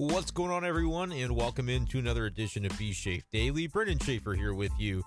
What's 0.00 0.30
going 0.30 0.52
on, 0.52 0.64
everyone, 0.64 1.10
and 1.10 1.34
welcome 1.34 1.68
into 1.68 1.98
another 1.98 2.26
edition 2.26 2.64
of 2.64 2.78
B 2.78 2.92
Shafe 2.92 3.24
Daily. 3.32 3.66
Brenden 3.66 4.00
Schaeffer 4.00 4.32
here 4.32 4.54
with 4.54 4.70
you 4.78 5.02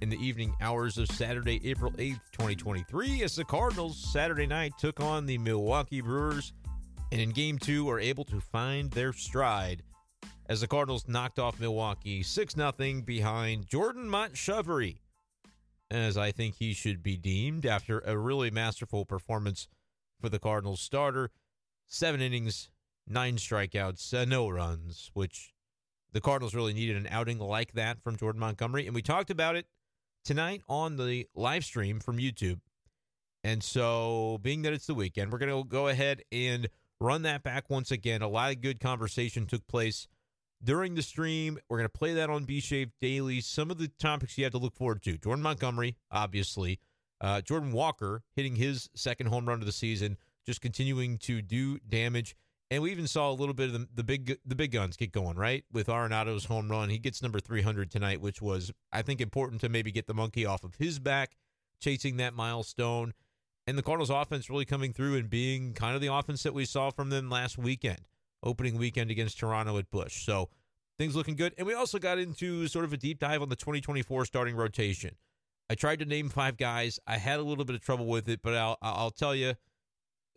in 0.00 0.08
the 0.08 0.24
evening 0.24 0.54
hours 0.60 0.98
of 0.98 1.08
Saturday, 1.08 1.60
April 1.68 1.90
8th, 1.90 2.20
2023, 2.30 3.24
as 3.24 3.34
the 3.34 3.44
Cardinals 3.44 3.98
Saturday 4.12 4.46
night 4.46 4.72
took 4.78 5.00
on 5.00 5.26
the 5.26 5.36
Milwaukee 5.36 6.00
Brewers 6.00 6.52
and 7.10 7.20
in 7.20 7.30
game 7.30 7.58
two 7.58 7.90
are 7.90 7.98
able 7.98 8.22
to 8.26 8.40
find 8.40 8.92
their 8.92 9.12
stride 9.12 9.82
as 10.48 10.60
the 10.60 10.68
Cardinals 10.68 11.08
knocked 11.08 11.40
off 11.40 11.58
Milwaukee 11.58 12.22
6 12.22 12.54
0 12.54 13.02
behind 13.04 13.66
Jordan 13.66 14.08
Montgomery, 14.08 15.02
as 15.90 16.16
I 16.16 16.30
think 16.30 16.54
he 16.54 16.72
should 16.72 17.02
be 17.02 17.16
deemed 17.16 17.66
after 17.66 17.98
a 17.98 18.16
really 18.16 18.52
masterful 18.52 19.06
performance 19.06 19.66
for 20.20 20.28
the 20.28 20.38
Cardinals 20.38 20.80
starter. 20.80 21.32
Seven 21.88 22.20
innings, 22.20 22.68
nine 23.08 23.36
strikeouts, 23.36 24.12
uh, 24.14 24.24
no 24.24 24.48
runs, 24.48 25.10
which 25.14 25.52
the 26.12 26.20
Cardinals 26.20 26.54
really 26.54 26.72
needed 26.72 26.96
an 26.96 27.08
outing 27.10 27.38
like 27.38 27.72
that 27.72 28.02
from 28.02 28.16
Jordan 28.16 28.40
Montgomery. 28.40 28.86
And 28.86 28.94
we 28.94 29.02
talked 29.02 29.30
about 29.30 29.56
it 29.56 29.66
tonight 30.24 30.62
on 30.68 30.96
the 30.96 31.28
live 31.34 31.64
stream 31.64 32.00
from 32.00 32.18
YouTube. 32.18 32.60
And 33.44 33.62
so, 33.62 34.38
being 34.42 34.62
that 34.62 34.72
it's 34.72 34.86
the 34.86 34.94
weekend, 34.94 35.30
we're 35.30 35.38
going 35.38 35.62
to 35.62 35.68
go 35.68 35.88
ahead 35.88 36.22
and 36.32 36.68
run 37.00 37.22
that 37.22 37.42
back 37.42 37.70
once 37.70 37.90
again. 37.90 38.22
A 38.22 38.28
lot 38.28 38.50
of 38.50 38.60
good 38.60 38.80
conversation 38.80 39.46
took 39.46 39.66
place 39.68 40.08
during 40.62 40.94
the 40.94 41.02
stream. 41.02 41.58
We're 41.68 41.78
going 41.78 41.88
to 41.88 41.98
play 41.98 42.14
that 42.14 42.30
on 42.30 42.44
B 42.44 42.60
Shafe 42.60 42.90
Daily. 43.00 43.40
Some 43.40 43.70
of 43.70 43.78
the 43.78 43.88
topics 44.00 44.36
you 44.36 44.44
have 44.44 44.52
to 44.52 44.58
look 44.58 44.74
forward 44.74 45.02
to 45.04 45.16
Jordan 45.16 45.42
Montgomery, 45.42 45.96
obviously. 46.10 46.80
Uh, 47.20 47.40
Jordan 47.40 47.72
Walker 47.72 48.22
hitting 48.34 48.56
his 48.56 48.90
second 48.94 49.28
home 49.28 49.46
run 49.46 49.60
of 49.60 49.66
the 49.66 49.72
season, 49.72 50.16
just 50.44 50.60
continuing 50.60 51.18
to 51.18 51.40
do 51.40 51.78
damage. 51.78 52.36
And 52.70 52.82
we 52.82 52.90
even 52.90 53.06
saw 53.06 53.30
a 53.30 53.32
little 53.32 53.54
bit 53.54 53.68
of 53.68 53.72
the, 53.74 53.88
the 53.94 54.04
big 54.04 54.38
the 54.44 54.56
big 54.56 54.72
guns 54.72 54.96
get 54.96 55.12
going 55.12 55.36
right 55.36 55.64
with 55.72 55.88
Arenado's 55.88 56.46
home 56.46 56.68
run. 56.68 56.88
He 56.88 56.98
gets 56.98 57.22
number 57.22 57.38
300 57.38 57.90
tonight, 57.90 58.20
which 58.20 58.42
was 58.42 58.72
I 58.92 59.02
think 59.02 59.20
important 59.20 59.60
to 59.60 59.68
maybe 59.68 59.92
get 59.92 60.06
the 60.06 60.14
monkey 60.14 60.44
off 60.44 60.64
of 60.64 60.74
his 60.76 60.98
back, 60.98 61.36
chasing 61.80 62.16
that 62.16 62.34
milestone. 62.34 63.14
And 63.68 63.76
the 63.76 63.82
Cardinals 63.82 64.10
offense 64.10 64.48
really 64.48 64.64
coming 64.64 64.92
through 64.92 65.16
and 65.16 65.28
being 65.28 65.74
kind 65.74 65.94
of 65.94 66.00
the 66.00 66.12
offense 66.12 66.42
that 66.44 66.54
we 66.54 66.64
saw 66.64 66.90
from 66.90 67.10
them 67.10 67.28
last 67.28 67.58
weekend, 67.58 68.08
opening 68.42 68.78
weekend 68.78 69.10
against 69.10 69.38
Toronto 69.38 69.76
at 69.78 69.90
Busch. 69.90 70.24
So 70.24 70.48
things 70.98 71.16
looking 71.16 71.36
good. 71.36 71.54
And 71.58 71.66
we 71.66 71.74
also 71.74 71.98
got 71.98 72.18
into 72.18 72.68
sort 72.68 72.84
of 72.84 72.92
a 72.92 72.96
deep 72.96 73.18
dive 73.18 73.42
on 73.42 73.48
the 73.48 73.56
2024 73.56 74.24
starting 74.24 74.56
rotation. 74.56 75.16
I 75.68 75.74
tried 75.74 75.98
to 75.98 76.04
name 76.04 76.28
five 76.28 76.56
guys. 76.56 77.00
I 77.06 77.18
had 77.18 77.40
a 77.40 77.42
little 77.42 77.64
bit 77.64 77.74
of 77.74 77.82
trouble 77.82 78.06
with 78.06 78.28
it, 78.28 78.40
but 78.42 78.54
I'll 78.54 78.78
I'll 78.82 79.10
tell 79.10 79.34
you 79.34 79.54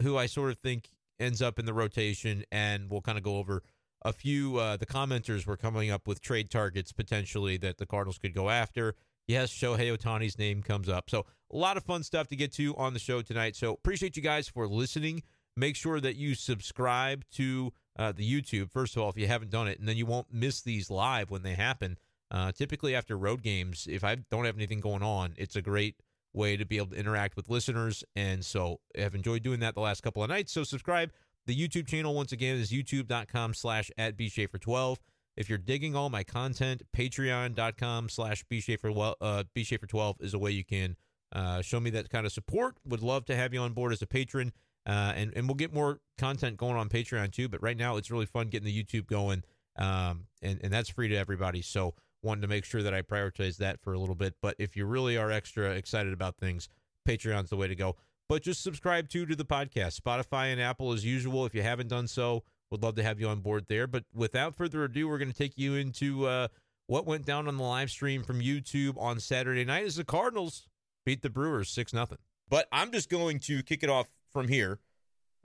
who 0.01 0.17
I 0.17 0.25
sort 0.25 0.51
of 0.51 0.57
think 0.59 0.89
ends 1.19 1.41
up 1.41 1.59
in 1.59 1.65
the 1.65 1.73
rotation, 1.73 2.43
and 2.51 2.89
we'll 2.89 3.01
kind 3.01 3.17
of 3.17 3.23
go 3.23 3.37
over 3.37 3.63
a 4.03 4.13
few. 4.13 4.57
Uh, 4.57 4.77
the 4.77 4.85
commenters 4.85 5.45
were 5.45 5.57
coming 5.57 5.91
up 5.91 6.07
with 6.07 6.21
trade 6.21 6.49
targets 6.49 6.91
potentially 6.91 7.57
that 7.57 7.77
the 7.77 7.85
Cardinals 7.85 8.17
could 8.17 8.33
go 8.33 8.49
after. 8.49 8.95
Yes, 9.27 9.51
Shohei 9.51 9.95
Ohtani's 9.95 10.39
name 10.39 10.63
comes 10.63 10.89
up. 10.89 11.09
So 11.09 11.25
a 11.51 11.57
lot 11.57 11.77
of 11.77 11.83
fun 11.83 12.03
stuff 12.03 12.27
to 12.29 12.35
get 12.35 12.51
to 12.53 12.75
on 12.77 12.93
the 12.93 12.99
show 12.99 13.21
tonight. 13.21 13.55
So 13.55 13.73
appreciate 13.73 14.17
you 14.17 14.23
guys 14.23 14.47
for 14.47 14.67
listening. 14.67 15.23
Make 15.55 15.75
sure 15.75 15.99
that 15.99 16.15
you 16.15 16.35
subscribe 16.35 17.25
to 17.33 17.71
uh, 17.97 18.11
the 18.13 18.23
YouTube, 18.27 18.71
first 18.71 18.95
of 18.95 19.03
all, 19.03 19.09
if 19.09 19.17
you 19.17 19.27
haven't 19.27 19.51
done 19.51 19.67
it, 19.67 19.77
and 19.77 19.87
then 19.87 19.97
you 19.97 20.05
won't 20.05 20.33
miss 20.33 20.61
these 20.61 20.89
live 20.89 21.29
when 21.29 21.43
they 21.43 21.53
happen. 21.53 21.97
Uh, 22.31 22.51
typically, 22.51 22.95
after 22.95 23.17
road 23.17 23.41
games, 23.41 23.87
if 23.89 24.03
I 24.03 24.15
don't 24.31 24.45
have 24.45 24.55
anything 24.55 24.79
going 24.79 25.03
on, 25.03 25.33
it's 25.37 25.55
a 25.55 25.61
great 25.61 25.95
way 26.33 26.57
to 26.57 26.65
be 26.65 26.77
able 26.77 26.87
to 26.87 26.95
interact 26.95 27.35
with 27.35 27.49
listeners. 27.49 28.03
And 28.15 28.45
so 28.45 28.79
I've 28.97 29.15
enjoyed 29.15 29.43
doing 29.43 29.59
that 29.61 29.75
the 29.75 29.81
last 29.81 30.01
couple 30.01 30.23
of 30.23 30.29
nights. 30.29 30.51
So 30.51 30.63
subscribe. 30.63 31.11
The 31.45 31.55
YouTube 31.55 31.87
channel, 31.87 32.13
once 32.13 32.31
again, 32.31 32.57
is 32.57 32.71
youtube.com 32.71 33.53
slash 33.53 33.89
at 33.97 34.17
bschaeffer12. 34.17 34.97
If 35.35 35.49
you're 35.49 35.57
digging 35.57 35.95
all 35.95 36.09
my 36.09 36.23
content, 36.23 36.83
patreon.com 36.95 38.09
slash 38.09 38.43
bshafer, 38.51 39.15
uh, 39.21 39.43
bschaeffer12 39.55 40.21
is 40.21 40.33
a 40.33 40.39
way 40.39 40.51
you 40.51 40.65
can 40.65 40.95
uh, 41.31 41.61
show 41.61 41.79
me 41.79 41.89
that 41.91 42.09
kind 42.09 42.25
of 42.25 42.31
support. 42.31 42.75
Would 42.85 43.01
love 43.01 43.25
to 43.25 43.35
have 43.35 43.53
you 43.53 43.61
on 43.61 43.73
board 43.73 43.93
as 43.93 44.01
a 44.01 44.07
patron. 44.07 44.51
Uh, 44.85 45.13
and, 45.15 45.33
and 45.35 45.47
we'll 45.47 45.55
get 45.55 45.73
more 45.73 45.99
content 46.17 46.57
going 46.57 46.75
on 46.75 46.89
Patreon 46.89 47.31
too. 47.31 47.47
But 47.47 47.61
right 47.61 47.77
now, 47.77 47.97
it's 47.97 48.09
really 48.09 48.25
fun 48.25 48.47
getting 48.47 48.65
the 48.65 48.83
YouTube 48.83 49.07
going. 49.07 49.43
Um, 49.77 50.25
and, 50.41 50.59
and 50.63 50.73
that's 50.73 50.89
free 50.89 51.07
to 51.09 51.15
everybody. 51.15 51.61
So 51.61 51.93
wanted 52.21 52.41
to 52.41 52.47
make 52.47 52.65
sure 52.65 52.83
that 52.83 52.93
I 52.93 53.01
prioritize 53.01 53.57
that 53.57 53.81
for 53.81 53.93
a 53.93 53.99
little 53.99 54.15
bit. 54.15 54.35
But 54.41 54.55
if 54.59 54.75
you 54.75 54.85
really 54.85 55.17
are 55.17 55.31
extra 55.31 55.71
excited 55.71 56.13
about 56.13 56.37
things, 56.37 56.69
Patreon's 57.07 57.49
the 57.49 57.57
way 57.57 57.67
to 57.67 57.75
go. 57.75 57.95
But 58.27 58.43
just 58.43 58.61
subscribe 58.61 59.09
to 59.09 59.25
to 59.25 59.35
the 59.35 59.45
podcast, 59.45 59.99
Spotify 59.99 60.51
and 60.51 60.61
Apple 60.61 60.91
as 60.91 61.03
usual. 61.03 61.45
If 61.45 61.55
you 61.55 61.63
haven't 61.63 61.87
done 61.87 62.07
so, 62.07 62.43
would 62.69 62.83
love 62.83 62.95
to 62.95 63.03
have 63.03 63.19
you 63.19 63.27
on 63.27 63.39
board 63.39 63.65
there. 63.67 63.87
But 63.87 64.03
without 64.13 64.55
further 64.55 64.83
ado, 64.83 65.07
we're 65.07 65.17
going 65.17 65.31
to 65.31 65.37
take 65.37 65.57
you 65.57 65.75
into 65.75 66.27
uh, 66.27 66.49
what 66.87 67.05
went 67.05 67.25
down 67.25 67.47
on 67.47 67.57
the 67.57 67.63
live 67.63 67.89
stream 67.89 68.23
from 68.23 68.39
YouTube 68.39 68.99
on 69.01 69.19
Saturday 69.19 69.65
night 69.65 69.85
as 69.85 69.95
the 69.95 70.03
Cardinals 70.03 70.67
beat 71.05 71.21
the 71.21 71.29
Brewers 71.29 71.69
six 71.69 71.93
nothing. 71.93 72.19
But 72.47 72.67
I'm 72.71 72.91
just 72.91 73.09
going 73.09 73.39
to 73.41 73.63
kick 73.63 73.83
it 73.83 73.89
off 73.89 74.07
from 74.31 74.47
here. 74.47 74.79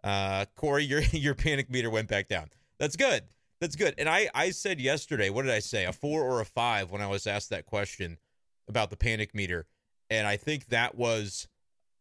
Uh, 0.02 0.44
Corey, 0.54 0.84
your 0.84 1.00
your 1.12 1.34
panic 1.34 1.70
meter 1.70 1.88
went 1.88 2.08
back 2.08 2.28
down. 2.28 2.50
That's 2.78 2.96
good. 2.96 3.24
That's 3.64 3.76
good. 3.76 3.94
And 3.97 4.10
I, 4.10 4.28
I 4.34 4.50
said 4.50 4.78
yesterday, 4.78 5.30
what 5.30 5.47
did 5.47 5.50
I 5.50 5.60
say? 5.60 5.86
A 5.86 5.92
four 5.94 6.22
or 6.22 6.42
a 6.42 6.44
five 6.44 6.91
when 6.91 7.00
I 7.00 7.06
was 7.06 7.26
asked 7.26 7.48
that 7.48 7.64
question 7.64 8.19
about 8.69 8.91
the 8.91 8.97
panic 8.98 9.34
meter. 9.34 9.64
And 10.10 10.26
I 10.26 10.36
think 10.36 10.66
that 10.66 10.97
was 10.97 11.48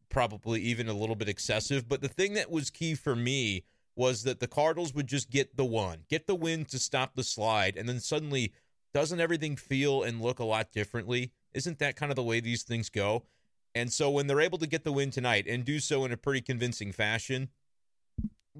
probably 0.09 0.59
even 0.59 0.89
a 0.89 0.93
little 0.93 1.15
bit 1.15 1.29
excessive. 1.29 1.87
But 1.87 2.01
the 2.01 2.09
thing 2.09 2.33
that 2.33 2.51
was 2.51 2.69
key 2.69 2.95
for 2.95 3.15
me 3.15 3.63
was 3.95 4.23
that 4.23 4.41
the 4.41 4.47
Cardinals 4.47 4.93
would 4.93 5.07
just 5.07 5.29
get 5.29 5.55
the 5.55 5.63
one, 5.63 5.99
get 6.09 6.27
the 6.27 6.35
win 6.35 6.65
to 6.65 6.77
stop 6.77 7.15
the 7.15 7.23
slide. 7.23 7.77
And 7.77 7.87
then 7.87 8.01
suddenly, 8.01 8.51
doesn't 8.93 9.21
everything 9.21 9.55
feel 9.55 10.03
and 10.03 10.19
look 10.19 10.39
a 10.39 10.43
lot 10.43 10.73
differently? 10.73 11.31
Isn't 11.53 11.79
that 11.79 11.95
kind 11.95 12.11
of 12.11 12.17
the 12.17 12.23
way 12.23 12.41
these 12.41 12.63
things 12.63 12.89
go? 12.89 13.23
And 13.73 13.89
so 13.89 14.09
when 14.09 14.27
they're 14.27 14.41
able 14.41 14.57
to 14.57 14.67
get 14.67 14.83
the 14.83 14.91
win 14.91 15.11
tonight 15.11 15.45
and 15.47 15.63
do 15.63 15.79
so 15.79 16.03
in 16.03 16.11
a 16.11 16.17
pretty 16.17 16.41
convincing 16.41 16.91
fashion, 16.91 17.47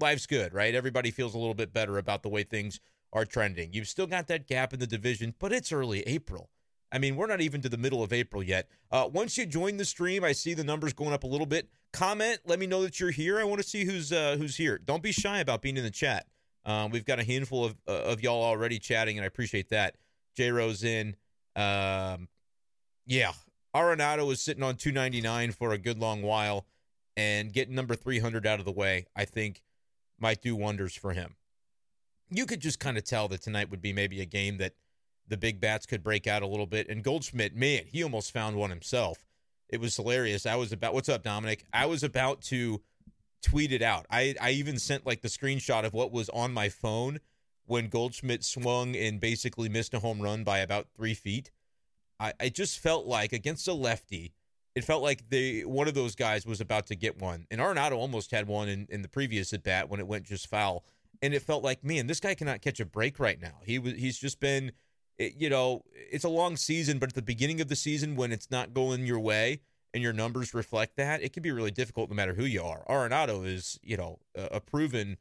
life's 0.00 0.26
good, 0.26 0.54
right? 0.54 0.74
Everybody 0.74 1.10
feels 1.10 1.34
a 1.34 1.38
little 1.38 1.52
bit 1.52 1.74
better 1.74 1.98
about 1.98 2.22
the 2.22 2.30
way 2.30 2.44
things 2.44 2.80
are 3.14 3.24
trending. 3.24 3.72
You've 3.72 3.88
still 3.88 4.08
got 4.08 4.26
that 4.26 4.46
gap 4.46 4.74
in 4.74 4.80
the 4.80 4.86
division, 4.86 5.34
but 5.38 5.52
it's 5.52 5.72
early 5.72 6.00
April. 6.02 6.50
I 6.92 6.98
mean, 6.98 7.16
we're 7.16 7.26
not 7.26 7.40
even 7.40 7.60
to 7.62 7.68
the 7.68 7.78
middle 7.78 8.02
of 8.02 8.12
April 8.12 8.42
yet. 8.42 8.68
Uh, 8.90 9.08
once 9.12 9.38
you 9.38 9.46
join 9.46 9.76
the 9.78 9.84
stream, 9.84 10.22
I 10.22 10.32
see 10.32 10.54
the 10.54 10.64
numbers 10.64 10.92
going 10.92 11.12
up 11.12 11.24
a 11.24 11.26
little 11.26 11.46
bit. 11.46 11.68
Comment, 11.92 12.38
let 12.44 12.58
me 12.58 12.66
know 12.66 12.82
that 12.82 13.00
you're 13.00 13.10
here. 13.10 13.38
I 13.38 13.44
want 13.44 13.62
to 13.62 13.66
see 13.66 13.84
who's 13.84 14.12
uh, 14.12 14.36
who's 14.36 14.56
here. 14.56 14.78
Don't 14.78 15.02
be 15.02 15.12
shy 15.12 15.38
about 15.38 15.62
being 15.62 15.76
in 15.76 15.84
the 15.84 15.90
chat. 15.90 16.26
Um, 16.66 16.90
we've 16.90 17.04
got 17.04 17.18
a 17.18 17.24
handful 17.24 17.64
of 17.64 17.76
uh, 17.88 17.92
of 17.92 18.22
y'all 18.22 18.42
already 18.42 18.78
chatting, 18.78 19.16
and 19.16 19.24
I 19.24 19.26
appreciate 19.26 19.70
that. 19.70 19.96
J 20.36 20.50
Rose 20.50 20.82
in. 20.84 21.16
Um, 21.56 22.28
yeah, 23.06 23.32
Arenado 23.74 24.30
is 24.32 24.40
sitting 24.40 24.62
on 24.62 24.76
299 24.76 25.52
for 25.52 25.72
a 25.72 25.78
good 25.78 25.98
long 25.98 26.22
while, 26.22 26.66
and 27.16 27.52
getting 27.52 27.74
number 27.74 27.94
300 27.94 28.46
out 28.46 28.58
of 28.58 28.64
the 28.64 28.72
way, 28.72 29.06
I 29.14 29.24
think, 29.24 29.62
might 30.18 30.42
do 30.42 30.56
wonders 30.56 30.94
for 30.96 31.12
him 31.12 31.36
you 32.30 32.46
could 32.46 32.60
just 32.60 32.80
kind 32.80 32.96
of 32.96 33.04
tell 33.04 33.28
that 33.28 33.42
tonight 33.42 33.70
would 33.70 33.82
be 33.82 33.92
maybe 33.92 34.20
a 34.20 34.26
game 34.26 34.58
that 34.58 34.74
the 35.28 35.36
big 35.36 35.60
bats 35.60 35.86
could 35.86 36.02
break 36.02 36.26
out 36.26 36.42
a 36.42 36.46
little 36.46 36.66
bit. 36.66 36.88
And 36.88 37.02
Goldschmidt, 37.02 37.54
man, 37.54 37.84
he 37.86 38.02
almost 38.02 38.32
found 38.32 38.56
one 38.56 38.70
himself. 38.70 39.24
It 39.68 39.80
was 39.80 39.96
hilarious. 39.96 40.46
I 40.46 40.56
was 40.56 40.72
about, 40.72 40.94
what's 40.94 41.08
up, 41.08 41.22
Dominic? 41.22 41.64
I 41.72 41.86
was 41.86 42.02
about 42.02 42.42
to 42.42 42.82
tweet 43.42 43.72
it 43.72 43.82
out. 43.82 44.06
I, 44.10 44.34
I 44.40 44.50
even 44.50 44.78
sent 44.78 45.06
like 45.06 45.22
the 45.22 45.28
screenshot 45.28 45.84
of 45.84 45.94
what 45.94 46.12
was 46.12 46.28
on 46.30 46.52
my 46.52 46.68
phone 46.68 47.20
when 47.66 47.88
Goldschmidt 47.88 48.44
swung 48.44 48.94
and 48.94 49.20
basically 49.20 49.68
missed 49.68 49.94
a 49.94 49.98
home 49.98 50.20
run 50.20 50.44
by 50.44 50.58
about 50.58 50.88
three 50.96 51.14
feet. 51.14 51.50
I, 52.20 52.48
just 52.48 52.78
felt 52.78 53.06
like 53.06 53.32
against 53.32 53.68
a 53.68 53.74
lefty, 53.74 54.32
it 54.74 54.84
felt 54.84 55.02
like 55.02 55.28
they 55.28 55.60
one 55.60 55.88
of 55.88 55.94
those 55.94 56.14
guys 56.14 56.46
was 56.46 56.60
about 56.60 56.86
to 56.86 56.96
get 56.96 57.20
one. 57.20 57.46
And 57.50 57.60
Arenado 57.60 57.92
almost 57.92 58.30
had 58.30 58.46
one 58.46 58.68
in, 58.68 58.86
in 58.88 59.02
the 59.02 59.08
previous 59.08 59.52
at 59.52 59.62
bat 59.62 59.90
when 59.90 60.00
it 60.00 60.06
went 60.06 60.24
just 60.24 60.48
foul 60.48 60.84
and 61.24 61.32
it 61.32 61.40
felt 61.40 61.64
like, 61.64 61.82
man, 61.82 62.06
this 62.06 62.20
guy 62.20 62.34
cannot 62.34 62.60
catch 62.60 62.80
a 62.80 62.84
break 62.84 63.18
right 63.18 63.40
now. 63.40 63.60
He 63.64 63.78
was 63.78 63.94
he's 63.94 64.18
just 64.18 64.40
been, 64.40 64.72
you 65.18 65.48
know, 65.48 65.82
it's 65.94 66.24
a 66.24 66.28
long 66.28 66.56
season, 66.58 66.98
but 66.98 67.08
at 67.08 67.14
the 67.14 67.22
beginning 67.22 67.62
of 67.62 67.68
the 67.68 67.76
season 67.76 68.14
when 68.14 68.30
it's 68.30 68.50
not 68.50 68.74
going 68.74 69.06
your 69.06 69.18
way 69.18 69.62
and 69.94 70.02
your 70.02 70.12
numbers 70.12 70.52
reflect 70.52 70.96
that, 70.96 71.22
it 71.22 71.32
can 71.32 71.42
be 71.42 71.50
really 71.50 71.70
difficult 71.70 72.10
no 72.10 72.14
matter 72.14 72.34
who 72.34 72.44
you 72.44 72.62
are. 72.62 72.84
Arenado 72.90 73.46
is, 73.46 73.80
you 73.82 73.96
know, 73.96 74.18
a, 74.34 74.60
proven 74.60 75.16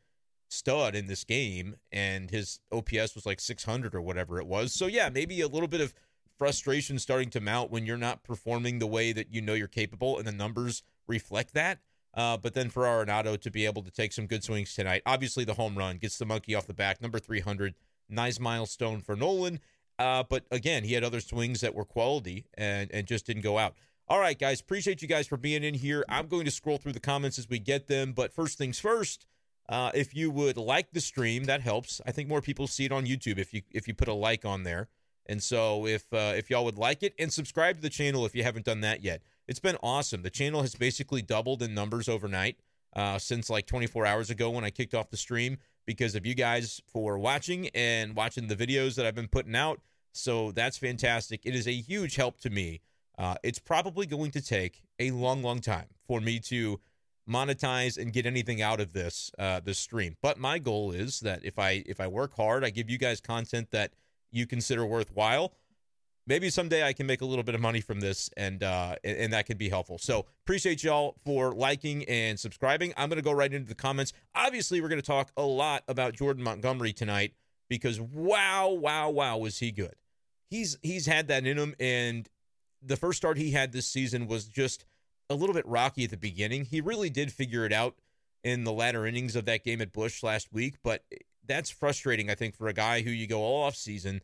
stud 0.49 0.93
in 0.93 1.07
this 1.07 1.23
game, 1.23 1.77
and 1.91 2.29
his 2.31 2.59
OPS 2.69 3.15
was 3.15 3.25
like 3.25 3.39
600 3.39 3.95
or 3.95 4.01
whatever 4.01 4.39
it 4.39 4.45
was. 4.45 4.73
So 4.73 4.87
yeah, 4.87 5.07
maybe 5.07 5.39
a 5.39 5.47
little 5.47 5.69
bit 5.69 5.79
of 5.79 5.93
frustration 6.37 6.99
starting 6.99 7.29
to 7.29 7.39
mount 7.39 7.71
when 7.71 7.85
you're 7.85 7.95
not 7.95 8.23
performing 8.23 8.79
the 8.79 8.87
way 8.87 9.13
that 9.13 9.31
you 9.31 9.41
know 9.41 9.53
you're 9.53 9.69
capable, 9.69 10.17
and 10.17 10.27
the 10.27 10.33
numbers 10.33 10.83
reflect 11.07 11.53
that. 11.53 11.79
Uh, 12.13 12.37
but 12.37 12.53
then 12.53 12.69
for 12.69 12.83
Arenado 12.83 13.39
to 13.39 13.49
be 13.49 13.65
able 13.65 13.81
to 13.81 13.91
take 13.91 14.13
some 14.13 14.27
good 14.27 14.43
swings 14.43 14.73
tonight, 14.75 15.01
obviously 15.05 15.43
the 15.43 15.55
home 15.55 15.77
run 15.77 15.97
gets 15.97 16.17
the 16.17 16.25
monkey 16.25 16.53
off 16.53 16.67
the 16.67 16.73
back, 16.73 17.01
number 17.01 17.19
300, 17.19 17.73
nice 18.09 18.39
milestone 18.39 19.01
for 19.01 19.15
Nolan. 19.15 19.59
Uh, 19.97 20.23
but 20.27 20.45
again, 20.51 20.83
he 20.83 20.93
had 20.93 21.03
other 21.03 21.19
swings 21.19 21.61
that 21.61 21.73
were 21.73 21.85
quality 21.85 22.45
and, 22.55 22.91
and 22.91 23.07
just 23.07 23.25
didn't 23.25 23.43
go 23.43 23.57
out. 23.57 23.75
All 24.07 24.19
right, 24.19 24.37
guys, 24.37 24.59
appreciate 24.59 25.01
you 25.01 25.07
guys 25.07 25.27
for 25.27 25.37
being 25.37 25.63
in 25.63 25.73
here. 25.75 26.03
I'm 26.09 26.27
going 26.27 26.45
to 26.45 26.51
scroll 26.51 26.77
through 26.77 26.91
the 26.93 26.99
comments 26.99 27.39
as 27.39 27.47
we 27.49 27.57
get 27.57 27.87
them. 27.87 28.11
But 28.13 28.33
first 28.33 28.57
things 28.57 28.79
first, 28.79 29.25
Uh, 29.69 29.91
if 29.93 30.13
you 30.13 30.29
would 30.29 30.57
like 30.57 30.91
the 30.91 30.99
stream, 30.99 31.45
that 31.45 31.61
helps. 31.61 32.01
I 32.05 32.11
think 32.11 32.27
more 32.27 32.41
people 32.41 32.67
see 32.67 32.83
it 32.83 32.91
on 32.91 33.05
YouTube 33.05 33.37
if 33.39 33.53
you 33.53 33.61
if 33.71 33.87
you 33.87 33.93
put 33.93 34.09
a 34.09 34.13
like 34.13 34.43
on 34.43 34.63
there. 34.63 34.89
And 35.25 35.41
so 35.41 35.87
if 35.87 36.11
uh, 36.11 36.33
if 36.35 36.49
y'all 36.49 36.65
would 36.65 36.77
like 36.77 37.01
it 37.01 37.13
and 37.17 37.31
subscribe 37.31 37.77
to 37.77 37.81
the 37.81 37.89
channel 37.89 38.25
if 38.25 38.35
you 38.35 38.43
haven't 38.43 38.65
done 38.65 38.81
that 38.81 39.01
yet, 39.03 39.21
it's 39.47 39.59
been 39.59 39.77
awesome. 39.83 40.21
The 40.21 40.29
channel 40.29 40.61
has 40.61 40.75
basically 40.75 41.21
doubled 41.21 41.61
in 41.61 41.73
numbers 41.73 42.07
overnight 42.07 42.57
uh, 42.95 43.17
since 43.17 43.49
like 43.49 43.65
24 43.65 44.05
hours 44.05 44.29
ago 44.29 44.49
when 44.49 44.63
I 44.63 44.69
kicked 44.69 44.93
off 44.93 45.09
the 45.09 45.17
stream 45.17 45.57
because 45.85 46.15
of 46.15 46.25
you 46.25 46.33
guys 46.33 46.81
for 46.91 47.17
watching 47.17 47.69
and 47.69 48.15
watching 48.15 48.47
the 48.47 48.55
videos 48.55 48.95
that 48.95 49.05
I've 49.05 49.15
been 49.15 49.27
putting 49.27 49.55
out. 49.55 49.81
So 50.13 50.51
that's 50.51 50.77
fantastic. 50.77 51.41
It 51.43 51.55
is 51.55 51.67
a 51.67 51.73
huge 51.73 52.15
help 52.15 52.39
to 52.41 52.49
me. 52.49 52.81
Uh, 53.17 53.35
it's 53.43 53.59
probably 53.59 54.05
going 54.05 54.31
to 54.31 54.41
take 54.41 54.83
a 54.99 55.11
long, 55.11 55.43
long 55.43 55.59
time 55.59 55.87
for 56.07 56.21
me 56.21 56.39
to 56.39 56.79
monetize 57.29 57.97
and 57.97 58.11
get 58.11 58.25
anything 58.25 58.61
out 58.61 58.79
of 58.79 58.93
this 58.93 59.31
uh, 59.39 59.59
this 59.59 59.79
stream. 59.79 60.17
But 60.21 60.37
my 60.37 60.59
goal 60.59 60.91
is 60.91 61.19
that 61.21 61.43
if 61.43 61.59
I 61.59 61.83
if 61.85 61.99
I 61.99 62.07
work 62.07 62.35
hard, 62.35 62.63
I 62.63 62.69
give 62.69 62.89
you 62.89 62.97
guys 62.97 63.21
content 63.21 63.71
that 63.71 63.93
you 64.31 64.45
consider 64.45 64.85
worthwhile. 64.85 65.53
Maybe 66.25 66.49
someday 66.49 66.83
I 66.83 66.93
can 66.93 67.05
make 67.05 67.21
a 67.21 67.25
little 67.25 67.43
bit 67.43 67.53
of 67.53 67.59
money 67.59 67.81
from 67.81 67.99
this, 67.99 68.29
and 68.37 68.63
uh, 68.63 68.95
and 69.03 69.33
that 69.33 69.45
could 69.45 69.57
be 69.57 69.67
helpful. 69.67 69.97
So 69.97 70.25
appreciate 70.45 70.83
y'all 70.83 71.15
for 71.25 71.53
liking 71.53 72.05
and 72.05 72.39
subscribing. 72.39 72.93
I'm 72.95 73.09
going 73.09 73.17
to 73.17 73.23
go 73.23 73.33
right 73.33 73.53
into 73.53 73.67
the 73.67 73.75
comments. 73.75 74.13
Obviously, 74.33 74.79
we're 74.79 74.87
going 74.87 75.01
to 75.01 75.05
talk 75.05 75.31
a 75.35 75.43
lot 75.43 75.83
about 75.87 76.13
Jordan 76.13 76.43
Montgomery 76.43 76.93
tonight 76.93 77.33
because 77.67 77.99
wow, 77.99 78.69
wow, 78.69 79.09
wow, 79.09 79.37
was 79.37 79.59
he 79.59 79.71
good? 79.71 79.95
He's 80.49 80.77
he's 80.81 81.07
had 81.07 81.27
that 81.27 81.45
in 81.45 81.57
him, 81.57 81.75
and 81.79 82.29
the 82.81 82.95
first 82.97 83.17
start 83.17 83.37
he 83.37 83.51
had 83.51 83.73
this 83.73 83.87
season 83.87 84.27
was 84.27 84.45
just 84.45 84.85
a 85.29 85.35
little 85.35 85.55
bit 85.55 85.65
rocky 85.65 86.05
at 86.05 86.09
the 86.09 86.17
beginning. 86.17 86.65
He 86.65 86.79
really 86.79 87.09
did 87.09 87.31
figure 87.31 87.65
it 87.65 87.73
out 87.73 87.95
in 88.43 88.63
the 88.63 88.73
latter 88.73 89.05
innings 89.05 89.35
of 89.35 89.45
that 89.45 89.63
game 89.63 89.81
at 89.81 89.93
Busch 89.93 90.21
last 90.21 90.51
week, 90.53 90.75
but 90.83 91.03
that's 91.45 91.69
frustrating, 91.69 92.29
I 92.29 92.35
think, 92.35 92.55
for 92.55 92.67
a 92.67 92.73
guy 92.73 93.01
who 93.01 93.09
you 93.09 93.27
go 93.27 93.41
all 93.41 93.63
off 93.63 93.75
season 93.75 94.21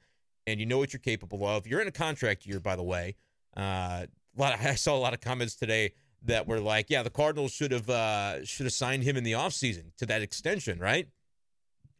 and 0.49 0.59
you 0.59 0.65
know 0.65 0.77
what 0.77 0.93
you're 0.93 0.99
capable 0.99 1.45
of. 1.45 1.67
You're 1.67 1.81
in 1.81 1.87
a 1.87 1.91
contract 1.91 2.45
year, 2.45 2.59
by 2.59 2.75
the 2.75 2.83
way. 2.83 3.15
Uh, 3.55 4.05
a 4.05 4.07
lot 4.37 4.53
of, 4.53 4.59
I 4.65 4.75
saw 4.75 4.95
a 4.95 4.99
lot 4.99 5.13
of 5.13 5.21
comments 5.21 5.55
today 5.55 5.93
that 6.23 6.47
were 6.47 6.59
like, 6.59 6.89
"Yeah, 6.89 7.03
the 7.03 7.09
Cardinals 7.09 7.51
should 7.51 7.71
have 7.71 7.89
uh, 7.89 8.43
should 8.45 8.65
have 8.65 8.73
signed 8.73 9.03
him 9.03 9.17
in 9.17 9.23
the 9.23 9.33
offseason 9.33 9.95
to 9.97 10.05
that 10.07 10.21
extension." 10.21 10.79
Right? 10.79 11.07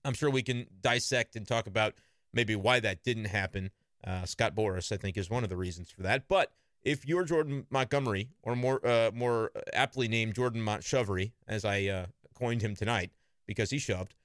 I'm 0.04 0.14
sure 0.14 0.30
we 0.30 0.44
can 0.44 0.68
dissect 0.82 1.36
and 1.36 1.48
talk 1.48 1.68
about 1.68 1.94
maybe 2.34 2.56
why 2.56 2.80
that 2.80 3.04
didn't 3.04 3.26
happen. 3.26 3.72
Uh, 4.06 4.26
Scott 4.26 4.56
Boras, 4.56 4.92
I 4.92 4.98
think, 4.98 5.18
is 5.18 5.30
one 5.30 5.44
of 5.44 5.50
the 5.50 5.58
reasons 5.58 5.92
for 5.92 6.04
that. 6.04 6.28
But 6.30 6.54
if 6.84 7.06
you're 7.06 7.26
Jordan 7.26 7.66
Montgomery, 7.70 8.30
or 8.44 8.56
more 8.56 8.86
uh, 8.86 9.12
more 9.14 9.52
aptly 9.74 10.08
named 10.08 10.36
Jordan 10.36 10.62
Montshovery, 10.62 11.32
as 11.48 11.66
I 11.66 11.86
uh, 11.86 12.06
coined 12.34 12.62
him 12.62 12.76
tonight 12.76 13.12
because 13.46 13.72
he 13.72 13.80
shoved, 13.80 14.16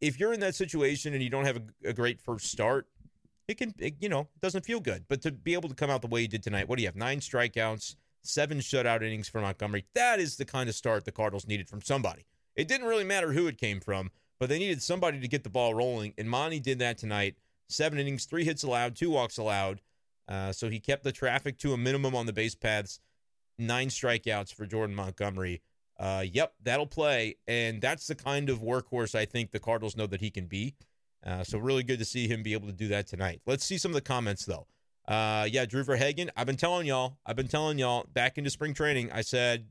if 0.00 0.18
you're 0.18 0.32
in 0.32 0.40
that 0.40 0.54
situation 0.54 1.14
and 1.14 1.22
you 1.22 1.30
don't 1.30 1.44
have 1.44 1.56
a, 1.56 1.90
a 1.90 1.92
great 1.92 2.20
first 2.20 2.46
start, 2.46 2.86
it 3.48 3.58
can, 3.58 3.74
it, 3.78 3.96
you 4.00 4.08
know, 4.08 4.20
it 4.20 4.40
doesn't 4.40 4.64
feel 4.64 4.80
good. 4.80 5.04
But 5.08 5.22
to 5.22 5.32
be 5.32 5.54
able 5.54 5.68
to 5.68 5.74
come 5.74 5.90
out 5.90 6.02
the 6.02 6.08
way 6.08 6.22
you 6.22 6.28
did 6.28 6.42
tonight, 6.42 6.68
what 6.68 6.76
do 6.76 6.82
you 6.82 6.88
have? 6.88 6.96
Nine 6.96 7.20
strikeouts, 7.20 7.96
seven 8.22 8.58
shutout 8.58 9.02
innings 9.02 9.28
for 9.28 9.40
Montgomery. 9.40 9.86
That 9.94 10.18
is 10.20 10.36
the 10.36 10.44
kind 10.44 10.68
of 10.68 10.74
start 10.74 11.04
the 11.04 11.12
Cardinals 11.12 11.46
needed 11.46 11.68
from 11.68 11.82
somebody. 11.82 12.26
It 12.56 12.68
didn't 12.68 12.86
really 12.86 13.04
matter 13.04 13.32
who 13.32 13.46
it 13.46 13.58
came 13.58 13.80
from, 13.80 14.10
but 14.38 14.48
they 14.48 14.58
needed 14.58 14.82
somebody 14.82 15.20
to 15.20 15.28
get 15.28 15.44
the 15.44 15.50
ball 15.50 15.74
rolling. 15.74 16.14
And 16.18 16.28
Monty 16.28 16.60
did 16.60 16.78
that 16.80 16.98
tonight. 16.98 17.36
Seven 17.68 17.98
innings, 17.98 18.24
three 18.24 18.44
hits 18.44 18.62
allowed, 18.62 18.96
two 18.96 19.10
walks 19.10 19.38
allowed. 19.38 19.80
Uh, 20.28 20.52
so 20.52 20.68
he 20.68 20.80
kept 20.80 21.04
the 21.04 21.12
traffic 21.12 21.58
to 21.58 21.72
a 21.72 21.76
minimum 21.76 22.14
on 22.14 22.26
the 22.26 22.32
base 22.32 22.54
paths. 22.54 23.00
Nine 23.58 23.88
strikeouts 23.88 24.52
for 24.52 24.66
Jordan 24.66 24.94
Montgomery. 24.94 25.62
Uh, 25.98 26.24
yep, 26.30 26.54
that'll 26.62 26.86
play. 26.86 27.36
And 27.46 27.80
that's 27.80 28.06
the 28.06 28.14
kind 28.14 28.50
of 28.50 28.60
workhorse 28.60 29.14
I 29.14 29.24
think 29.24 29.50
the 29.50 29.60
Cardinals 29.60 29.96
know 29.96 30.06
that 30.06 30.20
he 30.20 30.30
can 30.30 30.46
be. 30.46 30.74
Uh, 31.26 31.42
so 31.42 31.58
really 31.58 31.82
good 31.82 31.98
to 31.98 32.04
see 32.04 32.28
him 32.28 32.42
be 32.42 32.52
able 32.52 32.68
to 32.68 32.72
do 32.72 32.88
that 32.88 33.06
tonight. 33.06 33.40
Let's 33.46 33.64
see 33.64 33.78
some 33.78 33.90
of 33.90 33.96
the 33.96 34.00
comments 34.00 34.44
though. 34.44 34.66
Uh, 35.08 35.46
yeah, 35.50 35.64
Drew 35.64 35.82
Verhagen. 35.82 36.30
I've 36.36 36.46
been 36.46 36.56
telling 36.56 36.86
y'all. 36.86 37.18
I've 37.26 37.36
been 37.36 37.48
telling 37.48 37.78
y'all 37.78 38.06
back 38.12 38.38
into 38.38 38.50
spring 38.50 38.74
training. 38.74 39.10
I 39.12 39.22
said, 39.22 39.66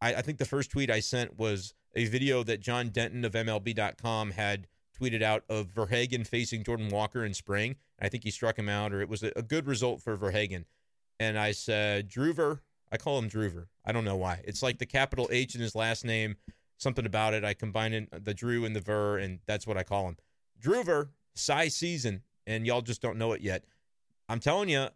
I, 0.00 0.14
I 0.14 0.22
think 0.22 0.38
the 0.38 0.44
first 0.44 0.70
tweet 0.70 0.90
I 0.90 1.00
sent 1.00 1.38
was 1.38 1.74
a 1.94 2.06
video 2.06 2.42
that 2.44 2.60
John 2.60 2.88
Denton 2.88 3.24
of 3.24 3.32
MLB.com 3.32 4.32
had 4.32 4.66
tweeted 5.00 5.22
out 5.22 5.44
of 5.48 5.68
Verhagen 5.68 6.24
facing 6.24 6.64
Jordan 6.64 6.88
Walker 6.88 7.24
in 7.24 7.34
spring. 7.34 7.76
I 8.00 8.08
think 8.08 8.24
he 8.24 8.30
struck 8.30 8.58
him 8.58 8.68
out, 8.68 8.92
or 8.92 9.00
it 9.00 9.08
was 9.08 9.22
a, 9.22 9.32
a 9.36 9.42
good 9.42 9.66
result 9.66 10.02
for 10.02 10.16
Verhagen. 10.16 10.64
And 11.18 11.38
I 11.38 11.52
said, 11.52 12.10
Druver. 12.10 12.60
I 12.92 12.96
call 12.96 13.18
him 13.18 13.28
Druver. 13.28 13.66
I 13.84 13.92
don't 13.92 14.04
know 14.04 14.16
why. 14.16 14.40
It's 14.44 14.62
like 14.62 14.78
the 14.78 14.86
capital 14.86 15.28
H 15.32 15.54
in 15.54 15.60
his 15.60 15.74
last 15.74 16.04
name. 16.04 16.36
Something 16.76 17.06
about 17.06 17.34
it. 17.34 17.44
I 17.44 17.54
combine 17.54 17.92
in 17.92 18.08
the 18.12 18.34
Drew 18.34 18.64
and 18.64 18.74
the 18.74 18.80
Ver, 18.80 19.18
and 19.18 19.40
that's 19.46 19.66
what 19.66 19.76
I 19.76 19.82
call 19.82 20.08
him. 20.08 20.16
Druver, 20.62 21.08
Cy 21.34 21.68
season, 21.68 22.22
and 22.46 22.66
y'all 22.66 22.82
just 22.82 23.02
don't 23.02 23.18
know 23.18 23.32
it 23.32 23.40
yet. 23.40 23.64
I'm 24.28 24.40
telling 24.40 24.68
you, 24.68 24.88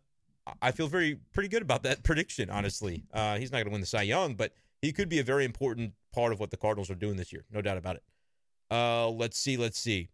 I 0.62 0.70
feel 0.72 0.88
very 0.88 1.18
pretty 1.32 1.48
good 1.48 1.62
about 1.62 1.82
that 1.82 2.02
prediction. 2.04 2.50
Honestly, 2.50 3.04
uh, 3.12 3.36
he's 3.36 3.50
not 3.52 3.58
going 3.58 3.66
to 3.66 3.72
win 3.72 3.80
the 3.80 3.86
Cy 3.86 4.02
Young, 4.02 4.34
but 4.34 4.52
he 4.80 4.92
could 4.92 5.08
be 5.08 5.18
a 5.18 5.24
very 5.24 5.44
important 5.44 5.92
part 6.12 6.32
of 6.32 6.40
what 6.40 6.50
the 6.50 6.56
Cardinals 6.56 6.90
are 6.90 6.94
doing 6.94 7.16
this 7.16 7.32
year. 7.32 7.44
No 7.52 7.60
doubt 7.60 7.78
about 7.78 7.96
it. 7.96 8.02
Uh, 8.70 9.08
let's 9.08 9.38
see. 9.38 9.56
Let's 9.56 9.78
see. 9.78 10.08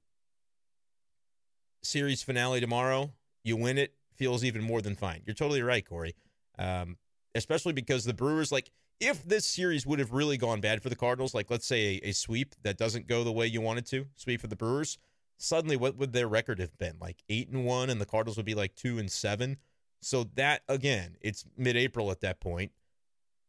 Series 1.82 2.22
finale 2.22 2.60
tomorrow. 2.60 3.12
You 3.42 3.56
win 3.56 3.78
it. 3.78 3.94
Feels 4.16 4.44
even 4.44 4.62
more 4.62 4.80
than 4.80 4.94
fine. 4.94 5.22
You're 5.26 5.34
totally 5.34 5.62
right, 5.62 5.84
Corey. 5.86 6.14
Um, 6.58 6.96
especially 7.34 7.72
because 7.72 8.04
the 8.04 8.14
Brewers, 8.14 8.52
like, 8.52 8.70
if 9.00 9.24
this 9.24 9.44
series 9.44 9.84
would 9.86 9.98
have 9.98 10.12
really 10.12 10.36
gone 10.36 10.60
bad 10.60 10.82
for 10.82 10.88
the 10.88 10.96
Cardinals, 10.96 11.34
like, 11.34 11.50
let's 11.50 11.66
say 11.66 12.00
a, 12.02 12.08
a 12.08 12.12
sweep 12.12 12.54
that 12.62 12.78
doesn't 12.78 13.08
go 13.08 13.24
the 13.24 13.32
way 13.32 13.46
you 13.46 13.60
wanted 13.60 13.86
to, 13.86 14.06
sweep 14.14 14.40
for 14.40 14.46
the 14.46 14.56
Brewers, 14.56 14.98
suddenly 15.38 15.76
what 15.76 15.96
would 15.96 16.12
their 16.12 16.28
record 16.28 16.58
have 16.58 16.76
been? 16.78 16.96
Like 17.00 17.22
eight 17.28 17.48
and 17.48 17.64
one, 17.64 17.90
and 17.90 18.00
the 18.00 18.06
Cardinals 18.06 18.36
would 18.36 18.46
be 18.46 18.54
like 18.54 18.74
two 18.74 18.98
and 18.98 19.10
seven. 19.10 19.58
So 20.00 20.24
that 20.34 20.62
again, 20.68 21.16
it's 21.20 21.44
mid-April 21.56 22.10
at 22.10 22.20
that 22.20 22.40
point, 22.40 22.72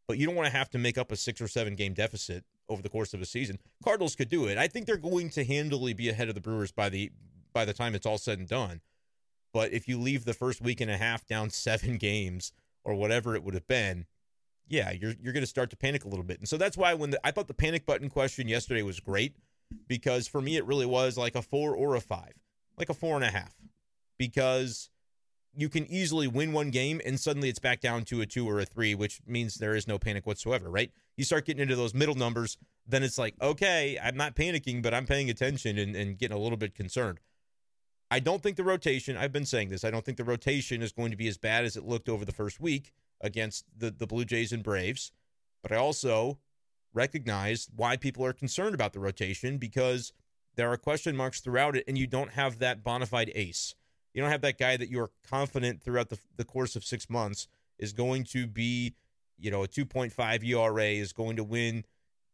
but 0.08 0.18
you 0.18 0.26
don't 0.26 0.34
want 0.34 0.46
to 0.46 0.56
have 0.56 0.70
to 0.70 0.78
make 0.78 0.98
up 0.98 1.12
a 1.12 1.16
six 1.16 1.40
or 1.40 1.48
seven 1.48 1.74
game 1.74 1.94
deficit 1.94 2.44
over 2.68 2.82
the 2.82 2.88
course 2.88 3.14
of 3.14 3.20
a 3.20 3.26
season. 3.26 3.58
Cardinals 3.84 4.16
could 4.16 4.28
do 4.28 4.46
it. 4.46 4.58
I 4.58 4.66
think 4.66 4.86
they're 4.86 4.96
going 4.96 5.30
to 5.30 5.44
handily 5.44 5.92
be 5.92 6.08
ahead 6.08 6.28
of 6.28 6.34
the 6.34 6.40
Brewers 6.40 6.72
by 6.72 6.88
the 6.88 7.10
by 7.52 7.64
the 7.64 7.72
time 7.72 7.94
it's 7.94 8.06
all 8.06 8.18
said 8.18 8.38
and 8.38 8.48
done. 8.48 8.80
But 9.52 9.72
if 9.72 9.88
you 9.88 9.98
leave 9.98 10.24
the 10.24 10.34
first 10.34 10.60
week 10.60 10.80
and 10.80 10.90
a 10.90 10.96
half 10.96 11.26
down 11.26 11.50
seven 11.50 11.96
games 11.98 12.52
or 12.84 12.94
whatever 12.94 13.34
it 13.34 13.42
would 13.42 13.54
have 13.54 13.68
been, 13.68 14.06
yeah, 14.68 14.90
you're 14.90 15.14
you're 15.20 15.32
going 15.32 15.42
to 15.42 15.46
start 15.46 15.70
to 15.70 15.76
panic 15.76 16.04
a 16.04 16.08
little 16.08 16.24
bit. 16.24 16.38
And 16.38 16.48
so 16.48 16.56
that's 16.56 16.76
why 16.76 16.94
when 16.94 17.10
the, 17.10 17.20
I 17.26 17.30
thought 17.30 17.48
the 17.48 17.54
panic 17.54 17.86
button 17.86 18.10
question 18.10 18.48
yesterday 18.48 18.82
was 18.82 19.00
great 19.00 19.36
because 19.86 20.28
for 20.28 20.40
me 20.40 20.56
it 20.56 20.66
really 20.66 20.86
was 20.86 21.16
like 21.16 21.34
a 21.34 21.42
four 21.42 21.74
or 21.74 21.94
a 21.94 22.00
five, 22.00 22.34
like 22.78 22.88
a 22.88 22.94
four 22.94 23.16
and 23.16 23.24
a 23.24 23.30
half, 23.30 23.54
because 24.18 24.90
you 25.54 25.68
can 25.68 25.86
easily 25.86 26.28
win 26.28 26.52
one 26.52 26.70
game 26.70 27.00
and 27.04 27.18
suddenly 27.18 27.48
it's 27.48 27.58
back 27.58 27.80
down 27.80 28.04
to 28.04 28.20
a 28.20 28.26
two 28.26 28.48
or 28.48 28.60
a 28.60 28.64
three, 28.66 28.94
which 28.94 29.20
means 29.26 29.54
there 29.54 29.74
is 29.74 29.88
no 29.88 29.98
panic 29.98 30.26
whatsoever, 30.26 30.70
right? 30.70 30.90
You 31.16 31.24
start 31.24 31.46
getting 31.46 31.62
into 31.62 31.76
those 31.76 31.94
middle 31.94 32.14
numbers, 32.14 32.58
then 32.86 33.02
it's 33.02 33.18
like, 33.18 33.34
okay, 33.40 33.98
I'm 34.02 34.16
not 34.16 34.36
panicking, 34.36 34.82
but 34.82 34.92
I'm 34.92 35.06
paying 35.06 35.30
attention 35.30 35.78
and, 35.78 35.96
and 35.96 36.18
getting 36.18 36.36
a 36.36 36.40
little 36.40 36.58
bit 36.58 36.74
concerned. 36.74 37.20
I 38.10 38.20
don't 38.20 38.42
think 38.42 38.56
the 38.56 38.64
rotation, 38.64 39.16
I've 39.16 39.32
been 39.32 39.46
saying 39.46 39.70
this, 39.70 39.82
I 39.82 39.90
don't 39.90 40.04
think 40.04 40.18
the 40.18 40.24
rotation 40.24 40.82
is 40.82 40.92
going 40.92 41.10
to 41.10 41.16
be 41.16 41.26
as 41.26 41.38
bad 41.38 41.64
as 41.64 41.76
it 41.76 41.84
looked 41.84 42.08
over 42.08 42.24
the 42.24 42.32
first 42.32 42.60
week 42.60 42.92
against 43.20 43.64
the, 43.76 43.90
the 43.90 44.06
Blue 44.06 44.24
Jays 44.24 44.52
and 44.52 44.62
Braves. 44.62 45.10
But 45.62 45.72
I 45.72 45.76
also 45.76 46.38
recognize 46.96 47.68
why 47.76 47.96
people 47.96 48.24
are 48.24 48.32
concerned 48.32 48.74
about 48.74 48.92
the 48.92 48.98
rotation 48.98 49.58
because 49.58 50.12
there 50.56 50.72
are 50.72 50.76
question 50.76 51.14
marks 51.14 51.40
throughout 51.40 51.76
it, 51.76 51.84
and 51.86 51.98
you 51.98 52.06
don't 52.06 52.32
have 52.32 52.58
that 52.58 52.82
bona 52.82 53.06
fide 53.06 53.30
ace. 53.34 53.74
You 54.14 54.22
don't 54.22 54.30
have 54.30 54.40
that 54.40 54.58
guy 54.58 54.78
that 54.78 54.88
you're 54.88 55.10
confident 55.28 55.82
throughout 55.82 56.08
the, 56.08 56.18
the 56.36 56.44
course 56.44 56.74
of 56.74 56.84
six 56.84 57.10
months 57.10 57.46
is 57.78 57.92
going 57.92 58.24
to 58.24 58.46
be, 58.46 58.94
you 59.38 59.50
know, 59.50 59.62
a 59.62 59.68
2.5 59.68 60.44
ERA, 60.44 60.84
is 60.84 61.12
going 61.12 61.36
to 61.36 61.44
win 61.44 61.84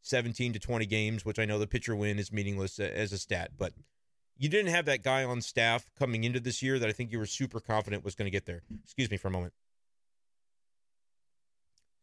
17 0.02 0.52
to 0.52 0.60
20 0.60 0.86
games, 0.86 1.24
which 1.24 1.40
I 1.40 1.44
know 1.44 1.58
the 1.58 1.66
pitcher 1.66 1.96
win 1.96 2.20
is 2.20 2.32
meaningless 2.32 2.78
as 2.78 3.12
a 3.12 3.18
stat, 3.18 3.50
but 3.58 3.72
you 4.38 4.48
didn't 4.48 4.70
have 4.70 4.84
that 4.86 5.02
guy 5.02 5.24
on 5.24 5.40
staff 5.40 5.90
coming 5.98 6.22
into 6.22 6.40
this 6.40 6.62
year 6.62 6.78
that 6.78 6.88
I 6.88 6.92
think 6.92 7.10
you 7.10 7.18
were 7.18 7.26
super 7.26 7.60
confident 7.60 8.04
was 8.04 8.14
going 8.14 8.26
to 8.26 8.30
get 8.30 8.46
there. 8.46 8.62
Excuse 8.84 9.10
me 9.10 9.16
for 9.16 9.28
a 9.28 9.32
moment. 9.32 9.52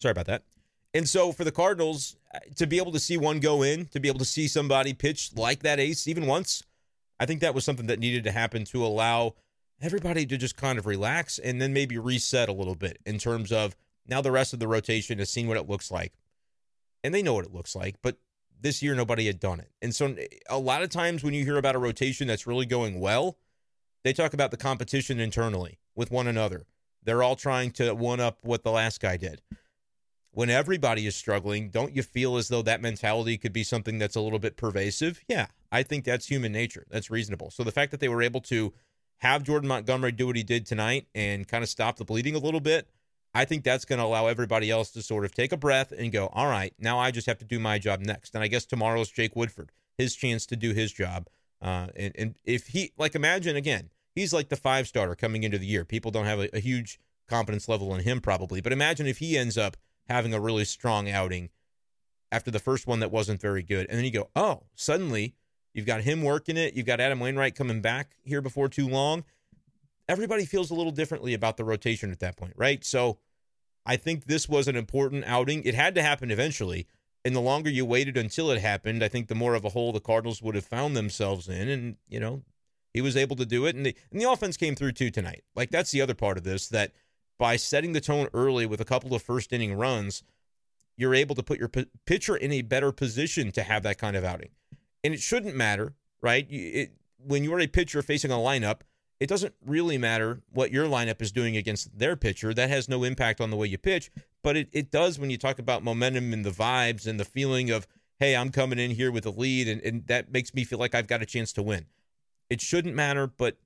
Sorry 0.01 0.11
about 0.11 0.27
that. 0.27 0.43
And 0.93 1.07
so 1.07 1.31
for 1.31 1.43
the 1.43 1.51
Cardinals 1.51 2.15
uh, 2.33 2.39
to 2.55 2.65
be 2.65 2.77
able 2.77 2.91
to 2.93 2.99
see 2.99 3.17
one 3.17 3.39
go 3.39 3.61
in, 3.61 3.85
to 3.87 3.99
be 3.99 4.07
able 4.07 4.19
to 4.19 4.25
see 4.25 4.47
somebody 4.47 4.93
pitch 4.93 5.31
like 5.35 5.61
that 5.63 5.79
ace 5.79 6.07
even 6.07 6.25
once, 6.25 6.63
I 7.19 7.25
think 7.25 7.41
that 7.41 7.53
was 7.53 7.65
something 7.65 7.87
that 7.87 7.99
needed 7.99 8.23
to 8.23 8.31
happen 8.31 8.65
to 8.65 8.85
allow 8.85 9.35
everybody 9.81 10.25
to 10.25 10.37
just 10.37 10.57
kind 10.57 10.79
of 10.79 10.85
relax 10.85 11.37
and 11.37 11.61
then 11.61 11.73
maybe 11.73 11.97
reset 11.97 12.49
a 12.49 12.53
little 12.53 12.75
bit 12.75 12.99
in 13.05 13.17
terms 13.17 13.51
of 13.51 13.75
now 14.07 14.21
the 14.21 14.31
rest 14.31 14.53
of 14.53 14.59
the 14.59 14.67
rotation 14.67 15.19
has 15.19 15.29
seen 15.29 15.47
what 15.47 15.57
it 15.57 15.69
looks 15.69 15.91
like. 15.91 16.13
And 17.03 17.13
they 17.13 17.21
know 17.21 17.33
what 17.33 17.45
it 17.45 17.53
looks 17.53 17.75
like, 17.75 17.95
but 18.01 18.17
this 18.59 18.83
year 18.83 18.95
nobody 18.95 19.27
had 19.27 19.39
done 19.39 19.59
it. 19.59 19.71
And 19.81 19.95
so 19.95 20.15
a 20.49 20.57
lot 20.57 20.83
of 20.83 20.89
times 20.89 21.23
when 21.23 21.33
you 21.33 21.45
hear 21.45 21.57
about 21.57 21.75
a 21.75 21.79
rotation 21.79 22.27
that's 22.27 22.47
really 22.47 22.65
going 22.65 22.99
well, 22.99 23.37
they 24.03 24.11
talk 24.11 24.33
about 24.33 24.51
the 24.51 24.57
competition 24.57 25.19
internally 25.19 25.79
with 25.95 26.11
one 26.11 26.27
another. 26.27 26.65
They're 27.03 27.23
all 27.23 27.35
trying 27.35 27.71
to 27.71 27.93
one 27.93 28.19
up 28.19 28.39
what 28.41 28.63
the 28.63 28.71
last 28.71 28.99
guy 28.99 29.17
did. 29.17 29.41
When 30.31 30.49
everybody 30.49 31.07
is 31.07 31.15
struggling, 31.15 31.69
don't 31.69 31.95
you 31.95 32.03
feel 32.03 32.37
as 32.37 32.47
though 32.47 32.61
that 32.61 32.81
mentality 32.81 33.37
could 33.37 33.53
be 33.53 33.63
something 33.63 33.97
that's 33.97 34.15
a 34.15 34.21
little 34.21 34.39
bit 34.39 34.57
pervasive? 34.57 35.21
Yeah, 35.27 35.47
I 35.71 35.83
think 35.83 36.05
that's 36.05 36.27
human 36.27 36.51
nature. 36.51 36.85
That's 36.89 37.09
reasonable. 37.09 37.51
So 37.51 37.63
the 37.63 37.71
fact 37.71 37.91
that 37.91 37.99
they 37.99 38.09
were 38.09 38.21
able 38.21 38.41
to 38.41 38.73
have 39.17 39.43
Jordan 39.43 39.67
Montgomery 39.67 40.11
do 40.11 40.27
what 40.27 40.35
he 40.35 40.43
did 40.43 40.65
tonight 40.65 41.07
and 41.13 41.47
kind 41.47 41.63
of 41.63 41.69
stop 41.69 41.97
the 41.97 42.05
bleeding 42.05 42.35
a 42.35 42.39
little 42.39 42.59
bit, 42.59 42.87
I 43.33 43.45
think 43.45 43.63
that's 43.63 43.85
going 43.85 43.99
to 43.99 44.05
allow 44.05 44.27
everybody 44.27 44.71
else 44.71 44.91
to 44.91 45.01
sort 45.01 45.25
of 45.25 45.33
take 45.33 45.51
a 45.51 45.57
breath 45.57 45.91
and 45.91 46.11
go, 46.11 46.27
all 46.27 46.47
right, 46.47 46.73
now 46.79 46.99
I 46.99 47.11
just 47.11 47.27
have 47.27 47.37
to 47.39 47.45
do 47.45 47.59
my 47.59 47.77
job 47.79 47.99
next. 47.99 48.33
And 48.33 48.43
I 48.43 48.47
guess 48.47 48.65
tomorrow's 48.65 49.09
Jake 49.09 49.35
Woodford, 49.35 49.71
his 49.97 50.15
chance 50.15 50.45
to 50.47 50.55
do 50.55 50.73
his 50.73 50.91
job. 50.91 51.27
Uh, 51.61 51.87
and, 51.95 52.13
and 52.17 52.35
if 52.45 52.67
he, 52.67 52.91
like, 52.97 53.15
imagine 53.15 53.55
again, 53.55 53.89
he's 54.15 54.33
like 54.33 54.49
the 54.49 54.55
five 54.55 54.87
starter 54.87 55.15
coming 55.15 55.43
into 55.43 55.57
the 55.57 55.65
year. 55.65 55.85
People 55.85 56.11
don't 56.11 56.25
have 56.25 56.39
a, 56.39 56.55
a 56.55 56.59
huge 56.59 56.99
confidence 57.27 57.67
level 57.67 57.93
in 57.93 58.03
him 58.03 58.21
probably, 58.21 58.61
but 58.61 58.73
imagine 58.73 59.05
if 59.05 59.19
he 59.19 59.37
ends 59.37 59.57
up 59.57 59.77
having 60.09 60.33
a 60.33 60.39
really 60.39 60.65
strong 60.65 61.09
outing 61.09 61.49
after 62.31 62.51
the 62.51 62.59
first 62.59 62.87
one 62.87 62.99
that 62.99 63.11
wasn't 63.11 63.39
very 63.39 63.63
good. 63.63 63.87
And 63.87 63.97
then 63.97 64.05
you 64.05 64.11
go, 64.11 64.29
oh, 64.35 64.63
suddenly 64.75 65.35
you've 65.73 65.85
got 65.85 66.01
him 66.01 66.23
working 66.23 66.57
it. 66.57 66.73
You've 66.73 66.85
got 66.85 66.99
Adam 66.99 67.19
Wainwright 67.19 67.55
coming 67.55 67.79
back 67.81 68.11
here 68.23 68.41
before 68.41 68.69
too 68.69 68.87
long. 68.87 69.23
Everybody 70.07 70.45
feels 70.45 70.71
a 70.71 70.75
little 70.75 70.91
differently 70.91 71.33
about 71.33 71.57
the 71.57 71.63
rotation 71.63 72.11
at 72.11 72.19
that 72.19 72.35
point, 72.35 72.53
right? 72.55 72.83
So 72.83 73.19
I 73.85 73.95
think 73.95 74.25
this 74.25 74.49
was 74.49 74.67
an 74.67 74.75
important 74.75 75.23
outing. 75.25 75.63
It 75.63 75.75
had 75.75 75.95
to 75.95 76.01
happen 76.01 76.31
eventually. 76.31 76.87
And 77.23 77.35
the 77.35 77.41
longer 77.41 77.69
you 77.69 77.85
waited 77.85 78.17
until 78.17 78.49
it 78.49 78.61
happened, 78.61 79.03
I 79.03 79.07
think 79.07 79.27
the 79.27 79.35
more 79.35 79.53
of 79.53 79.65
a 79.65 79.69
hole 79.69 79.91
the 79.91 79.99
Cardinals 79.99 80.41
would 80.41 80.55
have 80.55 80.65
found 80.65 80.97
themselves 80.97 81.47
in. 81.47 81.69
And, 81.69 81.97
you 82.07 82.19
know, 82.19 82.41
he 82.93 83.01
was 83.01 83.15
able 83.15 83.35
to 83.35 83.45
do 83.45 83.65
it. 83.65 83.75
And 83.75 83.85
the, 83.85 83.95
and 84.11 84.19
the 84.19 84.29
offense 84.29 84.57
came 84.57 84.73
through 84.73 84.93
too 84.93 85.11
tonight. 85.11 85.43
Like, 85.55 85.69
that's 85.69 85.91
the 85.91 86.01
other 86.01 86.15
part 86.15 86.37
of 86.37 86.43
this 86.43 86.67
that– 86.69 86.93
by 87.39 87.55
setting 87.55 87.93
the 87.93 88.01
tone 88.01 88.27
early 88.33 88.67
with 88.67 88.79
a 88.79 88.85
couple 88.85 89.15
of 89.15 89.23
first 89.23 89.51
inning 89.51 89.73
runs, 89.73 90.21
you're 90.95 91.15
able 91.15 91.33
to 91.33 91.41
put 91.41 91.57
your 91.57 91.69
p- 91.69 91.87
pitcher 92.05 92.35
in 92.35 92.51
a 92.51 92.61
better 92.61 92.91
position 92.91 93.51
to 93.53 93.63
have 93.63 93.81
that 93.81 93.97
kind 93.97 94.15
of 94.15 94.23
outing. 94.23 94.49
And 95.03 95.13
it 95.13 95.21
shouldn't 95.21 95.55
matter, 95.55 95.95
right? 96.21 96.45
It, 96.51 96.91
when 97.17 97.43
you're 97.43 97.61
a 97.61 97.67
pitcher 97.67 98.01
facing 98.01 98.29
a 98.29 98.35
lineup, 98.35 98.81
it 99.19 99.27
doesn't 99.27 99.55
really 99.65 99.97
matter 99.97 100.41
what 100.51 100.71
your 100.71 100.85
lineup 100.85 101.21
is 101.21 101.31
doing 101.31 101.57
against 101.57 101.97
their 101.97 102.15
pitcher. 102.15 102.53
That 102.53 102.69
has 102.69 102.87
no 102.87 103.03
impact 103.03 103.41
on 103.41 103.49
the 103.49 103.57
way 103.57 103.67
you 103.67 103.77
pitch, 103.77 104.11
but 104.43 104.55
it, 104.55 104.69
it 104.71 104.91
does 104.91 105.17
when 105.17 105.29
you 105.29 105.37
talk 105.37 105.59
about 105.59 105.83
momentum 105.83 106.31
and 106.33 106.45
the 106.45 106.51
vibes 106.51 107.07
and 107.07 107.19
the 107.19 107.25
feeling 107.25 107.69
of, 107.69 107.87
hey, 108.19 108.35
I'm 108.35 108.49
coming 108.49 108.79
in 108.79 108.91
here 108.91 109.11
with 109.11 109.25
a 109.25 109.29
lead, 109.29 109.67
and, 109.67 109.81
and 109.81 110.05
that 110.07 110.31
makes 110.31 110.53
me 110.53 110.65
feel 110.65 110.79
like 110.79 110.93
I've 110.93 111.07
got 111.07 111.21
a 111.21 111.25
chance 111.25 111.53
to 111.53 111.63
win. 111.63 111.85
It 112.49 112.59
shouldn't 112.59 112.95
matter, 112.95 113.27
but 113.27 113.57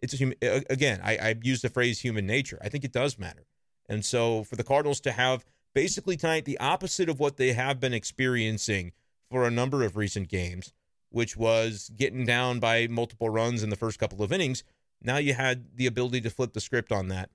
it's 0.00 0.14
a 0.14 0.16
human. 0.16 0.36
Again, 0.42 1.00
I, 1.02 1.16
I 1.16 1.34
use 1.42 1.62
the 1.62 1.68
phrase 1.68 2.00
human 2.00 2.26
nature. 2.26 2.58
I 2.62 2.68
think 2.68 2.84
it 2.84 2.92
does 2.92 3.18
matter. 3.18 3.46
And 3.88 4.04
so 4.04 4.44
for 4.44 4.56
the 4.56 4.64
Cardinals 4.64 5.00
to 5.00 5.12
have 5.12 5.44
basically 5.74 6.16
tonight 6.16 6.44
the 6.44 6.58
opposite 6.58 7.08
of 7.08 7.20
what 7.20 7.36
they 7.36 7.52
have 7.52 7.80
been 7.80 7.94
experiencing 7.94 8.92
for 9.30 9.46
a 9.46 9.50
number 9.50 9.82
of 9.82 9.96
recent 9.96 10.28
games, 10.28 10.72
which 11.10 11.36
was 11.36 11.90
getting 11.96 12.24
down 12.24 12.60
by 12.60 12.86
multiple 12.86 13.30
runs 13.30 13.62
in 13.62 13.70
the 13.70 13.76
first 13.76 13.98
couple 13.98 14.22
of 14.22 14.32
innings. 14.32 14.64
Now 15.02 15.18
you 15.18 15.34
had 15.34 15.76
the 15.76 15.86
ability 15.86 16.20
to 16.22 16.30
flip 16.30 16.52
the 16.52 16.60
script 16.60 16.92
on 16.92 17.08
that. 17.08 17.30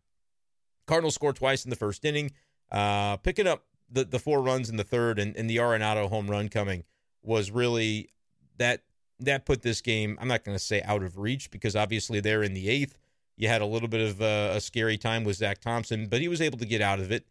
Cardinals 0.85 1.15
scored 1.15 1.37
twice 1.37 1.63
in 1.63 1.69
the 1.69 1.75
first 1.75 2.03
inning, 2.03 2.31
uh, 2.71 3.17
picking 3.17 3.47
up 3.47 3.65
the, 3.89 4.03
the 4.03 4.19
four 4.19 4.41
runs 4.41 4.69
in 4.69 4.77
the 4.77 4.83
third, 4.83 5.19
and, 5.19 5.35
and 5.35 5.49
the 5.49 5.57
Arenado 5.57 6.09
home 6.09 6.29
run 6.29 6.49
coming 6.49 6.83
was 7.21 7.51
really 7.51 8.09
that 8.57 8.81
that 9.19 9.45
put 9.45 9.61
this 9.61 9.81
game, 9.81 10.17
I'm 10.19 10.27
not 10.27 10.43
going 10.43 10.57
to 10.57 10.63
say 10.63 10.81
out 10.83 11.03
of 11.03 11.17
reach 11.17 11.51
because 11.51 11.75
obviously 11.75 12.19
they're 12.19 12.43
in 12.43 12.53
the 12.53 12.69
eighth. 12.69 12.97
You 13.37 13.47
had 13.47 13.61
a 13.61 13.65
little 13.65 13.87
bit 13.87 14.01
of 14.01 14.21
a, 14.21 14.53
a 14.55 14.61
scary 14.61 14.97
time 14.97 15.23
with 15.23 15.37
Zack 15.37 15.59
Thompson, 15.59 16.07
but 16.07 16.21
he 16.21 16.27
was 16.27 16.41
able 16.41 16.57
to 16.59 16.65
get 16.65 16.81
out 16.81 16.99
of 16.99 17.11
it. 17.11 17.25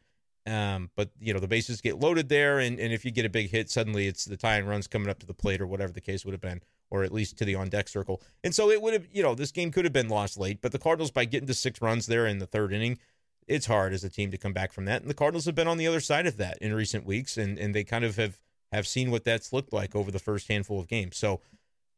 Um, 0.44 0.90
but 0.96 1.10
you 1.20 1.32
know 1.32 1.38
the 1.38 1.46
bases 1.46 1.80
get 1.80 2.00
loaded 2.00 2.28
there, 2.28 2.58
and, 2.58 2.80
and 2.80 2.92
if 2.92 3.04
you 3.04 3.12
get 3.12 3.24
a 3.24 3.30
big 3.30 3.50
hit, 3.50 3.70
suddenly 3.70 4.08
it's 4.08 4.24
the 4.24 4.36
tying 4.36 4.66
runs 4.66 4.88
coming 4.88 5.08
up 5.08 5.20
to 5.20 5.26
the 5.26 5.34
plate 5.34 5.60
or 5.60 5.68
whatever 5.68 5.92
the 5.92 6.00
case 6.00 6.24
would 6.24 6.32
have 6.32 6.40
been, 6.40 6.60
or 6.90 7.04
at 7.04 7.12
least 7.12 7.38
to 7.38 7.44
the 7.44 7.54
on 7.54 7.68
deck 7.68 7.86
circle. 7.86 8.20
And 8.42 8.52
so 8.52 8.68
it 8.68 8.82
would 8.82 8.92
have, 8.92 9.06
you 9.12 9.22
know, 9.22 9.36
this 9.36 9.52
game 9.52 9.70
could 9.70 9.84
have 9.84 9.92
been 9.92 10.08
lost 10.08 10.36
late. 10.36 10.60
But 10.60 10.72
the 10.72 10.80
Cardinals, 10.80 11.12
by 11.12 11.26
getting 11.26 11.46
to 11.46 11.54
six 11.54 11.80
runs 11.80 12.06
there 12.06 12.26
in 12.26 12.40
the 12.40 12.46
third 12.46 12.72
inning, 12.72 12.98
it's 13.46 13.66
hard 13.66 13.92
as 13.92 14.02
a 14.02 14.10
team 14.10 14.32
to 14.32 14.38
come 14.38 14.52
back 14.52 14.72
from 14.72 14.84
that. 14.86 15.02
And 15.02 15.08
the 15.08 15.14
Cardinals 15.14 15.44
have 15.44 15.54
been 15.54 15.68
on 15.68 15.78
the 15.78 15.86
other 15.86 16.00
side 16.00 16.26
of 16.26 16.38
that 16.38 16.58
in 16.58 16.74
recent 16.74 17.06
weeks, 17.06 17.36
and 17.36 17.56
and 17.56 17.72
they 17.72 17.84
kind 17.84 18.04
of 18.04 18.16
have 18.16 18.40
have 18.72 18.88
seen 18.88 19.12
what 19.12 19.22
that's 19.22 19.52
looked 19.52 19.72
like 19.72 19.94
over 19.94 20.10
the 20.10 20.18
first 20.18 20.48
handful 20.48 20.80
of 20.80 20.88
games. 20.88 21.16
So 21.16 21.40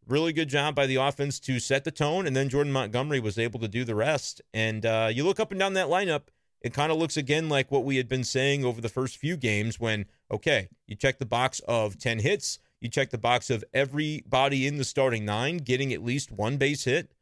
really 0.07 0.33
good 0.33 0.49
job 0.49 0.75
by 0.75 0.87
the 0.87 0.97
offense 0.97 1.41
to 1.41 1.59
set 1.59 1.85
the 1.85 1.91
tone, 1.91 2.27
and 2.27 2.37
then 2.37 2.49
Jordan 2.49 2.73
Montgomery 2.73 3.21
was 3.21 3.39
able 3.39 3.61
to 3.61 3.69
do 3.69 3.85
the 3.85 3.95
rest. 3.95 4.43
And 4.53 4.85
uh, 4.85 5.11
you 5.13 5.25
look 5.25 5.41
up 5.41 5.51
and 5.51 5.59
down 5.59 5.75
that 5.75 5.89
lineup, 5.89 6.23
it 6.61 6.73
kind 6.73 6.91
of 6.91 6.99
looks 6.99 7.17
again 7.17 7.49
like 7.49 7.71
what 7.71 7.85
we 7.85 7.97
had 7.97 8.09
been 8.09 8.25
saying 8.25 8.65
over 8.65 8.81
the 8.81 8.89
first 8.89 9.17
few 9.17 9.37
games 9.37 9.79
when, 9.79 10.07
okay, 10.31 10.69
you 10.87 10.97
check 10.97 11.19
the 11.19 11.27
box 11.27 11.61
of 11.69 11.99
10 11.99 12.21
hits, 12.21 12.59
you 12.81 12.89
check 12.89 13.11
the 13.11 13.19
box 13.19 13.51
of 13.51 13.65
everybody 13.75 14.67
in 14.67 14.79
the 14.79 14.85
starting 14.85 15.25
nine 15.25 15.59
getting 15.59 15.93
at 15.93 16.05
least 16.05 16.33
one 16.33 16.57
base 16.57 16.85
hit, 16.85 17.13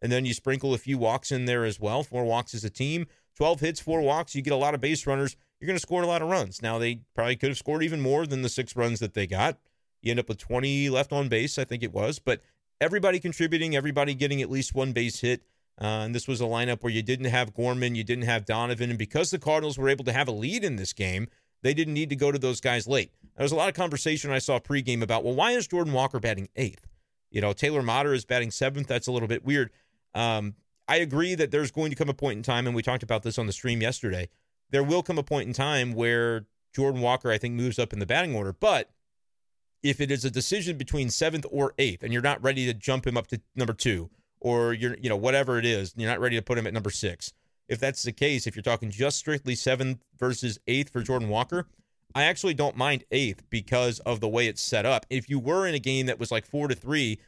and 0.00 0.10
then 0.10 0.24
you 0.24 0.34
sprinkle 0.34 0.74
a 0.74 0.78
few 0.78 0.98
walks 0.98 1.32
in 1.32 1.46
there 1.46 1.64
as 1.64 1.80
well, 1.80 2.02
four 2.02 2.24
walks 2.24 2.54
as 2.54 2.64
a 2.64 2.70
team. 2.70 3.06
12 3.36 3.60
hits, 3.60 3.80
four 3.80 4.02
walks, 4.02 4.34
you 4.34 4.42
get 4.42 4.52
a 4.52 4.56
lot 4.56 4.74
of 4.74 4.80
base 4.80 5.06
runners, 5.06 5.36
you're 5.58 5.66
going 5.66 5.76
to 5.76 5.80
score 5.80 6.02
a 6.02 6.06
lot 6.06 6.22
of 6.22 6.28
runs. 6.28 6.60
Now, 6.60 6.78
they 6.78 7.00
probably 7.14 7.36
could 7.36 7.48
have 7.48 7.58
scored 7.58 7.82
even 7.82 8.00
more 8.00 8.26
than 8.26 8.42
the 8.42 8.48
six 8.48 8.76
runs 8.76 9.00
that 9.00 9.14
they 9.14 9.26
got. 9.26 9.58
You 10.02 10.10
end 10.10 10.20
up 10.20 10.28
with 10.28 10.38
20 10.38 10.90
left 10.90 11.12
on 11.12 11.28
base, 11.28 11.58
I 11.58 11.64
think 11.64 11.82
it 11.82 11.92
was, 11.92 12.18
but 12.18 12.40
everybody 12.80 13.20
contributing, 13.20 13.76
everybody 13.76 14.14
getting 14.14 14.42
at 14.42 14.50
least 14.50 14.74
one 14.74 14.92
base 14.92 15.20
hit. 15.20 15.42
Uh, 15.80 16.04
and 16.04 16.14
this 16.14 16.28
was 16.28 16.40
a 16.40 16.44
lineup 16.44 16.82
where 16.82 16.92
you 16.92 17.02
didn't 17.02 17.26
have 17.26 17.54
Gorman, 17.54 17.94
you 17.94 18.04
didn't 18.04 18.24
have 18.24 18.44
Donovan. 18.44 18.90
And 18.90 18.98
because 18.98 19.30
the 19.30 19.38
Cardinals 19.38 19.78
were 19.78 19.88
able 19.88 20.04
to 20.04 20.12
have 20.12 20.28
a 20.28 20.32
lead 20.32 20.64
in 20.64 20.76
this 20.76 20.92
game, 20.92 21.28
they 21.62 21.72
didn't 21.72 21.94
need 21.94 22.10
to 22.10 22.16
go 22.16 22.30
to 22.30 22.38
those 22.38 22.60
guys 22.60 22.86
late. 22.86 23.12
There 23.36 23.44
was 23.44 23.52
a 23.52 23.56
lot 23.56 23.68
of 23.68 23.74
conversation 23.74 24.30
I 24.30 24.38
saw 24.38 24.58
pregame 24.58 25.02
about, 25.02 25.24
well, 25.24 25.34
why 25.34 25.52
is 25.52 25.66
Jordan 25.66 25.92
Walker 25.92 26.20
batting 26.20 26.48
eighth? 26.56 26.86
You 27.30 27.40
know, 27.40 27.52
Taylor 27.52 27.82
Motter 27.82 28.12
is 28.12 28.24
batting 28.24 28.50
seventh. 28.50 28.88
That's 28.88 29.06
a 29.06 29.12
little 29.12 29.28
bit 29.28 29.44
weird. 29.44 29.70
Um, 30.14 30.54
I 30.86 30.96
agree 30.96 31.34
that 31.36 31.50
there's 31.50 31.70
going 31.70 31.90
to 31.90 31.96
come 31.96 32.10
a 32.10 32.14
point 32.14 32.36
in 32.36 32.42
time, 32.42 32.66
and 32.66 32.76
we 32.76 32.82
talked 32.82 33.02
about 33.02 33.22
this 33.22 33.38
on 33.38 33.46
the 33.46 33.52
stream 33.52 33.80
yesterday. 33.80 34.28
There 34.70 34.82
will 34.82 35.02
come 35.02 35.18
a 35.18 35.22
point 35.22 35.46
in 35.46 35.54
time 35.54 35.94
where 35.94 36.46
Jordan 36.74 37.00
Walker, 37.00 37.30
I 37.30 37.38
think, 37.38 37.54
moves 37.54 37.78
up 37.78 37.92
in 37.92 37.98
the 37.98 38.06
batting 38.06 38.34
order. 38.34 38.52
But 38.52 38.90
if 39.82 40.00
it 40.00 40.10
is 40.10 40.24
a 40.24 40.30
decision 40.30 40.76
between 40.76 41.10
seventh 41.10 41.46
or 41.50 41.74
eighth, 41.78 42.02
and 42.02 42.12
you're 42.12 42.22
not 42.22 42.42
ready 42.42 42.66
to 42.66 42.74
jump 42.74 43.06
him 43.06 43.16
up 43.16 43.26
to 43.28 43.40
number 43.56 43.72
two, 43.72 44.10
or 44.40 44.72
you're, 44.72 44.96
you 44.98 45.08
know, 45.08 45.16
whatever 45.16 45.58
it 45.58 45.64
is, 45.64 45.94
you're 45.96 46.10
not 46.10 46.20
ready 46.20 46.36
to 46.36 46.42
put 46.42 46.58
him 46.58 46.66
at 46.66 46.74
number 46.74 46.90
six. 46.90 47.32
If 47.68 47.78
that's 47.78 48.02
the 48.02 48.12
case, 48.12 48.46
if 48.46 48.56
you're 48.56 48.62
talking 48.62 48.90
just 48.90 49.18
strictly 49.18 49.54
seventh 49.54 50.04
versus 50.18 50.58
eighth 50.66 50.90
for 50.90 51.02
Jordan 51.02 51.28
Walker, 51.28 51.66
I 52.14 52.24
actually 52.24 52.54
don't 52.54 52.76
mind 52.76 53.04
eighth 53.10 53.42
because 53.50 53.98
of 54.00 54.20
the 54.20 54.28
way 54.28 54.46
it's 54.46 54.60
set 54.60 54.84
up. 54.84 55.06
If 55.08 55.30
you 55.30 55.38
were 55.38 55.66
in 55.66 55.74
a 55.74 55.78
game 55.78 56.06
that 56.06 56.18
was 56.18 56.30
like 56.30 56.44
four 56.44 56.68
to 56.68 56.74
three 56.74 57.18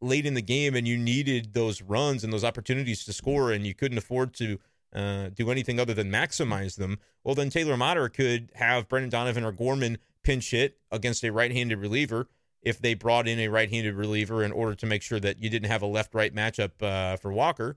late 0.00 0.26
in 0.26 0.34
the 0.34 0.42
game 0.42 0.74
and 0.74 0.88
you 0.88 0.98
needed 0.98 1.54
those 1.54 1.80
runs 1.80 2.24
and 2.24 2.32
those 2.32 2.44
opportunities 2.44 3.04
to 3.04 3.12
score 3.12 3.52
and 3.52 3.66
you 3.66 3.74
couldn't 3.74 3.98
afford 3.98 4.34
to 4.34 4.58
uh, 4.94 5.28
do 5.34 5.50
anything 5.50 5.78
other 5.78 5.94
than 5.94 6.10
maximize 6.10 6.76
them, 6.76 6.98
well, 7.22 7.34
then 7.34 7.50
Taylor 7.50 7.76
Motter 7.76 8.08
could 8.08 8.50
have 8.54 8.88
Brendan 8.88 9.10
Donovan 9.10 9.44
or 9.44 9.52
Gorman 9.52 9.98
pinch 10.24 10.50
hit 10.50 10.78
against 10.90 11.22
a 11.24 11.30
right-handed 11.30 11.78
reliever 11.78 12.28
if 12.62 12.80
they 12.80 12.94
brought 12.94 13.28
in 13.28 13.38
a 13.38 13.48
right-handed 13.48 13.94
reliever 13.94 14.42
in 14.42 14.50
order 14.50 14.74
to 14.74 14.86
make 14.86 15.02
sure 15.02 15.20
that 15.20 15.42
you 15.42 15.50
didn't 15.50 15.70
have 15.70 15.82
a 15.82 15.86
left-right 15.86 16.34
matchup 16.34 16.82
uh, 16.82 17.16
for 17.16 17.32
Walker. 17.32 17.76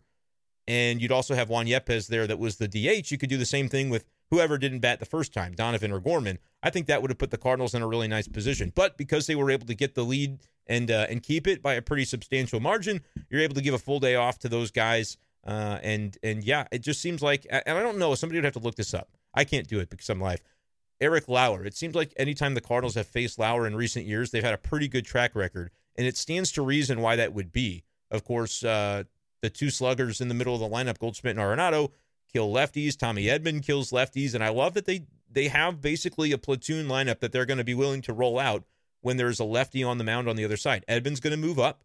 And 0.67 1.01
you'd 1.01 1.11
also 1.11 1.35
have 1.35 1.49
Juan 1.49 1.65
Yepez 1.65 2.07
there 2.07 2.27
that 2.27 2.39
was 2.39 2.57
the 2.57 2.67
DH. 2.67 3.11
You 3.11 3.17
could 3.17 3.29
do 3.29 3.37
the 3.37 3.45
same 3.45 3.69
thing 3.69 3.89
with 3.89 4.05
whoever 4.31 4.57
didn't 4.57 4.79
bat 4.79 4.99
the 4.99 5.05
first 5.05 5.33
time, 5.33 5.53
Donovan 5.53 5.91
or 5.91 5.99
Gorman. 5.99 6.39
I 6.61 6.69
think 6.69 6.87
that 6.87 7.01
would 7.01 7.11
have 7.11 7.17
put 7.17 7.31
the 7.31 7.37
Cardinals 7.37 7.73
in 7.73 7.81
a 7.81 7.87
really 7.87 8.07
nice 8.07 8.27
position. 8.27 8.73
But 8.75 8.97
because 8.97 9.27
they 9.27 9.35
were 9.35 9.49
able 9.49 9.67
to 9.67 9.75
get 9.75 9.95
the 9.95 10.03
lead 10.03 10.39
and 10.65 10.91
uh, 10.91 11.07
and 11.09 11.23
keep 11.23 11.47
it 11.47 11.61
by 11.61 11.75
a 11.75 11.81
pretty 11.81 12.03
substantial 12.03 12.59
margin, 12.59 13.01
you're 13.29 13.41
able 13.41 13.55
to 13.55 13.61
give 13.61 13.73
a 13.73 13.79
full 13.79 13.99
day 13.99 14.15
off 14.15 14.39
to 14.39 14.49
those 14.49 14.71
guys. 14.71 15.17
Uh, 15.45 15.79
and 15.81 16.17
and 16.23 16.43
yeah, 16.43 16.67
it 16.71 16.79
just 16.79 17.01
seems 17.01 17.21
like, 17.21 17.47
and 17.49 17.77
I 17.77 17.81
don't 17.81 17.97
know, 17.97 18.13
somebody 18.15 18.37
would 18.37 18.45
have 18.45 18.53
to 18.53 18.59
look 18.59 18.75
this 18.75 18.93
up. 18.93 19.09
I 19.33 19.45
can't 19.45 19.67
do 19.67 19.79
it 19.79 19.89
because 19.89 20.09
I'm 20.09 20.19
live. 20.19 20.41
Eric 20.99 21.27
Lauer. 21.27 21.63
It 21.63 21.75
seems 21.75 21.95
like 21.95 22.13
anytime 22.17 22.53
the 22.53 22.61
Cardinals 22.61 22.95
have 22.95 23.07
faced 23.07 23.39
Lauer 23.39 23.67
in 23.67 23.75
recent 23.75 24.05
years, 24.05 24.31
they've 24.31 24.43
had 24.43 24.53
a 24.53 24.57
pretty 24.57 24.87
good 24.87 25.05
track 25.05 25.35
record, 25.35 25.71
and 25.95 26.07
it 26.07 26.17
stands 26.17 26.51
to 26.53 26.61
reason 26.61 27.01
why 27.01 27.15
that 27.15 27.33
would 27.33 27.51
be. 27.51 27.83
Of 28.09 28.23
course, 28.23 28.63
uh, 28.63 29.03
the 29.41 29.49
two 29.49 29.69
sluggers 29.69 30.21
in 30.21 30.27
the 30.27 30.33
middle 30.33 30.53
of 30.53 30.59
the 30.59 30.67
lineup, 30.67 30.97
Goldschmidt 30.97 31.37
and 31.37 31.45
Arenado, 31.45 31.91
kill 32.31 32.51
lefties. 32.51 32.97
Tommy 32.97 33.25
Edman 33.25 33.63
kills 33.63 33.91
lefties, 33.91 34.33
and 34.33 34.43
I 34.43 34.49
love 34.49 34.73
that 34.73 34.85
they 34.85 35.03
they 35.29 35.49
have 35.49 35.81
basically 35.81 36.31
a 36.31 36.37
platoon 36.37 36.87
lineup 36.87 37.19
that 37.19 37.31
they're 37.31 37.45
going 37.45 37.57
to 37.57 37.63
be 37.63 37.73
willing 37.73 38.01
to 38.03 38.13
roll 38.13 38.39
out 38.39 38.63
when 39.01 39.17
there's 39.17 39.39
a 39.39 39.43
lefty 39.43 39.83
on 39.83 39.97
the 39.97 40.03
mound 40.03 40.27
on 40.27 40.35
the 40.35 40.45
other 40.45 40.57
side. 40.57 40.85
Edman's 40.87 41.19
going 41.19 41.31
to 41.31 41.37
move 41.37 41.59
up, 41.59 41.83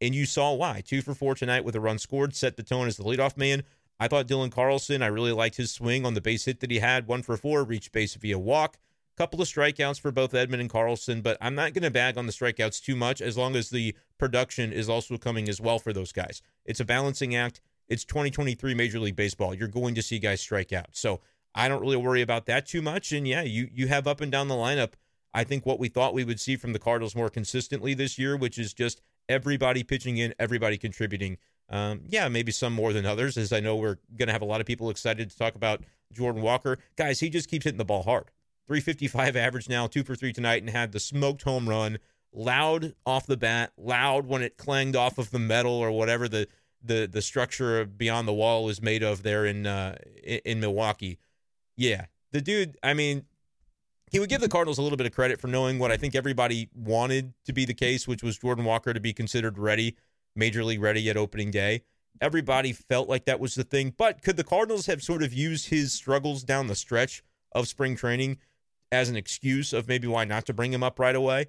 and 0.00 0.14
you 0.14 0.26
saw 0.26 0.54
why. 0.54 0.80
Two 0.80 1.02
for 1.02 1.14
four 1.14 1.34
tonight 1.34 1.64
with 1.64 1.74
a 1.74 1.80
run 1.80 1.98
scored, 1.98 2.34
set 2.34 2.56
the 2.56 2.62
tone 2.62 2.86
as 2.86 2.96
the 2.96 3.04
leadoff 3.04 3.36
man. 3.36 3.64
I 4.00 4.08
thought 4.08 4.26
Dylan 4.26 4.50
Carlson, 4.50 5.02
I 5.02 5.06
really 5.06 5.32
liked 5.32 5.56
his 5.56 5.72
swing 5.72 6.04
on 6.04 6.14
the 6.14 6.20
base 6.20 6.44
hit 6.44 6.60
that 6.60 6.70
he 6.70 6.80
had. 6.80 7.06
One 7.06 7.22
for 7.22 7.36
four, 7.36 7.64
reached 7.64 7.92
base 7.92 8.14
via 8.14 8.38
walk. 8.38 8.78
Couple 9.16 9.40
of 9.40 9.46
strikeouts 9.46 10.00
for 10.00 10.10
both 10.10 10.32
Edman 10.32 10.58
and 10.58 10.68
Carlson, 10.68 11.20
but 11.20 11.38
I'm 11.40 11.54
not 11.54 11.72
going 11.72 11.84
to 11.84 11.90
bag 11.90 12.18
on 12.18 12.26
the 12.26 12.32
strikeouts 12.32 12.82
too 12.82 12.96
much 12.96 13.22
as 13.22 13.36
long 13.38 13.54
as 13.54 13.70
the 13.70 13.94
production 14.18 14.72
is 14.72 14.88
also 14.88 15.16
coming 15.18 15.48
as 15.48 15.60
well 15.60 15.78
for 15.78 15.92
those 15.92 16.10
guys. 16.10 16.42
It's 16.64 16.80
a 16.80 16.84
balancing 16.84 17.36
act. 17.36 17.60
It's 17.88 18.04
2023 18.04 18.74
Major 18.74 18.98
League 18.98 19.14
Baseball. 19.14 19.54
You're 19.54 19.68
going 19.68 19.94
to 19.94 20.02
see 20.02 20.18
guys 20.18 20.40
strike 20.40 20.72
out. 20.72 20.88
So 20.92 21.20
I 21.54 21.68
don't 21.68 21.80
really 21.80 21.96
worry 21.96 22.22
about 22.22 22.46
that 22.46 22.66
too 22.66 22.82
much. 22.82 23.12
And 23.12 23.28
yeah, 23.28 23.42
you 23.42 23.68
you 23.72 23.86
have 23.86 24.08
up 24.08 24.20
and 24.20 24.32
down 24.32 24.48
the 24.48 24.54
lineup. 24.54 24.94
I 25.32 25.44
think 25.44 25.64
what 25.64 25.78
we 25.78 25.88
thought 25.88 26.14
we 26.14 26.24
would 26.24 26.40
see 26.40 26.56
from 26.56 26.72
the 26.72 26.78
Cardinals 26.78 27.14
more 27.14 27.30
consistently 27.30 27.94
this 27.94 28.18
year, 28.18 28.36
which 28.36 28.58
is 28.58 28.72
just 28.72 29.00
everybody 29.28 29.82
pitching 29.82 30.16
in, 30.16 30.34
everybody 30.38 30.78
contributing. 30.78 31.38
Um, 31.70 32.02
yeah, 32.08 32.28
maybe 32.28 32.52
some 32.52 32.72
more 32.72 32.92
than 32.92 33.06
others, 33.06 33.36
as 33.36 33.52
I 33.52 33.60
know 33.60 33.76
we're 33.76 33.98
going 34.16 34.26
to 34.26 34.32
have 34.32 34.42
a 34.42 34.46
lot 34.46 34.60
of 34.60 34.66
people 34.66 34.90
excited 34.90 35.30
to 35.30 35.36
talk 35.36 35.54
about 35.54 35.82
Jordan 36.12 36.42
Walker. 36.42 36.78
Guys, 36.96 37.20
he 37.20 37.30
just 37.30 37.48
keeps 37.48 37.64
hitting 37.64 37.78
the 37.78 37.84
ball 37.84 38.02
hard. 38.02 38.30
355 38.66 39.36
average 39.36 39.68
now, 39.68 39.86
two 39.86 40.04
for 40.04 40.14
three 40.14 40.32
tonight, 40.32 40.62
and 40.62 40.70
had 40.70 40.92
the 40.92 41.00
smoked 41.00 41.42
home 41.42 41.68
run. 41.68 41.98
Loud 42.32 42.94
off 43.06 43.26
the 43.26 43.36
bat, 43.36 43.72
loud 43.76 44.26
when 44.26 44.42
it 44.42 44.56
clanged 44.56 44.96
off 44.96 45.18
of 45.18 45.30
the 45.30 45.38
metal 45.38 45.72
or 45.72 45.92
whatever 45.92 46.28
the 46.28 46.48
the 46.82 47.08
the 47.10 47.22
structure 47.22 47.84
beyond 47.84 48.28
the 48.28 48.32
wall 48.32 48.68
is 48.68 48.82
made 48.82 49.02
of 49.02 49.22
there 49.22 49.46
in 49.46 49.66
uh, 49.66 49.96
in 50.44 50.58
Milwaukee. 50.60 51.18
Yeah, 51.76 52.06
the 52.32 52.40
dude. 52.40 52.76
I 52.82 52.92
mean, 52.94 53.24
he 54.10 54.18
would 54.18 54.28
give 54.28 54.40
the 54.40 54.48
Cardinals 54.48 54.78
a 54.78 54.82
little 54.82 54.96
bit 54.96 55.06
of 55.06 55.12
credit 55.12 55.40
for 55.40 55.48
knowing 55.48 55.78
what 55.78 55.90
I 55.90 55.96
think 55.96 56.14
everybody 56.14 56.68
wanted 56.74 57.34
to 57.46 57.52
be 57.52 57.64
the 57.64 57.74
case, 57.74 58.06
which 58.06 58.22
was 58.22 58.38
Jordan 58.38 58.64
Walker 58.64 58.92
to 58.92 59.00
be 59.00 59.12
considered 59.12 59.58
ready, 59.58 59.96
major 60.36 60.64
league 60.64 60.82
ready 60.82 61.08
at 61.10 61.16
opening 61.16 61.50
day. 61.50 61.82
Everybody 62.20 62.72
felt 62.72 63.08
like 63.08 63.24
that 63.24 63.40
was 63.40 63.54
the 63.54 63.64
thing, 63.64 63.92
but 63.96 64.22
could 64.22 64.36
the 64.36 64.44
Cardinals 64.44 64.86
have 64.86 65.02
sort 65.02 65.22
of 65.22 65.32
used 65.32 65.68
his 65.68 65.92
struggles 65.92 66.44
down 66.44 66.68
the 66.68 66.76
stretch 66.76 67.22
of 67.52 67.68
spring 67.68 67.96
training 67.96 68.38
as 68.94 69.08
an 69.08 69.16
excuse 69.16 69.72
of 69.72 69.88
maybe 69.88 70.06
why 70.06 70.24
not 70.24 70.46
to 70.46 70.52
bring 70.52 70.72
him 70.72 70.82
up 70.82 70.98
right 70.98 71.16
away. 71.16 71.46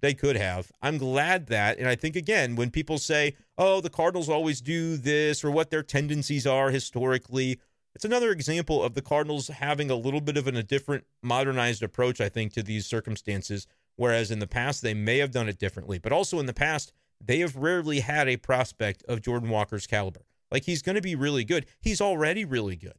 They 0.00 0.14
could 0.14 0.36
have. 0.36 0.70
I'm 0.80 0.98
glad 0.98 1.46
that. 1.46 1.78
And 1.78 1.88
I 1.88 1.96
think, 1.96 2.14
again, 2.14 2.54
when 2.54 2.70
people 2.70 2.98
say, 2.98 3.34
oh, 3.56 3.80
the 3.80 3.90
Cardinals 3.90 4.28
always 4.28 4.60
do 4.60 4.96
this 4.96 5.44
or 5.44 5.50
what 5.50 5.70
their 5.70 5.82
tendencies 5.82 6.46
are 6.46 6.70
historically, 6.70 7.58
it's 7.94 8.04
another 8.04 8.30
example 8.30 8.82
of 8.82 8.94
the 8.94 9.02
Cardinals 9.02 9.48
having 9.48 9.90
a 9.90 9.96
little 9.96 10.20
bit 10.20 10.36
of 10.36 10.46
an, 10.46 10.56
a 10.56 10.62
different 10.62 11.04
modernized 11.22 11.82
approach, 11.82 12.20
I 12.20 12.28
think, 12.28 12.52
to 12.52 12.62
these 12.62 12.86
circumstances. 12.86 13.66
Whereas 13.96 14.30
in 14.30 14.38
the 14.38 14.46
past, 14.46 14.82
they 14.82 14.94
may 14.94 15.18
have 15.18 15.32
done 15.32 15.48
it 15.48 15.58
differently. 15.58 15.98
But 15.98 16.12
also 16.12 16.38
in 16.38 16.46
the 16.46 16.52
past, 16.52 16.92
they 17.20 17.40
have 17.40 17.56
rarely 17.56 18.00
had 18.00 18.28
a 18.28 18.36
prospect 18.36 19.02
of 19.08 19.22
Jordan 19.22 19.50
Walker's 19.50 19.86
caliber. 19.86 20.22
Like 20.50 20.64
he's 20.64 20.82
going 20.82 20.96
to 20.96 21.02
be 21.02 21.14
really 21.14 21.44
good. 21.44 21.66
He's 21.80 22.00
already 22.00 22.44
really 22.44 22.76
good 22.76 22.94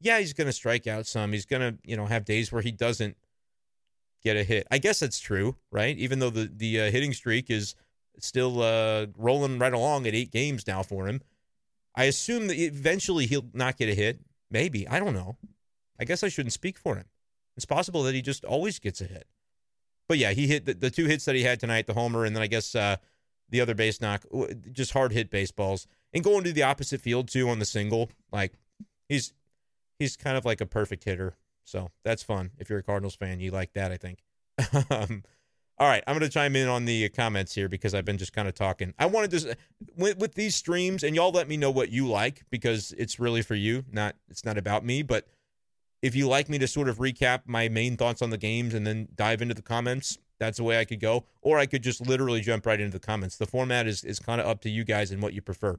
yeah, 0.00 0.18
he's 0.18 0.32
going 0.32 0.46
to 0.46 0.52
strike 0.52 0.86
out 0.86 1.06
some. 1.06 1.32
He's 1.32 1.44
going 1.44 1.60
to, 1.60 1.78
you 1.84 1.96
know, 1.96 2.06
have 2.06 2.24
days 2.24 2.50
where 2.50 2.62
he 2.62 2.72
doesn't 2.72 3.16
get 4.22 4.36
a 4.36 4.42
hit. 4.42 4.66
I 4.70 4.78
guess 4.78 5.00
that's 5.00 5.20
true, 5.20 5.56
right? 5.70 5.96
Even 5.96 6.18
though 6.18 6.30
the 6.30 6.50
the 6.54 6.80
uh, 6.80 6.90
hitting 6.90 7.12
streak 7.12 7.50
is 7.50 7.74
still 8.18 8.62
uh, 8.62 9.06
rolling 9.16 9.58
right 9.58 9.72
along 9.72 10.06
at 10.06 10.14
eight 10.14 10.32
games 10.32 10.66
now 10.66 10.82
for 10.82 11.06
him. 11.06 11.20
I 11.94 12.04
assume 12.04 12.46
that 12.48 12.58
eventually 12.58 13.26
he'll 13.26 13.46
not 13.52 13.76
get 13.76 13.88
a 13.88 13.94
hit. 13.94 14.20
Maybe 14.50 14.88
I 14.88 14.98
don't 14.98 15.14
know. 15.14 15.36
I 15.98 16.04
guess 16.04 16.22
I 16.22 16.28
shouldn't 16.28 16.54
speak 16.54 16.78
for 16.78 16.96
him. 16.96 17.04
It's 17.56 17.66
possible 17.66 18.02
that 18.04 18.14
he 18.14 18.22
just 18.22 18.44
always 18.44 18.78
gets 18.78 19.00
a 19.02 19.04
hit. 19.04 19.26
But 20.08 20.18
yeah, 20.18 20.32
he 20.32 20.46
hit 20.46 20.64
the, 20.64 20.74
the 20.74 20.90
two 20.90 21.06
hits 21.06 21.26
that 21.26 21.34
he 21.34 21.42
had 21.42 21.60
tonight, 21.60 21.86
the 21.86 21.94
homer, 21.94 22.24
and 22.24 22.34
then 22.34 22.42
I 22.42 22.46
guess 22.46 22.74
uh, 22.74 22.96
the 23.50 23.60
other 23.60 23.74
base 23.74 24.00
knock, 24.00 24.24
just 24.72 24.92
hard 24.92 25.12
hit 25.12 25.30
baseballs, 25.30 25.86
and 26.12 26.24
going 26.24 26.44
to 26.44 26.52
the 26.52 26.62
opposite 26.62 27.00
field 27.00 27.28
too 27.28 27.48
on 27.48 27.58
the 27.58 27.64
single. 27.64 28.10
Like 28.32 28.54
he's 29.08 29.32
he's 29.98 30.16
kind 30.16 30.36
of 30.36 30.44
like 30.44 30.60
a 30.60 30.66
perfect 30.66 31.04
hitter. 31.04 31.34
So 31.64 31.90
that's 32.04 32.22
fun. 32.22 32.50
If 32.58 32.68
you're 32.68 32.80
a 32.80 32.82
Cardinals 32.82 33.14
fan, 33.14 33.40
you 33.40 33.50
like 33.50 33.74
that, 33.74 33.92
I 33.92 33.96
think. 33.96 34.24
um, 34.90 35.22
all 35.78 35.88
right, 35.88 36.04
I'm 36.06 36.18
going 36.18 36.28
to 36.28 36.32
chime 36.32 36.56
in 36.56 36.68
on 36.68 36.84
the 36.84 37.08
comments 37.08 37.54
here 37.54 37.68
because 37.68 37.94
I've 37.94 38.04
been 38.04 38.18
just 38.18 38.34
kind 38.34 38.46
of 38.46 38.54
talking. 38.54 38.92
I 38.98 39.06
wanted 39.06 39.30
to 39.30 39.56
with, 39.96 40.18
with 40.18 40.34
these 40.34 40.54
streams, 40.54 41.02
and 41.02 41.16
y'all 41.16 41.30
let 41.30 41.48
me 41.48 41.56
know 41.56 41.70
what 41.70 41.90
you 41.90 42.06
like 42.06 42.42
because 42.50 42.92
it's 42.98 43.18
really 43.18 43.40
for 43.40 43.54
you, 43.54 43.84
not 43.90 44.16
it's 44.28 44.44
not 44.44 44.58
about 44.58 44.84
me. 44.84 45.02
But 45.02 45.26
if 46.02 46.14
you 46.14 46.28
like 46.28 46.48
me 46.50 46.58
to 46.58 46.66
sort 46.66 46.88
of 46.88 46.98
recap 46.98 47.42
my 47.46 47.68
main 47.68 47.96
thoughts 47.96 48.20
on 48.20 48.28
the 48.28 48.36
games 48.36 48.74
and 48.74 48.86
then 48.86 49.08
dive 49.14 49.40
into 49.40 49.54
the 49.54 49.62
comments, 49.62 50.18
that's 50.40 50.56
the 50.56 50.64
way 50.64 50.80
I 50.80 50.84
could 50.84 50.98
go. 50.98 51.24
Or 51.42 51.58
I 51.58 51.66
could 51.66 51.82
just 51.82 52.04
literally 52.04 52.40
jump 52.40 52.66
right 52.66 52.80
into 52.80 52.98
the 52.98 53.06
comments. 53.06 53.36
The 53.36 53.46
format 53.46 53.86
is 53.86 54.02
is 54.02 54.18
kind 54.18 54.40
of 54.40 54.48
up 54.48 54.60
to 54.62 54.70
you 54.70 54.82
guys 54.82 55.12
and 55.12 55.22
what 55.22 55.34
you 55.34 55.42
prefer. 55.42 55.78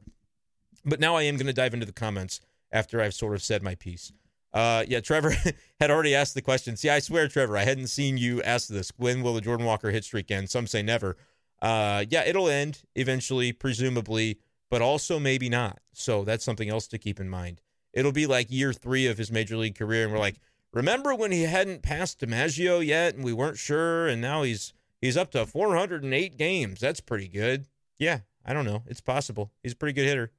But 0.86 1.02
now 1.02 1.16
I 1.16 1.24
am 1.24 1.36
going 1.36 1.48
to 1.48 1.54
dive 1.54 1.74
into 1.74 1.86
the 1.86 1.92
comments 1.92 2.40
after 2.72 3.02
I've 3.02 3.14
sort 3.14 3.36
of 3.36 3.44
said 3.44 3.62
my 3.62 3.76
piece. 3.76 4.14
Uh, 4.54 4.84
yeah, 4.88 5.00
Trevor 5.00 5.34
had 5.80 5.92
already 5.92 6.16
asked 6.16 6.36
the 6.36 6.42
question. 6.42 6.78
See, 6.78 6.90
I 6.90 7.00
swear, 7.00 7.28
Trevor, 7.28 7.58
I 7.58 7.64
hadn't 7.64 7.88
seen 7.88 8.18
you 8.18 8.42
ask 8.44 8.68
this. 8.68 8.92
When 8.98 9.22
will 9.22 9.34
the 9.34 9.42
Jordan 9.42 9.66
Walker 9.66 9.92
hit 9.92 10.04
streak 10.04 10.32
end? 10.32 10.50
Some 10.50 10.68
say 10.68 10.82
never. 10.82 11.18
Uh, 11.62 12.06
yeah, 12.10 12.24
it'll 12.26 12.50
end 12.50 12.84
eventually, 12.96 13.52
presumably, 13.52 14.40
but 14.70 14.82
also 14.82 15.20
maybe 15.20 15.50
not. 15.50 15.80
So 15.94 16.24
that's 16.24 16.44
something 16.44 16.70
else 16.70 16.88
to 16.88 16.98
keep 16.98 17.20
in 17.20 17.30
mind. 17.30 17.62
It'll 17.94 18.12
be 18.12 18.26
like 18.26 18.50
year 18.50 18.74
three 18.74 19.08
of 19.08 19.18
his 19.18 19.32
major 19.32 19.58
league 19.58 19.78
career, 19.78 20.04
and 20.04 20.14
we're 20.14 20.20
like, 20.20 20.40
remember 20.74 21.14
when 21.16 21.32
he 21.32 21.44
hadn't 21.44 21.82
passed 21.82 22.20
DiMaggio 22.20 22.86
yet, 22.86 23.16
and 23.16 23.24
we 23.24 23.34
weren't 23.34 23.58
sure, 23.58 24.08
and 24.08 24.22
now 24.22 24.44
he's 24.44 24.74
he's 25.02 25.18
up 25.18 25.32
to 25.32 25.46
408 25.46 26.38
games. 26.38 26.80
That's 26.80 27.00
pretty 27.00 27.28
good. 27.28 27.66
Yeah, 27.98 28.20
I 28.46 28.54
don't 28.54 28.66
know. 28.66 28.84
It's 28.88 29.02
possible. 29.02 29.52
He's 29.64 29.74
a 29.74 29.76
pretty 29.76 29.94
good 29.94 30.08
hitter. 30.08 30.32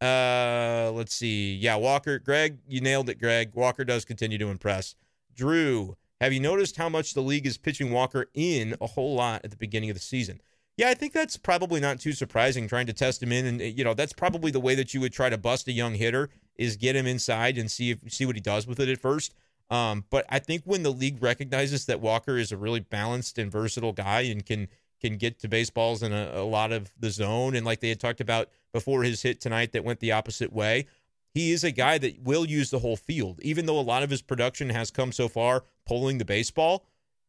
Uh, 0.00 0.90
let's 0.92 1.14
see. 1.14 1.54
Yeah, 1.54 1.76
Walker, 1.76 2.18
Greg, 2.18 2.58
you 2.66 2.80
nailed 2.80 3.08
it, 3.08 3.18
Greg. 3.18 3.52
Walker 3.54 3.84
does 3.84 4.04
continue 4.04 4.38
to 4.38 4.48
impress. 4.48 4.94
Drew, 5.34 5.96
have 6.20 6.32
you 6.32 6.40
noticed 6.40 6.76
how 6.76 6.88
much 6.88 7.14
the 7.14 7.22
league 7.22 7.46
is 7.46 7.58
pitching 7.58 7.90
Walker 7.90 8.26
in 8.34 8.76
a 8.80 8.86
whole 8.86 9.14
lot 9.14 9.42
at 9.44 9.50
the 9.50 9.56
beginning 9.56 9.90
of 9.90 9.96
the 9.96 10.02
season? 10.02 10.40
Yeah, 10.76 10.88
I 10.88 10.94
think 10.94 11.12
that's 11.12 11.36
probably 11.36 11.80
not 11.80 12.00
too 12.00 12.12
surprising. 12.12 12.66
Trying 12.66 12.86
to 12.86 12.92
test 12.92 13.22
him 13.22 13.30
in, 13.30 13.46
and 13.46 13.60
you 13.60 13.84
know, 13.84 13.94
that's 13.94 14.12
probably 14.12 14.50
the 14.50 14.60
way 14.60 14.74
that 14.74 14.92
you 14.92 15.00
would 15.00 15.12
try 15.12 15.28
to 15.30 15.38
bust 15.38 15.68
a 15.68 15.72
young 15.72 15.94
hitter 15.94 16.30
is 16.56 16.76
get 16.76 16.96
him 16.96 17.06
inside 17.06 17.58
and 17.58 17.70
see 17.70 17.90
if 17.92 18.12
see 18.12 18.26
what 18.26 18.34
he 18.34 18.40
does 18.40 18.66
with 18.66 18.80
it 18.80 18.88
at 18.88 18.98
first. 18.98 19.34
Um, 19.74 20.04
but 20.08 20.24
I 20.28 20.38
think 20.38 20.62
when 20.64 20.84
the 20.84 20.92
league 20.92 21.20
recognizes 21.20 21.86
that 21.86 22.00
Walker 22.00 22.38
is 22.38 22.52
a 22.52 22.56
really 22.56 22.78
balanced 22.78 23.38
and 23.38 23.50
versatile 23.50 23.92
guy 23.92 24.20
and 24.20 24.46
can 24.46 24.68
can 25.00 25.16
get 25.16 25.40
to 25.40 25.48
baseballs 25.48 26.00
in 26.02 26.12
a, 26.12 26.30
a 26.34 26.44
lot 26.44 26.70
of 26.70 26.92
the 26.98 27.10
zone. 27.10 27.56
And 27.56 27.66
like 27.66 27.80
they 27.80 27.88
had 27.88 27.98
talked 27.98 28.20
about 28.20 28.48
before 28.72 29.02
his 29.02 29.22
hit 29.22 29.40
tonight 29.40 29.72
that 29.72 29.84
went 29.84 29.98
the 29.98 30.12
opposite 30.12 30.52
way, 30.52 30.86
he 31.28 31.50
is 31.50 31.64
a 31.64 31.72
guy 31.72 31.98
that 31.98 32.22
will 32.22 32.46
use 32.46 32.70
the 32.70 32.78
whole 32.78 32.96
field. 32.96 33.40
Even 33.42 33.66
though 33.66 33.78
a 33.78 33.82
lot 33.82 34.04
of 34.04 34.10
his 34.10 34.22
production 34.22 34.70
has 34.70 34.92
come 34.92 35.10
so 35.10 35.26
far 35.28 35.64
pulling 35.84 36.18
the 36.18 36.24
baseball, 36.24 36.86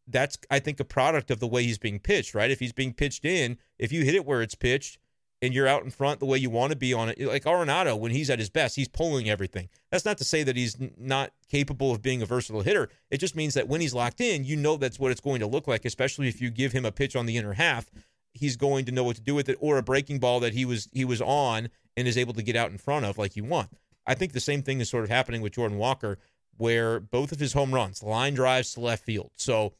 that's, 0.07 0.37
I 0.51 0.59
think, 0.59 0.79
a 0.79 0.85
product 0.85 1.31
of 1.31 1.39
the 1.39 1.47
way 1.47 1.63
he's 1.63 1.79
being 1.79 1.99
pitched, 1.99 2.35
right? 2.35 2.51
If 2.51 2.59
he's 2.59 2.71
being 2.71 2.93
pitched 2.93 3.25
in, 3.25 3.57
if 3.79 3.91
you 3.91 4.03
hit 4.05 4.15
it 4.15 4.25
where 4.25 4.43
it's 4.43 4.55
pitched, 4.55 4.99
and 5.45 5.53
you're 5.53 5.67
out 5.67 5.83
in 5.83 5.91
front 5.91 6.19
the 6.19 6.25
way 6.25 6.39
you 6.39 6.49
want 6.49 6.71
to 6.71 6.75
be 6.75 6.91
on 6.91 7.09
it. 7.09 7.19
Like 7.19 7.43
Arenado, 7.43 7.97
when 7.97 8.11
he's 8.11 8.31
at 8.31 8.39
his 8.39 8.49
best, 8.49 8.75
he's 8.75 8.87
pulling 8.87 9.29
everything. 9.29 9.69
That's 9.91 10.03
not 10.03 10.17
to 10.17 10.23
say 10.23 10.41
that 10.43 10.55
he's 10.55 10.75
not 10.97 11.31
capable 11.49 11.91
of 11.91 12.01
being 12.01 12.21
a 12.21 12.25
versatile 12.25 12.61
hitter. 12.61 12.89
It 13.11 13.19
just 13.19 13.35
means 13.35 13.53
that 13.53 13.67
when 13.67 13.79
he's 13.79 13.93
locked 13.93 14.19
in, 14.19 14.43
you 14.43 14.55
know 14.55 14.75
that's 14.75 14.99
what 14.99 15.11
it's 15.11 15.21
going 15.21 15.39
to 15.41 15.47
look 15.47 15.67
like, 15.67 15.85
especially 15.85 16.27
if 16.27 16.41
you 16.41 16.49
give 16.49 16.71
him 16.71 16.83
a 16.83 16.91
pitch 16.91 17.15
on 17.15 17.27
the 17.27 17.37
inner 17.37 17.53
half. 17.53 17.91
He's 18.33 18.57
going 18.57 18.85
to 18.85 18.91
know 18.91 19.03
what 19.03 19.15
to 19.17 19.21
do 19.21 19.35
with 19.35 19.47
it, 19.47 19.57
or 19.61 19.77
a 19.77 19.83
breaking 19.83 20.19
ball 20.19 20.39
that 20.41 20.53
he 20.53 20.65
was 20.65 20.89
he 20.91 21.05
was 21.05 21.21
on 21.21 21.69
and 21.95 22.07
is 22.07 22.17
able 22.17 22.33
to 22.33 22.43
get 22.43 22.55
out 22.55 22.71
in 22.71 22.77
front 22.77 23.05
of 23.05 23.17
like 23.17 23.35
you 23.35 23.43
want. 23.43 23.69
I 24.07 24.15
think 24.15 24.33
the 24.33 24.39
same 24.39 24.63
thing 24.63 24.81
is 24.81 24.89
sort 24.89 25.03
of 25.03 25.09
happening 25.09 25.41
with 25.41 25.53
Jordan 25.53 25.77
Walker, 25.77 26.17
where 26.57 26.99
both 26.99 27.31
of 27.31 27.39
his 27.39 27.53
home 27.53 27.73
runs, 27.73 28.03
line 28.03 28.33
drives 28.33 28.73
to 28.73 28.81
left 28.81 29.05
field. 29.05 29.31
So 29.37 29.73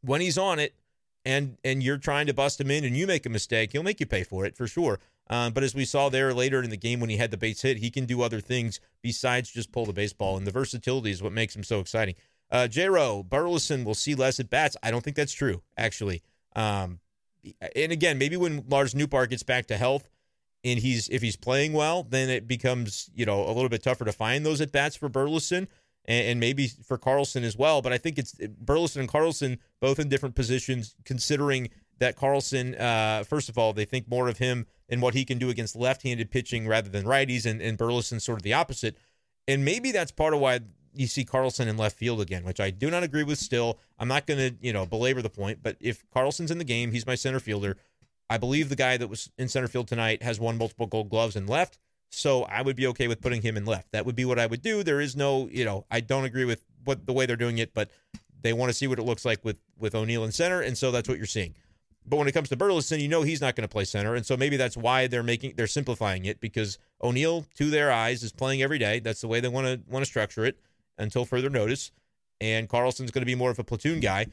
when 0.00 0.20
he's 0.20 0.38
on 0.38 0.58
it, 0.58 0.74
and 1.26 1.58
and 1.64 1.82
you're 1.82 1.98
trying 1.98 2.26
to 2.26 2.32
bust 2.32 2.60
him 2.60 2.70
in 2.70 2.84
and 2.84 2.96
you 2.96 3.06
make 3.06 3.26
a 3.26 3.28
mistake, 3.28 3.72
he'll 3.72 3.82
make 3.82 4.00
you 4.00 4.06
pay 4.06 4.22
for 4.22 4.46
it 4.46 4.56
for 4.56 4.66
sure. 4.66 4.98
Um, 5.28 5.52
but 5.52 5.64
as 5.64 5.74
we 5.74 5.84
saw 5.84 6.08
there 6.08 6.32
later 6.32 6.62
in 6.62 6.70
the 6.70 6.76
game 6.76 7.00
when 7.00 7.10
he 7.10 7.16
had 7.16 7.32
the 7.32 7.36
base 7.36 7.60
hit, 7.60 7.78
he 7.78 7.90
can 7.90 8.06
do 8.06 8.22
other 8.22 8.40
things 8.40 8.80
besides 9.02 9.50
just 9.50 9.72
pull 9.72 9.84
the 9.84 9.92
baseball, 9.92 10.36
and 10.36 10.46
the 10.46 10.52
versatility 10.52 11.10
is 11.10 11.22
what 11.22 11.32
makes 11.32 11.54
him 11.54 11.64
so 11.64 11.80
exciting. 11.80 12.14
Uh, 12.48 12.68
J-Ro, 12.68 13.24
Burleson 13.24 13.84
will 13.84 13.94
see 13.94 14.14
less 14.14 14.38
at 14.38 14.48
bats. 14.48 14.76
I 14.84 14.92
don't 14.92 15.02
think 15.02 15.16
that's 15.16 15.32
true, 15.32 15.62
actually. 15.76 16.22
Um, 16.54 17.00
and 17.74 17.90
again, 17.90 18.18
maybe 18.18 18.36
when 18.36 18.64
Lars 18.68 18.94
Nootbaar 18.94 19.28
gets 19.28 19.42
back 19.42 19.66
to 19.66 19.76
health 19.76 20.08
and 20.62 20.78
he's 20.78 21.08
if 21.08 21.22
he's 21.22 21.36
playing 21.36 21.72
well, 21.72 22.04
then 22.04 22.28
it 22.28 22.46
becomes 22.46 23.10
you 23.14 23.26
know 23.26 23.44
a 23.44 23.50
little 23.50 23.68
bit 23.68 23.82
tougher 23.82 24.04
to 24.04 24.12
find 24.12 24.46
those 24.46 24.60
at 24.60 24.70
bats 24.70 24.94
for 24.94 25.08
Burleson 25.08 25.66
and, 26.06 26.28
and 26.28 26.40
maybe 26.40 26.68
for 26.68 26.98
Carlson 26.98 27.44
as 27.44 27.56
well. 27.56 27.82
But 27.82 27.92
I 27.92 27.98
think 27.98 28.18
it's 28.18 28.34
Burleson 28.60 29.00
and 29.00 29.08
Carlson 29.08 29.58
both 29.80 29.98
in 29.98 30.08
different 30.08 30.34
positions, 30.34 30.94
considering 31.04 31.68
that 31.98 32.16
Carlson, 32.16 32.74
uh, 32.74 33.24
first 33.24 33.48
of 33.48 33.56
all, 33.56 33.72
they 33.72 33.84
think 33.84 34.08
more 34.08 34.28
of 34.28 34.38
him 34.38 34.66
and 34.88 35.00
what 35.00 35.14
he 35.14 35.24
can 35.24 35.38
do 35.38 35.48
against 35.48 35.74
left-handed 35.74 36.30
pitching 36.30 36.68
rather 36.68 36.88
than 36.88 37.04
righties, 37.04 37.46
and, 37.46 37.60
and 37.60 37.78
Burleson 37.78 38.20
sort 38.20 38.38
of 38.38 38.42
the 38.42 38.52
opposite. 38.52 38.96
And 39.48 39.64
maybe 39.64 39.92
that's 39.92 40.12
part 40.12 40.34
of 40.34 40.40
why 40.40 40.60
you 40.94 41.06
see 41.06 41.24
Carlson 41.24 41.68
in 41.68 41.76
left 41.76 41.96
field 41.96 42.20
again, 42.20 42.44
which 42.44 42.60
I 42.60 42.70
do 42.70 42.90
not 42.90 43.02
agree 43.02 43.22
with 43.22 43.38
still. 43.38 43.78
I'm 43.98 44.08
not 44.08 44.26
going 44.26 44.38
to, 44.38 44.56
you 44.60 44.72
know, 44.72 44.86
belabor 44.86 45.22
the 45.22 45.30
point, 45.30 45.60
but 45.62 45.76
if 45.80 46.04
Carlson's 46.10 46.50
in 46.50 46.58
the 46.58 46.64
game, 46.64 46.92
he's 46.92 47.06
my 47.06 47.14
center 47.14 47.40
fielder. 47.40 47.76
I 48.28 48.38
believe 48.38 48.68
the 48.68 48.76
guy 48.76 48.96
that 48.96 49.08
was 49.08 49.30
in 49.38 49.48
center 49.48 49.68
field 49.68 49.88
tonight 49.88 50.22
has 50.22 50.40
won 50.40 50.58
multiple 50.58 50.86
gold 50.86 51.10
gloves 51.10 51.36
and 51.36 51.48
left. 51.48 51.78
So 52.10 52.44
I 52.44 52.62
would 52.62 52.76
be 52.76 52.86
okay 52.88 53.08
with 53.08 53.20
putting 53.20 53.42
him 53.42 53.56
in 53.56 53.64
left. 53.64 53.92
That 53.92 54.06
would 54.06 54.16
be 54.16 54.24
what 54.24 54.38
I 54.38 54.46
would 54.46 54.62
do. 54.62 54.82
There 54.82 55.00
is 55.00 55.16
no, 55.16 55.48
you 55.50 55.64
know, 55.64 55.84
I 55.90 56.00
don't 56.00 56.24
agree 56.24 56.44
with 56.44 56.64
what 56.84 57.06
the 57.06 57.12
way 57.12 57.26
they're 57.26 57.36
doing 57.36 57.58
it, 57.58 57.74
but 57.74 57.90
they 58.42 58.52
want 58.52 58.70
to 58.70 58.74
see 58.74 58.86
what 58.86 58.98
it 58.98 59.02
looks 59.02 59.24
like 59.24 59.44
with 59.44 59.58
with 59.78 59.94
O'Neill 59.94 60.24
in 60.24 60.32
center, 60.32 60.60
and 60.60 60.78
so 60.78 60.90
that's 60.90 61.08
what 61.08 61.18
you're 61.18 61.26
seeing. 61.26 61.54
But 62.08 62.18
when 62.18 62.28
it 62.28 62.32
comes 62.32 62.48
to 62.50 62.56
Burleson, 62.56 63.00
you 63.00 63.08
know 63.08 63.22
he's 63.22 63.40
not 63.40 63.56
going 63.56 63.68
to 63.68 63.72
play 63.72 63.84
center, 63.84 64.14
and 64.14 64.24
so 64.24 64.36
maybe 64.36 64.56
that's 64.56 64.76
why 64.76 65.08
they're 65.08 65.24
making 65.24 65.54
they're 65.56 65.66
simplifying 65.66 66.24
it 66.24 66.40
because 66.40 66.78
O'Neill, 67.02 67.46
to 67.56 67.70
their 67.70 67.90
eyes, 67.90 68.22
is 68.22 68.32
playing 68.32 68.62
every 68.62 68.78
day. 68.78 69.00
That's 69.00 69.20
the 69.20 69.28
way 69.28 69.40
they 69.40 69.48
want 69.48 69.66
to 69.66 69.80
want 69.90 70.04
to 70.04 70.08
structure 70.08 70.44
it, 70.44 70.58
until 70.96 71.24
further 71.24 71.50
notice, 71.50 71.90
and 72.40 72.68
Carlson's 72.68 73.10
going 73.10 73.22
to 73.22 73.26
be 73.26 73.34
more 73.34 73.50
of 73.50 73.58
a 73.58 73.64
platoon 73.64 74.00
guy. 74.00 74.26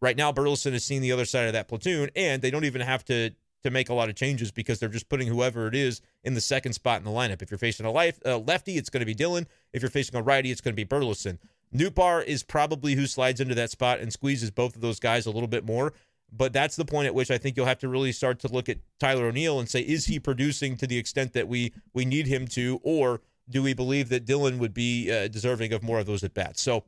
Right 0.00 0.16
now, 0.16 0.32
Burleson 0.32 0.72
has 0.72 0.84
seen 0.84 1.02
the 1.02 1.12
other 1.12 1.24
side 1.24 1.46
of 1.46 1.52
that 1.52 1.68
platoon, 1.68 2.10
and 2.16 2.42
they 2.42 2.50
don't 2.50 2.64
even 2.64 2.80
have 2.80 3.04
to 3.06 3.30
to 3.64 3.70
make 3.70 3.88
a 3.88 3.94
lot 3.94 4.08
of 4.08 4.14
changes 4.14 4.52
because 4.52 4.78
they're 4.78 4.88
just 4.88 5.08
putting 5.08 5.26
whoever 5.26 5.66
it 5.66 5.74
is 5.74 6.00
in 6.22 6.34
the 6.34 6.40
second 6.40 6.74
spot 6.74 6.98
in 6.98 7.04
the 7.04 7.10
lineup. 7.10 7.42
If 7.42 7.50
you're 7.50 7.58
facing 7.58 7.84
a 7.84 7.90
life, 7.90 8.20
lefty, 8.24 8.76
it's 8.76 8.90
going 8.90 9.00
to 9.00 9.06
be 9.06 9.14
Dylan. 9.14 9.46
If 9.72 9.82
you're 9.82 9.90
facing 9.90 10.16
a 10.16 10.22
righty, 10.22 10.50
it's 10.50 10.60
going 10.60 10.72
to 10.72 10.76
be 10.76 10.84
Burleson. 10.84 11.38
Nootbaar 11.74 12.24
is 12.24 12.42
probably 12.42 12.94
who 12.94 13.06
slides 13.06 13.40
into 13.40 13.54
that 13.56 13.70
spot 13.70 13.98
and 13.98 14.12
squeezes 14.12 14.50
both 14.50 14.76
of 14.76 14.80
those 14.80 15.00
guys 15.00 15.26
a 15.26 15.30
little 15.30 15.48
bit 15.48 15.64
more. 15.64 15.92
But 16.32 16.52
that's 16.52 16.76
the 16.76 16.84
point 16.84 17.06
at 17.06 17.14
which 17.14 17.30
I 17.30 17.38
think 17.38 17.56
you'll 17.56 17.66
have 17.66 17.78
to 17.80 17.88
really 17.88 18.12
start 18.12 18.40
to 18.40 18.48
look 18.48 18.68
at 18.68 18.78
Tyler 18.98 19.26
O'Neill 19.26 19.60
and 19.60 19.68
say, 19.68 19.80
is 19.80 20.06
he 20.06 20.18
producing 20.18 20.76
to 20.78 20.86
the 20.86 20.98
extent 20.98 21.32
that 21.32 21.48
we 21.48 21.72
we 21.92 22.04
need 22.04 22.26
him 22.26 22.46
to, 22.48 22.80
or 22.82 23.20
do 23.48 23.62
we 23.62 23.74
believe 23.74 24.08
that 24.08 24.26
Dylan 24.26 24.58
would 24.58 24.74
be 24.74 25.12
uh, 25.12 25.28
deserving 25.28 25.72
of 25.72 25.82
more 25.82 26.00
of 26.00 26.06
those 26.06 26.24
at 26.24 26.34
bats? 26.34 26.60
So, 26.60 26.84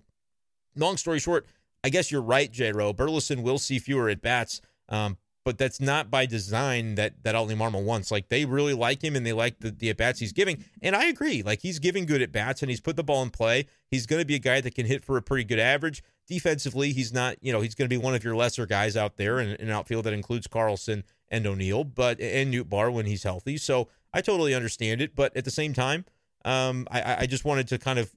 long 0.75 0.97
story 0.97 1.21
short, 1.21 1.47
I 1.85 1.91
guess 1.91 2.11
you're 2.11 2.23
right, 2.23 2.51
J. 2.51 2.73
Rowe. 2.73 2.93
Burleson 2.93 3.43
will 3.43 3.59
see 3.59 3.79
fewer 3.79 4.09
at 4.09 4.21
bats, 4.21 4.61
um, 4.89 5.19
but 5.47 5.59
that's 5.59 5.81
not 5.81 6.11
by 6.11 6.27
design 6.27 6.97
that 6.97 7.23
that 7.23 7.37
Oli 7.37 7.55
Marmol 7.55 7.85
wants. 7.85 8.11
Like 8.11 8.31
they 8.31 8.45
really 8.45 8.75
like 8.75 9.05
him 9.05 9.15
and 9.15 9.25
they 9.25 9.33
like 9.33 9.61
the, 9.61 9.71
the 9.71 9.91
at 9.91 9.97
bats 9.97 10.19
he's 10.19 10.33
giving. 10.33 10.65
And 10.83 10.97
I 10.97 11.05
agree. 11.05 11.45
Like 11.45 11.63
he's 11.63 11.79
giving 11.79 12.05
good 12.05 12.21
at 12.21 12.33
bats 12.33 12.63
and 12.63 12.69
he's 12.69 12.81
put 12.81 12.97
the 12.97 13.05
ball 13.05 13.23
in 13.23 13.31
play. 13.31 13.67
He's 13.89 14.07
going 14.07 14.21
to 14.21 14.27
be 14.27 14.35
a 14.35 14.41
guy 14.41 14.61
that 14.61 14.75
can 14.75 14.87
hit 14.87 15.05
for 15.05 15.17
a 15.17 15.23
pretty 15.23 15.45
good 15.45 15.61
average. 15.61 16.03
Defensively, 16.27 16.93
he's 16.93 17.13
not, 17.13 17.37
you 17.41 17.53
know, 17.53 17.61
he's 17.61 17.77
going 17.77 17.89
to 17.89 17.97
be 17.97 17.97
one 17.97 18.13
of 18.13 18.25
your 18.25 18.35
lesser 18.35 18.67
guys 18.67 18.97
out 18.97 19.19
there 19.19 19.39
in 19.39 19.51
an 19.51 19.71
outfield 19.71 20.05
that 20.07 20.13
includes 20.13 20.49
Carlson 20.49 21.05
and 21.29 21.47
O'Neill, 21.47 21.85
but 21.85 22.21
and 22.21 22.53
Nootbaar 22.53 22.93
when 22.93 23.07
he's 23.07 23.23
healthy. 23.23 23.57
So 23.57 23.87
I 24.13 24.23
totally 24.23 24.53
understand 24.53 25.01
it. 25.01 25.15
But 25.15 25.37
at 25.37 25.45
the 25.45 25.53
same 25.53 25.73
time, 25.73 26.07
um, 26.45 26.89
I, 26.91 27.19
I 27.21 27.27
just 27.27 27.45
wanted 27.45 27.69
to 27.69 27.79
kind 27.79 28.01
of 28.01 28.11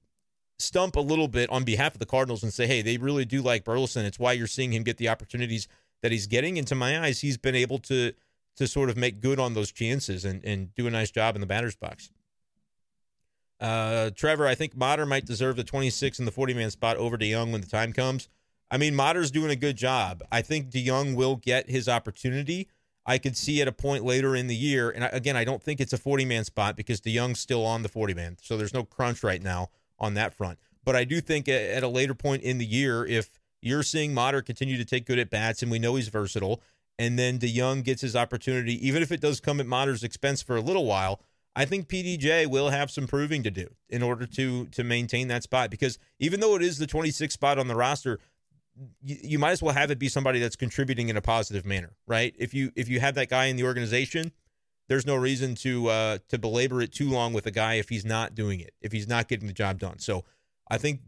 stump 0.58 0.96
a 0.96 1.00
little 1.00 1.28
bit 1.28 1.48
on 1.52 1.64
behalf 1.64 1.94
of 1.94 2.00
the 2.00 2.08
Cardinals 2.08 2.42
and 2.42 2.52
say, 2.52 2.66
hey, 2.66 2.82
they 2.82 2.98
really 2.98 3.24
do 3.24 3.44
like 3.44 3.64
Burleson. 3.64 4.04
It's 4.04 4.18
why 4.18 4.32
you're 4.32 4.48
seeing 4.48 4.74
him 4.74 4.82
get 4.82 4.98
the 4.98 5.10
opportunities 5.10 5.68
that 6.02 6.12
he's 6.12 6.28
getting. 6.28 6.58
And 6.58 6.68
to 6.68 6.76
my 6.76 7.00
eyes, 7.00 7.22
he's 7.22 7.38
been 7.38 7.56
able 7.56 7.80
to 7.80 8.14
to 8.56 8.68
sort 8.68 8.90
of 8.90 8.98
make 8.98 9.22
good 9.22 9.40
on 9.40 9.54
those 9.54 9.72
chances 9.72 10.26
and, 10.26 10.44
and 10.44 10.76
do 10.76 10.86
a 10.86 10.92
nice 10.92 11.12
job 11.12 11.34
in 11.34 11.40
the 11.40 11.48
batter's 11.48 11.78
box. 11.78 12.12
Uh, 13.60 14.10
Trevor, 14.10 14.48
I 14.48 14.56
think 14.56 14.76
Motter 14.76 15.06
might 15.06 15.26
deserve 15.26 15.56
the 15.56 15.64
26 15.64 16.20
and 16.20 16.28
the 16.28 16.32
40 16.32 16.54
man 16.54 16.70
spot 16.70 16.98
over 16.98 17.18
DeJong 17.18 17.52
when 17.52 17.62
the 17.62 17.68
time 17.68 17.94
comes. 17.94 18.28
I 18.72 18.78
mean, 18.78 18.96
Motter's 18.96 19.32
doing 19.32 19.50
a 19.50 19.56
good 19.56 19.78
job. 19.78 20.22
I 20.32 20.42
think 20.42 20.70
DeJong 20.70 21.16
will 21.16 21.38
get 21.38 21.70
his 21.70 21.88
opportunity. 21.88 22.68
I 23.06 23.18
could 23.18 23.36
see 23.36 23.62
at 23.62 23.68
a 23.68 23.72
point 23.72 24.04
later 24.04 24.36
in 24.36 24.48
the 24.48 24.56
year, 24.56 24.92
and 24.92 25.10
again, 25.12 25.36
I 25.36 25.44
don't 25.44 25.64
think 25.64 25.80
it's 25.80 25.94
a 25.94 25.98
40 25.98 26.26
man 26.26 26.44
spot 26.44 26.76
because 26.76 27.02
DeJong's 27.02 27.40
still 27.40 27.66
on 27.66 27.82
the 27.82 27.90
40 27.90 28.14
man, 28.14 28.38
so 28.42 28.56
there's 28.56 28.74
no 28.74 28.84
crunch 28.84 29.24
right 29.24 29.42
now 29.42 29.70
on 29.98 30.14
that 30.14 30.34
front. 30.34 30.60
But 30.84 30.96
I 30.96 31.06
do 31.06 31.20
think 31.20 31.48
at 31.48 31.82
a 31.82 31.88
later 31.88 32.14
point 32.14 32.44
in 32.44 32.58
the 32.58 32.66
year, 32.66 33.06
if 33.06 33.39
you're 33.62 33.84
seeing 33.84 34.14
Motter 34.14 34.42
continue 34.42 34.78
to 34.78 34.86
take 34.86 35.06
good 35.06 35.20
at 35.20 35.30
bats, 35.30 35.62
and 35.62 35.72
we 35.72 35.80
know 35.80 35.96
he's 35.96 36.10
versatile. 36.10 36.62
And 36.98 37.18
then 37.18 37.40
DeJong 37.40 37.84
gets 37.84 38.02
his 38.02 38.16
opportunity, 38.16 38.86
even 38.86 39.02
if 39.02 39.12
it 39.12 39.22
does 39.22 39.40
come 39.40 39.60
at 39.60 39.66
Motter's 39.66 40.04
expense 40.04 40.42
for 40.42 40.58
a 40.58 40.62
little 40.62 40.86
while. 40.86 41.22
I 41.56 41.66
think 41.66 41.88
PDJ 41.88 42.48
will 42.48 42.70
have 42.70 42.92
some 42.92 43.08
proving 43.08 43.44
to 43.44 43.52
do 43.52 43.68
in 43.90 44.04
order 44.04 44.26
to 44.26 44.68
to 44.68 44.84
maintain 44.84 45.28
that 45.30 45.44
spot 45.44 45.70
because 45.70 45.98
even 46.20 46.40
though 46.40 46.56
it 46.56 46.62
is 46.62 46.78
the 46.78 46.86
26th 46.86 47.32
spot 47.32 47.58
on 47.58 47.68
the 47.68 47.76
roster, 47.76 48.20
you, 49.02 49.18
you 49.22 49.40
might 49.40 49.52
as 49.52 49.62
well 49.62 49.74
have 49.74 49.92
it 49.92 50.00
be 50.00 50.08
somebody 50.08 50.40
that's 50.40 50.56
contributing 50.56 51.10
in 51.10 51.18
a 51.18 51.22
positive 51.22 51.66
manner, 51.66 51.96
right? 52.08 52.34
If 52.38 52.54
you 52.54 52.72
if 52.76 52.88
you 52.88 53.00
have 53.00 53.16
that 53.16 53.30
guy 53.30 53.46
in 53.46 53.56
the 53.56 53.64
organization, 53.64 54.32
there's 54.88 55.06
no 55.06 55.16
reason 55.16 55.56
to 55.56 55.88
uh, 55.88 56.18
to 56.30 56.38
belabor 56.38 56.82
it 56.82 56.92
too 56.92 57.10
long 57.10 57.34
with 57.34 57.46
a 57.46 57.52
guy 57.52 57.76
if 57.76 57.90
he's 57.90 58.06
not 58.06 58.36
doing 58.36 58.60
it, 58.60 58.74
if 58.82 58.92
he's 58.92 59.08
not 59.08 59.28
getting 59.28 59.48
the 59.48 59.54
job 59.54 59.80
done. 59.80 60.00
So 60.00 60.26
I 60.70 60.78
think 60.78 61.02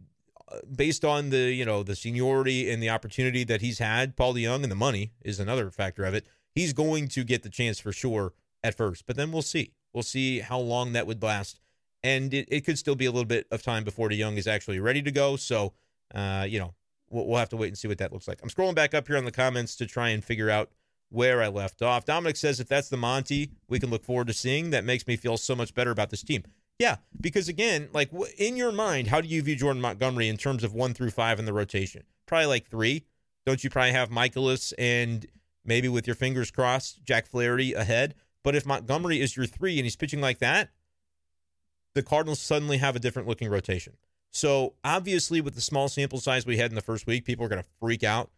based 0.75 1.05
on 1.05 1.29
the 1.29 1.53
you 1.53 1.65
know 1.65 1.83
the 1.83 1.95
seniority 1.95 2.69
and 2.69 2.81
the 2.81 2.89
opportunity 2.89 3.43
that 3.45 3.61
he's 3.61 3.79
had, 3.79 4.15
Paul 4.15 4.33
DeJong 4.33 4.63
and 4.63 4.71
the 4.71 4.75
money 4.75 5.11
is 5.21 5.39
another 5.39 5.69
factor 5.69 6.03
of 6.03 6.13
it. 6.13 6.25
He's 6.53 6.73
going 6.73 7.07
to 7.09 7.23
get 7.23 7.43
the 7.43 7.49
chance 7.49 7.79
for 7.79 7.91
sure 7.91 8.33
at 8.63 8.75
first, 8.75 9.05
but 9.05 9.15
then 9.15 9.31
we'll 9.31 9.41
see. 9.41 9.71
We'll 9.93 10.03
see 10.03 10.39
how 10.39 10.59
long 10.59 10.93
that 10.93 11.07
would 11.07 11.21
last, 11.21 11.59
and 12.03 12.33
it, 12.33 12.47
it 12.49 12.61
could 12.61 12.77
still 12.77 12.95
be 12.95 13.05
a 13.05 13.11
little 13.11 13.25
bit 13.25 13.47
of 13.51 13.63
time 13.63 13.83
before 13.83 14.09
DeJong 14.09 14.37
is 14.37 14.47
actually 14.47 14.79
ready 14.79 15.01
to 15.01 15.11
go. 15.11 15.35
So, 15.35 15.73
uh, 16.13 16.45
you 16.47 16.59
know, 16.59 16.73
we'll, 17.09 17.27
we'll 17.27 17.39
have 17.39 17.49
to 17.49 17.57
wait 17.57 17.67
and 17.67 17.77
see 17.77 17.87
what 17.87 17.97
that 17.99 18.13
looks 18.13 18.27
like. 18.27 18.39
I'm 18.41 18.49
scrolling 18.49 18.75
back 18.75 18.93
up 18.93 19.07
here 19.07 19.17
on 19.17 19.25
the 19.25 19.31
comments 19.31 19.75
to 19.77 19.85
try 19.85 20.09
and 20.09 20.23
figure 20.23 20.49
out 20.49 20.71
where 21.09 21.41
I 21.41 21.49
left 21.49 21.81
off. 21.81 22.05
Dominic 22.05 22.37
says 22.37 22.59
if 22.59 22.67
that's 22.67 22.89
the 22.89 22.97
Monty, 22.97 23.51
we 23.67 23.79
can 23.79 23.89
look 23.89 24.03
forward 24.03 24.27
to 24.27 24.33
seeing. 24.33 24.69
That 24.69 24.85
makes 24.85 25.05
me 25.05 25.17
feel 25.17 25.37
so 25.37 25.55
much 25.55 25.73
better 25.73 25.91
about 25.91 26.09
this 26.09 26.23
team. 26.23 26.43
Yeah, 26.81 26.95
because 27.21 27.47
again, 27.47 27.89
like 27.93 28.09
in 28.39 28.57
your 28.57 28.71
mind, 28.71 29.09
how 29.09 29.21
do 29.21 29.27
you 29.27 29.43
view 29.43 29.55
Jordan 29.55 29.83
Montgomery 29.83 30.27
in 30.27 30.35
terms 30.35 30.63
of 30.63 30.73
one 30.73 30.95
through 30.95 31.11
five 31.11 31.37
in 31.37 31.45
the 31.45 31.53
rotation? 31.53 32.01
Probably 32.25 32.47
like 32.47 32.67
three. 32.67 33.05
Don't 33.45 33.63
you 33.63 33.69
probably 33.69 33.91
have 33.91 34.09
Mikolas 34.09 34.73
and 34.79 35.27
maybe 35.63 35.87
with 35.87 36.07
your 36.07 36.15
fingers 36.15 36.49
crossed, 36.49 37.03
Jack 37.03 37.27
Flaherty 37.27 37.75
ahead? 37.75 38.15
But 38.43 38.55
if 38.55 38.65
Montgomery 38.65 39.21
is 39.21 39.37
your 39.37 39.45
three 39.45 39.77
and 39.77 39.85
he's 39.85 39.95
pitching 39.95 40.21
like 40.21 40.39
that, 40.39 40.71
the 41.93 42.01
Cardinals 42.01 42.39
suddenly 42.39 42.77
have 42.77 42.95
a 42.95 42.99
different 42.99 43.27
looking 43.27 43.51
rotation. 43.51 43.93
So 44.31 44.73
obviously, 44.83 45.39
with 45.39 45.53
the 45.53 45.61
small 45.61 45.87
sample 45.87 46.19
size 46.19 46.47
we 46.47 46.57
had 46.57 46.71
in 46.71 46.75
the 46.75 46.81
first 46.81 47.05
week, 47.05 47.25
people 47.25 47.45
are 47.45 47.49
going 47.49 47.61
to 47.61 47.69
freak 47.79 48.03
out 48.03 48.31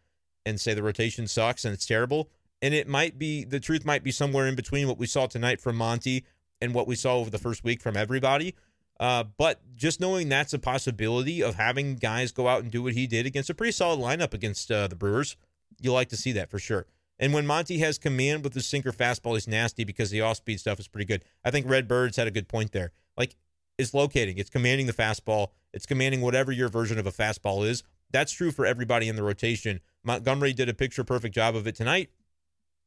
and 0.44 0.60
say 0.60 0.74
the 0.74 0.82
rotation 0.82 1.26
sucks 1.26 1.64
and 1.64 1.72
it's 1.72 1.86
terrible. 1.86 2.28
And 2.60 2.74
it 2.74 2.88
might 2.88 3.18
be 3.18 3.44
the 3.44 3.58
truth 3.58 3.86
might 3.86 4.04
be 4.04 4.10
somewhere 4.10 4.46
in 4.46 4.54
between 4.54 4.86
what 4.86 4.98
we 4.98 5.06
saw 5.06 5.26
tonight 5.26 5.62
from 5.62 5.76
Monty 5.76 6.26
and 6.64 6.74
what 6.74 6.88
we 6.88 6.96
saw 6.96 7.16
over 7.16 7.30
the 7.30 7.38
first 7.38 7.62
week 7.62 7.80
from 7.80 7.96
everybody. 7.96 8.54
Uh, 8.98 9.24
but 9.36 9.60
just 9.74 10.00
knowing 10.00 10.28
that's 10.28 10.52
a 10.52 10.58
possibility 10.58 11.42
of 11.42 11.56
having 11.56 11.96
guys 11.96 12.32
go 12.32 12.48
out 12.48 12.62
and 12.62 12.70
do 12.70 12.82
what 12.82 12.94
he 12.94 13.06
did 13.06 13.26
against 13.26 13.50
a 13.50 13.54
pretty 13.54 13.72
solid 13.72 13.98
lineup 13.98 14.34
against 14.34 14.70
uh, 14.70 14.86
the 14.86 14.96
Brewers, 14.96 15.36
you 15.80 15.92
like 15.92 16.08
to 16.08 16.16
see 16.16 16.32
that 16.32 16.50
for 16.50 16.58
sure. 16.58 16.86
And 17.18 17.32
when 17.32 17.46
Monty 17.46 17.78
has 17.78 17.98
command 17.98 18.42
with 18.42 18.54
his 18.54 18.66
sinker 18.66 18.92
fastball, 18.92 19.34
he's 19.34 19.46
nasty 19.46 19.84
because 19.84 20.10
the 20.10 20.20
off 20.20 20.38
speed 20.38 20.58
stuff 20.58 20.80
is 20.80 20.88
pretty 20.88 21.06
good. 21.06 21.24
I 21.44 21.50
think 21.50 21.68
Red 21.68 21.86
Birds 21.86 22.16
had 22.16 22.26
a 22.26 22.32
good 22.32 22.48
point 22.48 22.72
there. 22.72 22.92
Like, 23.16 23.36
it's 23.78 23.94
locating, 23.94 24.38
it's 24.38 24.50
commanding 24.50 24.86
the 24.86 24.92
fastball, 24.92 25.48
it's 25.72 25.86
commanding 25.86 26.20
whatever 26.20 26.52
your 26.52 26.68
version 26.68 26.98
of 26.98 27.06
a 27.06 27.12
fastball 27.12 27.66
is. 27.66 27.82
That's 28.10 28.32
true 28.32 28.52
for 28.52 28.64
everybody 28.64 29.08
in 29.08 29.16
the 29.16 29.24
rotation. 29.24 29.80
Montgomery 30.04 30.52
did 30.52 30.68
a 30.68 30.74
picture 30.74 31.02
perfect 31.02 31.34
job 31.34 31.56
of 31.56 31.66
it 31.66 31.74
tonight. 31.74 32.10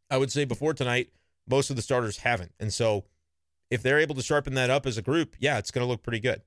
I 0.10 0.18
would 0.18 0.32
say 0.32 0.46
before 0.46 0.74
tonight, 0.74 1.10
most 1.50 1.70
of 1.70 1.76
the 1.76 1.82
starters 1.82 2.20
haven't. 2.20 2.54
And 2.60 2.74
so 2.74 3.04
if 3.69 3.84
they're 3.84 3.99
able 3.99 4.15
to 4.15 4.23
sharpen 4.23 4.53
that 4.56 4.69
up 4.69 4.86
as 4.86 4.97
a 4.97 5.01
group, 5.01 5.36
yeah, 5.39 5.58
it's 5.58 5.71
going 5.71 5.86
to 5.86 5.89
look 5.89 6.03
pretty 6.03 6.19
good. 6.19 6.41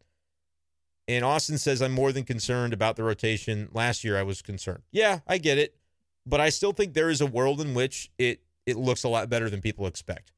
And 1.08 1.24
Austin 1.24 1.58
says, 1.58 1.82
I'm 1.82 1.92
more 1.92 2.12
than 2.12 2.24
concerned 2.24 2.72
about 2.72 2.96
the 2.96 3.02
rotation. 3.02 3.68
Last 3.72 4.04
year, 4.04 4.16
I 4.16 4.22
was 4.22 4.42
concerned. 4.42 4.82
Yeah, 4.92 5.20
I 5.26 5.38
get 5.38 5.58
it. 5.58 5.74
But 6.24 6.40
I 6.40 6.50
still 6.50 6.72
think 6.72 6.94
there 6.94 7.10
is 7.10 7.20
a 7.20 7.26
world 7.26 7.60
in 7.60 7.74
which 7.74 8.10
it, 8.18 8.42
it 8.66 8.76
looks 8.76 9.02
a 9.02 9.08
lot 9.08 9.28
better 9.28 9.50
than 9.50 9.60
people 9.60 9.86
expect. 9.86 10.32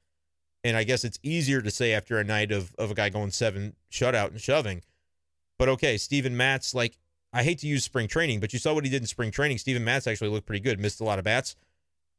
And 0.65 0.77
I 0.77 0.85
guess 0.85 1.05
it's 1.05 1.19
easier 1.23 1.61
to 1.61 1.71
say 1.71 1.93
after 1.93 2.19
a 2.19 2.25
night 2.25 2.53
of, 2.53 2.75
of 2.79 2.91
a 2.91 2.95
guy 2.95 3.09
going 3.09 3.33
seven 3.33 3.75
shutout 3.91 4.29
and 4.29 4.41
shoving. 4.41 4.83
But 5.59 5.69
okay, 5.69 5.99
Steven 5.99 6.37
Matz, 6.37 6.75
like, 6.75 6.97
I 7.33 7.43
hate 7.43 7.59
to 7.59 7.67
use 7.67 7.85
spring 7.85 8.09
training, 8.09 8.41
but 8.41 8.53
you 8.53 8.59
saw 8.59 8.73
what 8.73 8.85
he 8.85 8.91
did 8.91 9.03
in 9.03 9.07
spring 9.07 9.31
training. 9.31 9.59
Steven 9.59 9.85
Matz 9.85 10.07
actually 10.07 10.31
looked 10.31 10.47
pretty 10.47 10.61
good, 10.61 10.79
missed 10.79 11.01
a 11.01 11.05
lot 11.05 11.19
of 11.19 11.25
bats. 11.25 11.57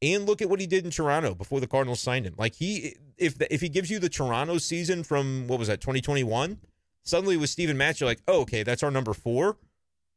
And 0.04 0.26
look 0.26 0.42
at 0.42 0.50
what 0.50 0.60
he 0.60 0.68
did 0.68 0.84
in 0.84 0.92
Toronto 0.92 1.34
before 1.34 1.62
the 1.62 1.68
Cardinals 1.68 2.02
signed 2.02 2.26
him. 2.26 2.36
Like 2.38 2.56
he, 2.56 2.98
if 3.18 3.38
the, 3.38 3.52
if 3.54 3.62
he 3.62 3.70
gives 3.70 3.90
you 3.90 4.00
the 4.00 4.10
Toronto 4.10 4.58
season 4.58 5.06
from 5.06 5.48
what 5.48 5.60
was 5.60 5.70
that 5.70 5.80
2021, 5.80 6.60
suddenly 7.04 7.38
with 7.38 7.50
Steven 7.50 7.78
Matz, 7.78 8.02
you're 8.02 8.10
like, 8.10 8.22
oh, 8.28 8.42
okay, 8.42 8.64
that's 8.64 8.84
our 8.84 8.92
number 8.92 9.14
four. 9.14 9.58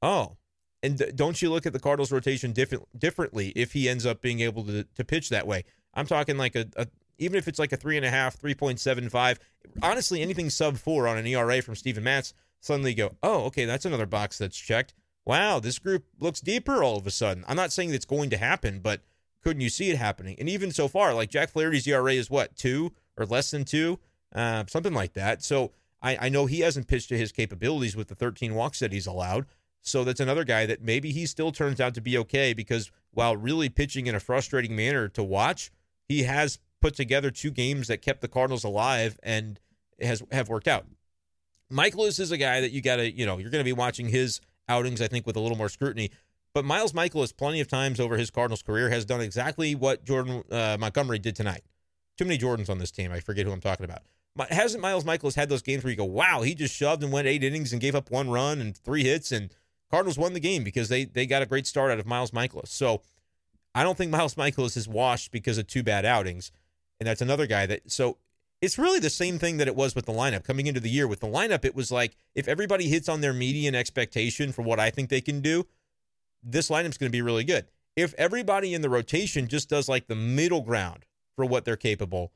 Oh, 0.02 0.36
and 0.82 1.12
don't 1.14 1.40
you 1.40 1.50
look 1.50 1.66
at 1.66 1.72
the 1.72 1.78
Cardinals 1.78 2.10
rotation 2.10 2.52
different 2.52 2.98
differently 2.98 3.52
if 3.54 3.74
he 3.74 3.88
ends 3.88 4.04
up 4.04 4.20
being 4.20 4.40
able 4.40 4.64
to 4.64 4.82
to 4.82 5.04
pitch 5.04 5.28
that 5.28 5.46
way? 5.46 5.64
I'm 5.94 6.06
talking 6.06 6.36
like 6.36 6.56
a, 6.56 6.66
a 6.76 6.88
even 7.18 7.38
if 7.38 7.46
it's 7.46 7.58
like 7.58 7.72
a 7.72 7.76
three 7.76 7.96
and 7.96 8.04
a 8.04 8.10
half, 8.10 8.36
three 8.36 8.54
point 8.54 8.80
seven 8.80 9.08
five. 9.08 9.38
Honestly, 9.82 10.20
anything 10.20 10.50
sub 10.50 10.78
four 10.78 11.06
on 11.06 11.16
an 11.16 11.26
ERA 11.26 11.62
from 11.62 11.76
Steven 11.76 12.02
Matz, 12.02 12.34
suddenly 12.60 12.92
go, 12.92 13.12
oh, 13.22 13.44
okay, 13.44 13.64
that's 13.64 13.84
another 13.84 14.06
box 14.06 14.36
that's 14.38 14.58
checked. 14.58 14.94
Wow, 15.24 15.60
this 15.60 15.78
group 15.78 16.04
looks 16.20 16.40
deeper 16.40 16.82
all 16.82 16.98
of 16.98 17.06
a 17.06 17.10
sudden. 17.10 17.44
I'm 17.48 17.56
not 17.56 17.72
saying 17.72 17.90
that's 17.90 18.04
going 18.04 18.30
to 18.30 18.36
happen, 18.36 18.80
but 18.80 19.00
couldn't 19.46 19.60
you 19.60 19.70
see 19.70 19.90
it 19.90 19.96
happening? 19.96 20.34
And 20.40 20.48
even 20.48 20.72
so 20.72 20.88
far, 20.88 21.14
like 21.14 21.30
Jack 21.30 21.50
Flaherty's 21.50 21.86
ERA 21.86 22.14
is 22.14 22.28
what 22.28 22.56
two 22.56 22.90
or 23.16 23.24
less 23.24 23.52
than 23.52 23.64
two, 23.64 24.00
uh, 24.34 24.64
something 24.66 24.92
like 24.92 25.12
that. 25.12 25.40
So 25.40 25.70
I, 26.02 26.16
I 26.22 26.28
know 26.30 26.46
he 26.46 26.60
hasn't 26.62 26.88
pitched 26.88 27.10
to 27.10 27.16
his 27.16 27.30
capabilities 27.30 27.94
with 27.94 28.08
the 28.08 28.16
13 28.16 28.56
walks 28.56 28.80
that 28.80 28.90
he's 28.90 29.06
allowed. 29.06 29.46
So 29.82 30.02
that's 30.02 30.18
another 30.18 30.42
guy 30.42 30.66
that 30.66 30.82
maybe 30.82 31.12
he 31.12 31.26
still 31.26 31.52
turns 31.52 31.80
out 31.80 31.94
to 31.94 32.00
be 32.00 32.18
okay 32.18 32.54
because 32.54 32.90
while 33.12 33.36
really 33.36 33.68
pitching 33.68 34.08
in 34.08 34.16
a 34.16 34.20
frustrating 34.20 34.74
manner 34.74 35.06
to 35.10 35.22
watch, 35.22 35.70
he 36.08 36.24
has 36.24 36.58
put 36.80 36.96
together 36.96 37.30
two 37.30 37.52
games 37.52 37.86
that 37.86 38.02
kept 38.02 38.22
the 38.22 38.28
Cardinals 38.28 38.64
alive 38.64 39.16
and 39.22 39.60
has 40.00 40.24
have 40.32 40.48
worked 40.48 40.66
out. 40.66 40.86
Mikolas 41.72 42.18
is 42.18 42.32
a 42.32 42.36
guy 42.36 42.60
that 42.62 42.72
you 42.72 42.82
got 42.82 42.96
to, 42.96 43.08
you 43.08 43.24
know, 43.24 43.38
you're 43.38 43.50
going 43.50 43.62
to 43.62 43.64
be 43.64 43.72
watching 43.72 44.08
his 44.08 44.40
outings, 44.68 45.00
I 45.00 45.06
think, 45.06 45.24
with 45.24 45.36
a 45.36 45.40
little 45.40 45.56
more 45.56 45.68
scrutiny. 45.68 46.10
But 46.56 46.64
Miles 46.64 46.94
Mikolas, 46.94 47.36
plenty 47.36 47.60
of 47.60 47.68
times 47.68 48.00
over 48.00 48.16
his 48.16 48.30
Cardinals 48.30 48.62
career, 48.62 48.88
has 48.88 49.04
done 49.04 49.20
exactly 49.20 49.74
what 49.74 50.06
Jordan 50.06 50.42
uh, 50.50 50.78
Montgomery 50.80 51.18
did 51.18 51.36
tonight. 51.36 51.60
Too 52.16 52.24
many 52.24 52.38
Jordans 52.38 52.70
on 52.70 52.78
this 52.78 52.90
team. 52.90 53.12
I 53.12 53.20
forget 53.20 53.44
who 53.44 53.52
I'm 53.52 53.60
talking 53.60 53.84
about. 53.84 54.00
hasn't 54.48 54.80
Miles 54.80 55.04
Mikolas 55.04 55.34
had 55.34 55.50
those 55.50 55.60
games 55.60 55.84
where 55.84 55.90
you 55.90 55.98
go, 55.98 56.06
wow, 56.06 56.40
he 56.40 56.54
just 56.54 56.74
shoved 56.74 57.02
and 57.02 57.12
went 57.12 57.28
eight 57.28 57.44
innings 57.44 57.72
and 57.72 57.82
gave 57.82 57.94
up 57.94 58.10
one 58.10 58.30
run 58.30 58.58
and 58.62 58.74
three 58.74 59.04
hits, 59.04 59.32
and 59.32 59.52
Cardinals 59.90 60.16
won 60.16 60.32
the 60.32 60.40
game 60.40 60.64
because 60.64 60.88
they 60.88 61.04
they 61.04 61.26
got 61.26 61.42
a 61.42 61.46
great 61.46 61.66
start 61.66 61.90
out 61.90 61.98
of 61.98 62.06
Miles 62.06 62.30
Mikolas. 62.30 62.68
So 62.68 63.02
I 63.74 63.82
don't 63.82 63.98
think 63.98 64.10
Miles 64.10 64.36
Mikolas 64.36 64.78
is 64.78 64.88
washed 64.88 65.32
because 65.32 65.58
of 65.58 65.66
two 65.66 65.82
bad 65.82 66.06
outings, 66.06 66.52
and 66.98 67.06
that's 67.06 67.20
another 67.20 67.46
guy 67.46 67.66
that. 67.66 67.92
So 67.92 68.16
it's 68.62 68.78
really 68.78 68.98
the 68.98 69.10
same 69.10 69.38
thing 69.38 69.58
that 69.58 69.68
it 69.68 69.76
was 69.76 69.94
with 69.94 70.06
the 70.06 70.12
lineup 70.14 70.44
coming 70.44 70.68
into 70.68 70.80
the 70.80 70.88
year. 70.88 71.06
With 71.06 71.20
the 71.20 71.26
lineup, 71.26 71.66
it 71.66 71.74
was 71.74 71.92
like 71.92 72.16
if 72.34 72.48
everybody 72.48 72.88
hits 72.88 73.10
on 73.10 73.20
their 73.20 73.34
median 73.34 73.74
expectation 73.74 74.52
for 74.52 74.62
what 74.62 74.80
I 74.80 74.88
think 74.88 75.10
they 75.10 75.20
can 75.20 75.42
do, 75.42 75.66
this 76.42 76.68
lineup's 76.68 76.98
going 76.98 77.10
to 77.10 77.16
be 77.16 77.22
really 77.22 77.44
good. 77.44 77.66
If 77.96 78.14
everybody 78.14 78.74
in 78.74 78.82
the 78.82 78.90
rotation 78.90 79.48
just 79.48 79.68
does 79.68 79.88
like 79.88 80.06
the 80.06 80.14
middle 80.14 80.60
ground 80.60 81.06
for 81.34 81.44
what 81.44 81.64
they're 81.64 81.76
capable, 81.76 82.32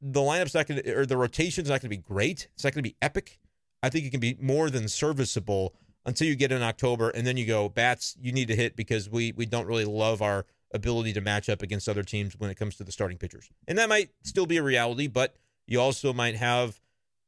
the 0.00 0.20
lineup's 0.20 0.54
not 0.54 0.66
going 0.66 0.82
to, 0.82 0.92
or 0.92 1.06
the 1.06 1.16
rotation's 1.16 1.68
not 1.68 1.80
going 1.80 1.90
to 1.90 1.96
be 1.96 1.96
great. 1.96 2.48
It's 2.54 2.64
not 2.64 2.72
going 2.74 2.82
to 2.84 2.90
be 2.90 2.96
epic. 3.02 3.38
I 3.82 3.88
think 3.88 4.04
it 4.04 4.10
can 4.10 4.20
be 4.20 4.36
more 4.40 4.70
than 4.70 4.88
serviceable 4.88 5.74
until 6.06 6.26
you 6.26 6.36
get 6.36 6.52
in 6.52 6.62
October, 6.62 7.10
and 7.10 7.26
then 7.26 7.36
you 7.36 7.46
go 7.46 7.68
bats. 7.68 8.16
You 8.20 8.32
need 8.32 8.48
to 8.48 8.56
hit 8.56 8.76
because 8.76 9.08
we 9.08 9.32
we 9.32 9.46
don't 9.46 9.66
really 9.66 9.84
love 9.84 10.22
our 10.22 10.46
ability 10.72 11.12
to 11.14 11.20
match 11.20 11.48
up 11.48 11.62
against 11.62 11.88
other 11.88 12.02
teams 12.02 12.38
when 12.38 12.50
it 12.50 12.56
comes 12.56 12.76
to 12.76 12.84
the 12.84 12.92
starting 12.92 13.18
pitchers, 13.18 13.50
and 13.68 13.78
that 13.78 13.88
might 13.88 14.10
still 14.22 14.46
be 14.46 14.56
a 14.56 14.62
reality. 14.62 15.06
But 15.06 15.36
you 15.66 15.80
also 15.80 16.12
might 16.12 16.36
have, 16.36 16.80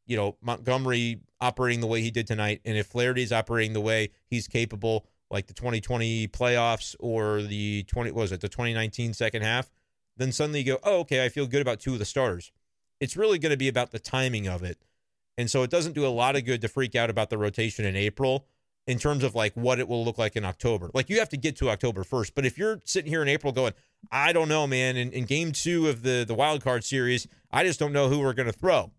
you 0.07 0.16
know, 0.16 0.37
Montgomery 0.40 1.20
operating 1.40 1.81
the 1.81 1.87
way 1.87 2.01
he 2.03 2.11
did 2.11 2.27
tonight, 2.27 2.61
and 2.64 2.77
if 2.77 2.87
Flaherty's 2.87 3.33
operating 3.33 3.72
the 3.72 3.81
way 3.81 4.11
he's 4.27 4.48
capable, 4.48 5.07
like 5.33 5.47
the 5.47 5.55
2020 5.55 6.29
playoffs 6.29 6.95
or 7.01 7.42
the 7.42 7.85
20 7.85 8.12
was 8.12 8.31
it 8.31 8.40
the 8.40 8.49
2019 8.49 9.14
second 9.14 9.42
half, 9.42 9.71
then 10.16 10.31
suddenly 10.31 10.61
you 10.61 10.66
go, 10.66 10.79
oh, 10.85 11.01
okay, 11.01 11.25
I 11.25 11.29
feel 11.29 11.47
good 11.47 11.62
about 11.62 11.81
two 11.81 11.95
of 11.95 11.99
the 11.99 12.05
starters. 12.05 12.53
It's 13.01 13.16
really 13.16 13.38
going 13.38 13.51
to 13.51 13.57
be 13.57 13.68
about 13.68 13.90
the 13.90 13.99
timing 13.99 14.47
of 14.47 14.62
it. 14.62 14.79
And 15.38 15.51
so 15.51 15.62
it 15.62 15.71
doesn't 15.71 15.95
do 15.95 16.07
a 16.07 16.09
lot 16.09 16.37
of 16.37 16.45
good 16.45 16.61
to 16.61 16.68
freak 16.68 16.95
out 16.95 17.11
about 17.11 17.31
the 17.31 17.38
rotation 17.38 17.85
in 17.85 17.97
April 17.97 18.47
in 18.87 18.99
terms 18.99 19.25
of 19.25 19.35
like 19.35 19.55
what 19.55 19.79
it 19.79 19.88
will 19.88 20.05
look 20.05 20.18
like 20.18 20.37
in 20.37 20.45
October. 20.45 20.90
Like 20.92 21.09
you 21.09 21.18
have 21.18 21.31
to 21.31 21.37
get 21.37 21.57
to 21.57 21.71
October 21.71 22.05
first. 22.05 22.35
But 22.35 22.45
if 22.45 22.59
you're 22.59 22.81
sitting 22.85 23.11
here 23.11 23.23
in 23.23 23.29
April 23.29 23.53
going, 23.53 23.73
I 24.11 24.33
don't 24.33 24.49
know, 24.49 24.66
man, 24.66 24.97
in, 24.97 25.11
in 25.12 25.25
game 25.25 25.53
two 25.53 25.88
of 25.88 26.03
the 26.03 26.25
the 26.27 26.35
wild 26.35 26.62
card 26.62 26.85
series, 26.85 27.27
I 27.51 27.64
just 27.64 27.81
don't 27.81 27.92
know 27.92 28.09
who 28.09 28.21
we're 28.21 28.35
going 28.35 28.47
to 28.47 28.53
throw. 28.53 28.90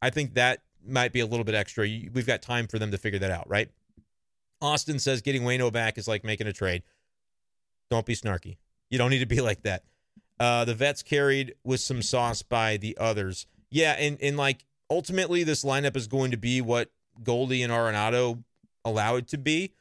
I 0.00 0.10
think 0.10 0.34
that 0.34 0.62
might 0.86 1.12
be 1.12 1.20
a 1.20 1.26
little 1.26 1.44
bit 1.44 1.54
extra. 1.54 1.84
We've 1.84 2.26
got 2.26 2.42
time 2.42 2.66
for 2.66 2.78
them 2.78 2.90
to 2.90 2.98
figure 2.98 3.18
that 3.18 3.30
out, 3.30 3.48
right? 3.48 3.70
Austin 4.64 4.98
says 4.98 5.20
getting 5.20 5.42
Waino 5.42 5.72
back 5.72 5.98
is 5.98 6.08
like 6.08 6.24
making 6.24 6.46
a 6.46 6.52
trade. 6.52 6.82
Don't 7.90 8.06
be 8.06 8.14
snarky. 8.14 8.56
You 8.90 8.98
don't 8.98 9.10
need 9.10 9.20
to 9.20 9.26
be 9.26 9.40
like 9.42 9.62
that. 9.62 9.84
Uh, 10.40 10.64
the 10.64 10.74
vets 10.74 11.02
carried 11.02 11.54
with 11.62 11.80
some 11.80 12.02
sauce 12.02 12.42
by 12.42 12.76
the 12.76 12.96
others. 12.98 13.46
Yeah, 13.70 13.92
and 13.92 14.18
and 14.20 14.36
like 14.36 14.64
ultimately 14.90 15.44
this 15.44 15.64
lineup 15.64 15.96
is 15.96 16.06
going 16.06 16.30
to 16.30 16.36
be 16.36 16.60
what 16.60 16.90
Goldie 17.22 17.62
and 17.62 17.72
Arenado 17.72 18.42
allow 18.84 19.16
it 19.16 19.28
to 19.28 19.38
be. 19.38 19.72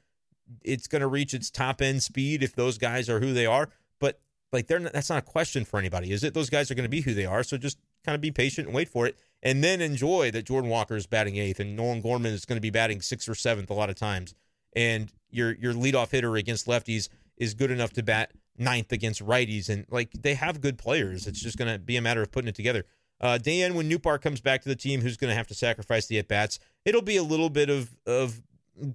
It's 0.64 0.88
going 0.88 1.02
to 1.02 1.08
reach 1.08 1.34
its 1.34 1.50
top 1.50 1.82
end 1.82 2.04
speed 2.04 2.44
if 2.44 2.56
those 2.56 2.78
guys 2.78 3.10
are 3.10 3.20
who 3.20 3.34
they 3.34 3.46
are. 3.46 3.70
But 4.00 4.20
like 4.52 4.68
they're 4.68 4.80
not, 4.80 4.94
that's 4.94 5.10
not 5.10 5.20
a 5.20 5.24
question 5.24 5.66
for 5.66 5.80
anybody, 5.80 6.12
is 6.12 6.24
it? 6.24 6.34
Those 6.34 6.50
guys 6.50 6.70
are 6.70 6.76
going 6.76 6.84
to 6.84 6.90
be 6.90 7.02
who 7.02 7.14
they 7.14 7.26
are. 7.26 7.44
So 7.44 7.58
just 7.58 7.80
kind 8.06 8.16
of 8.16 8.22
be 8.22 8.32
patient 8.32 8.68
and 8.68 8.76
wait 8.76 8.90
for 8.90 9.08
it, 9.08 9.18
and 9.42 9.64
then 9.64 9.82
enjoy 9.82 10.30
that 10.32 10.46
Jordan 10.46 10.70
Walker 10.70 10.96
is 10.96 11.08
batting 11.08 11.38
eighth 11.38 11.60
and 11.60 11.76
Nolan 11.76 12.02
Gorman 12.02 12.34
is 12.34 12.46
going 12.46 12.58
to 12.58 12.62
be 12.62 12.70
batting 12.70 13.02
sixth 13.02 13.30
or 13.30 13.36
seventh 13.36 13.70
a 13.70 13.74
lot 13.74 13.90
of 13.90 13.96
times, 13.96 14.36
and 14.76 15.12
your 15.30 15.54
your 15.54 15.74
leadoff 15.74 16.12
hitter 16.12 16.36
against 16.36 16.68
lefties 16.68 17.10
is 17.38 17.54
good 17.54 17.72
enough 17.72 17.94
to 17.94 18.04
bat 18.04 18.32
ninth 18.58 18.92
against 18.92 19.26
righties, 19.26 19.70
and 19.70 19.86
like 19.90 20.12
they 20.14 20.36
have 20.36 20.62
good 20.62 20.78
players. 20.78 21.28
It's 21.28 21.42
just 21.42 21.58
going 21.58 21.72
to 21.72 21.80
be 21.80 21.98
a 21.98 22.02
matter 22.02 22.22
of 22.22 22.32
putting 22.32 22.48
it 22.48 22.56
together. 22.56 22.86
Uh, 23.20 23.38
Dan, 23.38 23.74
when 23.74 23.90
Nootbaar 23.90 24.22
comes 24.22 24.42
back 24.42 24.62
to 24.64 24.70
the 24.70 24.76
team, 24.76 25.02
who's 25.02 25.18
going 25.18 25.30
to 25.30 25.36
have 25.36 25.48
to 25.48 25.54
sacrifice 25.54 26.08
the 26.08 26.20
at 26.20 26.28
bats? 26.28 26.60
It'll 26.86 27.02
be 27.02 27.18
a 27.18 27.24
little 27.24 27.50
bit 27.50 27.70
of 27.70 27.96
of 28.06 28.42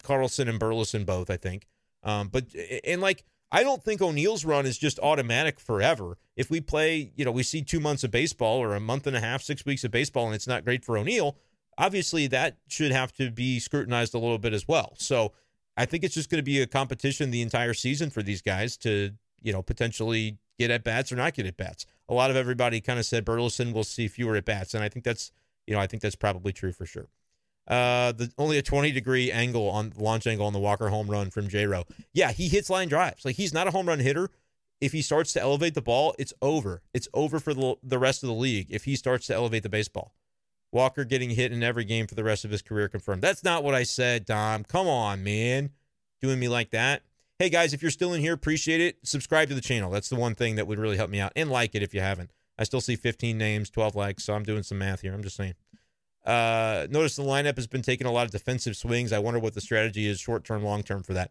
Carlson 0.03 0.49
and 0.49 0.59
Burleson 0.59 1.05
both, 1.05 1.31
I 1.31 1.37
think. 1.37 1.67
Um, 2.03 2.29
but 2.29 2.45
and 2.85 3.01
like 3.01 3.25
I 3.51 3.63
don't 3.63 3.83
think 3.83 4.03
O'Neill's 4.03 4.45
run 4.45 4.67
is 4.67 4.79
just 4.79 4.99
automatic 5.01 5.59
forever. 5.59 6.19
If 6.37 6.51
we 6.51 6.61
play, 6.61 7.13
you 7.17 7.25
know, 7.25 7.31
we 7.31 7.43
see 7.43 7.63
two 7.63 7.81
months 7.81 8.05
of 8.05 8.11
baseball 8.11 8.59
or 8.59 8.75
a 8.75 8.81
month 8.81 9.07
and 9.07 9.17
a 9.17 9.21
half, 9.21 9.43
six 9.43 9.65
weeks 9.65 9.85
of 9.85 9.91
baseball, 9.91 10.27
and 10.27 10.35
it's 10.35 10.47
not 10.47 10.65
great 10.65 10.85
for 10.85 10.99
O'Neill, 10.99 11.37
obviously 11.79 12.27
that 12.27 12.59
should 12.69 12.93
have 12.93 13.13
to 13.15 13.31
be 13.31 13.59
scrutinized 13.59 14.15
a 14.15 14.19
little 14.19 14.39
bit 14.39 14.53
as 14.53 14.69
well. 14.69 14.95
So 14.99 15.33
I 15.79 15.87
think 15.87 16.03
it's 16.03 16.15
just 16.15 16.29
going 16.29 16.41
to 16.41 16.45
be 16.45 16.61
a 16.61 16.67
competition 16.67 17.31
the 17.31 17.41
entire 17.41 17.73
season 17.73 18.11
for 18.11 18.23
these 18.23 18.43
guys 18.43 18.77
to, 18.79 19.13
you 19.41 19.53
know, 19.53 19.63
potentially 19.63 20.39
get 20.59 20.73
at 20.73 20.83
bats 20.83 21.13
or 21.13 21.17
not 21.17 21.35
get 21.35 21.47
at 21.47 21.57
bats. 21.57 21.87
A 22.09 22.15
lot 22.15 22.31
of 22.31 22.37
everybody 22.37 22.81
kind 22.81 22.99
of 22.99 23.07
said 23.07 23.25
Burleson 23.25 23.73
will 23.73 23.85
see 23.85 24.09
fewer 24.09 24.35
at 24.35 24.45
bats, 24.45 24.75
and 24.75 24.83
I 24.83 24.89
think 24.89 25.05
that's, 25.05 25.31
you 25.67 25.75
know, 25.75 25.81
I 25.81 25.87
think 25.87 26.03
that's 26.03 26.17
probably 26.17 26.53
true 26.53 26.73
for 26.73 26.85
sure. 26.85 27.07
Uh, 27.69 28.13
the 28.13 28.33
only 28.39 28.59
a 28.59 28.63
20 28.63 28.91
degree 28.91 29.31
angle 29.31 29.69
on 29.69 29.93
launch 29.97 30.27
angle 30.27 30.47
on 30.47 30.53
the 30.53 30.59
Walker 30.59 30.89
home 30.89 31.07
run 31.09 31.31
from 31.31 31.49
J 31.49 31.67
Row. 31.67 31.85
Yeah, 32.13 32.33
he 32.33 32.49
hits 32.49 32.71
line 32.71 32.89
drives. 32.89 33.25
Like 33.25 33.37
he's 33.37 33.53
not 33.53 33.69
a 33.69 33.71
home 33.71 33.87
run 33.87 34.01
hitter. 34.01 34.31
If 34.81 34.93
he 34.93 35.03
starts 35.03 35.33
to 35.35 35.43
elevate 35.43 35.75
the 35.75 35.83
ball, 35.83 36.15
it's 36.19 36.33
over. 36.41 36.83
It's 36.95 37.09
over 37.13 37.39
for 37.39 37.53
the 37.53 37.77
the 37.83 37.99
rest 37.99 38.23
of 38.23 38.29
the 38.29 38.35
league 38.35 38.69
if 38.71 38.85
he 38.85 38.97
starts 38.97 39.27
to 39.27 39.35
elevate 39.35 39.63
the 39.63 39.69
baseball. 39.69 40.15
Walker 40.71 41.05
getting 41.05 41.31
hit 41.31 41.53
in 41.53 41.63
every 41.63 41.85
game 41.85 42.07
for 42.07 42.15
the 42.15 42.25
rest 42.25 42.45
of 42.45 42.51
his 42.51 42.63
career 42.63 42.89
confirmed. 42.89 43.23
That's 43.23 43.45
not 43.45 43.65
what 43.65 43.75
I 43.75 43.85
said, 43.85 44.25
Dom. 44.25 44.65
Come 44.65 44.87
on, 44.87 45.23
man. 45.25 45.71
Doing 46.21 46.39
me 46.39 46.49
like 46.49 46.71
that. 46.71 47.03
Hey 47.39 47.49
guys, 47.49 47.73
if 47.73 47.83
you're 47.83 47.91
still 47.91 48.13
in 48.13 48.21
here, 48.21 48.33
appreciate 48.33 48.81
it. 48.81 48.99
Subscribe 49.05 49.49
to 49.49 49.55
the 49.55 49.61
channel. 49.61 49.91
That's 49.91 50.09
the 50.09 50.17
one 50.17 50.35
thing 50.35 50.57
that 50.57 50.67
would 50.67 50.79
really 50.79 50.97
help 50.97 51.09
me 51.09 51.21
out. 51.21 51.33
And 51.37 51.51
like 51.51 51.75
it 51.75 51.83
if 51.83 51.95
you 51.95 52.01
haven't. 52.01 52.31
I 52.59 52.65
still 52.65 52.81
see 52.81 52.97
15 52.97 53.39
names, 53.39 53.71
12 53.71 53.95
likes, 53.95 54.25
so 54.25 54.35
I'm 54.35 54.43
doing 54.43 54.65
some 54.65 54.79
math 54.79 55.03
here. 55.03 55.15
I'm 55.15 55.23
just 55.23 55.37
saying. 55.37 55.55
Uh, 56.27 56.89
notice 56.91 57.15
the 57.15 57.23
lineup 57.23 57.57
has 57.57 57.69
been 57.69 57.83
taking 57.83 58.07
a 58.07 58.11
lot 58.11 58.27
of 58.27 58.33
defensive 58.33 58.77
swings. 58.77 59.13
I 59.13 59.21
wonder 59.21 59.39
what 59.39 59.55
the 59.55 59.61
strategy 59.61 60.07
is 60.07 60.19
short 60.19 60.45
term, 60.45 60.65
long 60.65 60.83
term 60.83 61.05
for 61.05 61.15
that. 61.15 61.31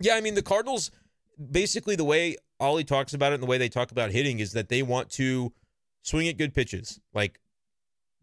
Yeah, 0.00 0.14
I 0.14 0.22
mean, 0.22 0.34
the 0.34 0.42
Cardinals, 0.42 0.90
basically, 1.50 1.94
the 1.94 2.04
way 2.04 2.36
Ollie 2.58 2.82
talks 2.82 3.12
about 3.12 3.32
it 3.32 3.34
and 3.34 3.42
the 3.42 3.46
way 3.46 3.58
they 3.58 3.68
talk 3.68 3.92
about 3.92 4.10
hitting 4.10 4.40
is 4.40 4.52
that 4.52 4.70
they 4.70 4.82
want 4.82 5.10
to 5.10 5.52
swing 6.00 6.26
at 6.26 6.38
good 6.38 6.54
pitches. 6.54 6.98
Like 7.12 7.38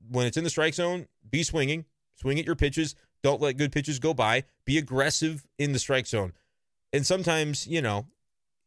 when 0.10 0.26
it's 0.26 0.38
in 0.38 0.44
the 0.44 0.50
strike 0.50 0.74
zone, 0.74 1.08
be 1.30 1.44
swinging, 1.44 1.86
swing 2.16 2.40
at 2.40 2.46
your 2.46 2.56
pitches. 2.56 2.96
Don't 3.22 3.42
let 3.42 3.58
good 3.58 3.72
pitches 3.72 4.00
go 4.00 4.14
by. 4.14 4.44
Be 4.66 4.78
aggressive 4.78 5.46
in 5.58 5.74
the 5.74 5.80
strike 5.80 6.08
zone. 6.08 6.34
And 6.94 7.06
sometimes, 7.06 7.68
you 7.68 7.82
know, 7.82 8.08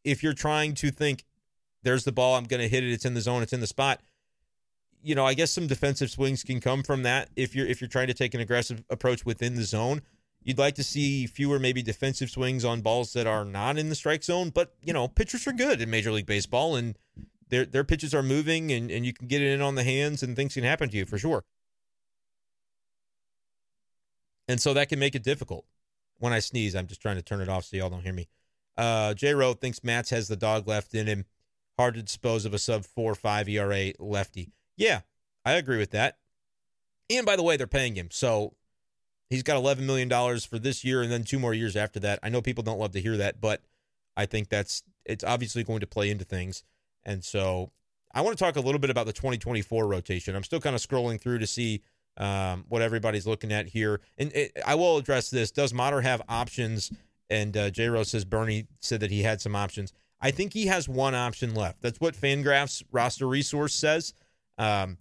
if 0.03 0.21
you're 0.21 0.33
trying 0.33 0.75
to 0.75 0.91
think, 0.91 1.25
there's 1.81 2.05
the 2.05 2.11
ball, 2.11 2.35
I'm 2.35 2.45
going 2.45 2.61
to 2.61 2.69
hit 2.69 2.83
it, 2.83 2.91
it's 2.91 3.05
in 3.05 3.13
the 3.13 3.21
zone, 3.21 3.43
it's 3.43 3.53
in 3.53 3.59
the 3.59 3.67
spot 3.67 4.01
you 5.03 5.15
know, 5.15 5.25
I 5.25 5.33
guess 5.33 5.51
some 5.51 5.67
defensive 5.67 6.09
swings 6.09 6.43
can 6.43 6.61
come 6.61 6.81
from 6.81 7.03
that 7.03 7.29
if 7.35 7.53
you're 7.53 7.67
if 7.67 7.81
you're 7.81 7.89
trying 7.89 8.07
to 8.07 8.13
take 8.13 8.33
an 8.33 8.39
aggressive 8.39 8.83
approach 8.89 9.25
within 9.25 9.55
the 9.55 9.63
zone. 9.63 10.01
You'd 10.41 10.57
like 10.57 10.75
to 10.75 10.83
see 10.83 11.25
fewer 11.27 11.57
maybe 11.57 11.81
defensive 11.81 12.29
swings 12.29 12.65
on 12.65 12.81
balls 12.81 13.13
that 13.13 13.27
are 13.27 13.45
not 13.45 13.77
in 13.77 13.87
the 13.87 13.95
strike 13.95 14.23
zone, 14.23 14.49
but 14.49 14.73
you 14.81 14.91
know, 14.91 15.07
pitchers 15.07 15.45
are 15.47 15.53
good 15.53 15.81
in 15.81 15.89
Major 15.89 16.11
League 16.11 16.25
Baseball 16.25 16.75
and 16.75 16.97
their 17.53 17.65
their 17.65 17.83
pitches 17.83 18.13
are 18.13 18.23
moving 18.23 18.71
and, 18.71 18.89
and 18.89 19.05
you 19.05 19.13
can 19.13 19.27
get 19.27 19.41
it 19.41 19.53
in 19.53 19.61
on 19.61 19.75
the 19.75 19.83
hands 19.83 20.23
and 20.23 20.35
things 20.35 20.53
can 20.53 20.63
happen 20.63 20.89
to 20.89 20.97
you 20.97 21.05
for 21.05 21.17
sure. 21.17 21.43
And 24.47 24.61
so 24.61 24.73
that 24.73 24.89
can 24.89 24.99
make 24.99 25.15
it 25.15 25.23
difficult. 25.23 25.65
When 26.19 26.33
I 26.33 26.39
sneeze, 26.39 26.75
I'm 26.75 26.87
just 26.87 27.01
trying 27.01 27.15
to 27.15 27.21
turn 27.21 27.41
it 27.41 27.49
off 27.49 27.65
so 27.65 27.77
y'all 27.77 27.89
don't 27.89 28.03
hear 28.03 28.13
me. 28.13 28.27
Uh, 28.77 29.13
J 29.13 29.33
Rowe 29.33 29.53
thinks 29.53 29.83
Matz 29.83 30.09
has 30.09 30.27
the 30.27 30.35
dog 30.35 30.67
left 30.67 30.93
in 30.93 31.07
him. 31.07 31.25
Hard 31.77 31.95
to 31.95 32.03
dispose 32.03 32.45
of 32.45 32.53
a 32.53 32.59
sub 32.59 32.85
four 32.85 33.15
five 33.15 33.47
ERA 33.47 33.93
lefty. 33.99 34.51
Yeah, 34.75 35.01
I 35.45 35.53
agree 35.53 35.77
with 35.77 35.91
that. 35.91 36.17
And 37.09 37.25
by 37.25 37.35
the 37.35 37.43
way, 37.43 37.57
they're 37.57 37.67
paying 37.67 37.95
him. 37.95 38.09
So 38.11 38.55
he's 39.29 39.43
got 39.43 39.61
$11 39.61 39.79
million 39.79 40.09
for 40.39 40.59
this 40.59 40.83
year 40.83 41.01
and 41.01 41.11
then 41.11 41.23
two 41.23 41.39
more 41.39 41.53
years 41.53 41.75
after 41.75 41.99
that. 42.01 42.19
I 42.23 42.29
know 42.29 42.41
people 42.41 42.63
don't 42.63 42.79
love 42.79 42.91
to 42.91 43.01
hear 43.01 43.17
that, 43.17 43.41
but 43.41 43.61
I 44.15 44.25
think 44.25 44.49
that's 44.49 44.83
it's 45.05 45.23
obviously 45.23 45.63
going 45.63 45.81
to 45.81 45.87
play 45.87 46.09
into 46.09 46.25
things. 46.25 46.63
And 47.05 47.23
so 47.23 47.71
I 48.13 48.21
want 48.21 48.37
to 48.37 48.43
talk 48.43 48.55
a 48.55 48.61
little 48.61 48.79
bit 48.79 48.89
about 48.89 49.05
the 49.05 49.13
2024 49.13 49.87
rotation. 49.87 50.35
I'm 50.35 50.43
still 50.43 50.59
kind 50.59 50.75
of 50.75 50.81
scrolling 50.81 51.19
through 51.19 51.39
to 51.39 51.47
see 51.47 51.81
um, 52.17 52.65
what 52.69 52.81
everybody's 52.81 53.25
looking 53.25 53.51
at 53.51 53.67
here. 53.67 54.01
And 54.17 54.31
it, 54.33 54.51
I 54.65 54.75
will 54.75 54.97
address 54.97 55.29
this. 55.29 55.51
Does 55.51 55.73
Motter 55.73 56.01
have 56.01 56.21
options? 56.29 56.91
And 57.29 57.55
uh, 57.57 57.69
J 57.69 57.87
Rose 57.87 58.09
says 58.09 58.25
Bernie 58.25 58.67
said 58.79 58.99
that 58.99 59.11
he 59.11 59.23
had 59.23 59.41
some 59.41 59.55
options. 59.55 59.93
I 60.21 60.31
think 60.31 60.53
he 60.53 60.67
has 60.67 60.87
one 60.87 61.15
option 61.15 61.53
left. 61.53 61.81
That's 61.81 61.99
what 61.99 62.15
Fangraphs 62.15 62.83
roster 62.91 63.27
resource 63.27 63.73
says. 63.73 64.13
Um, 64.57 64.97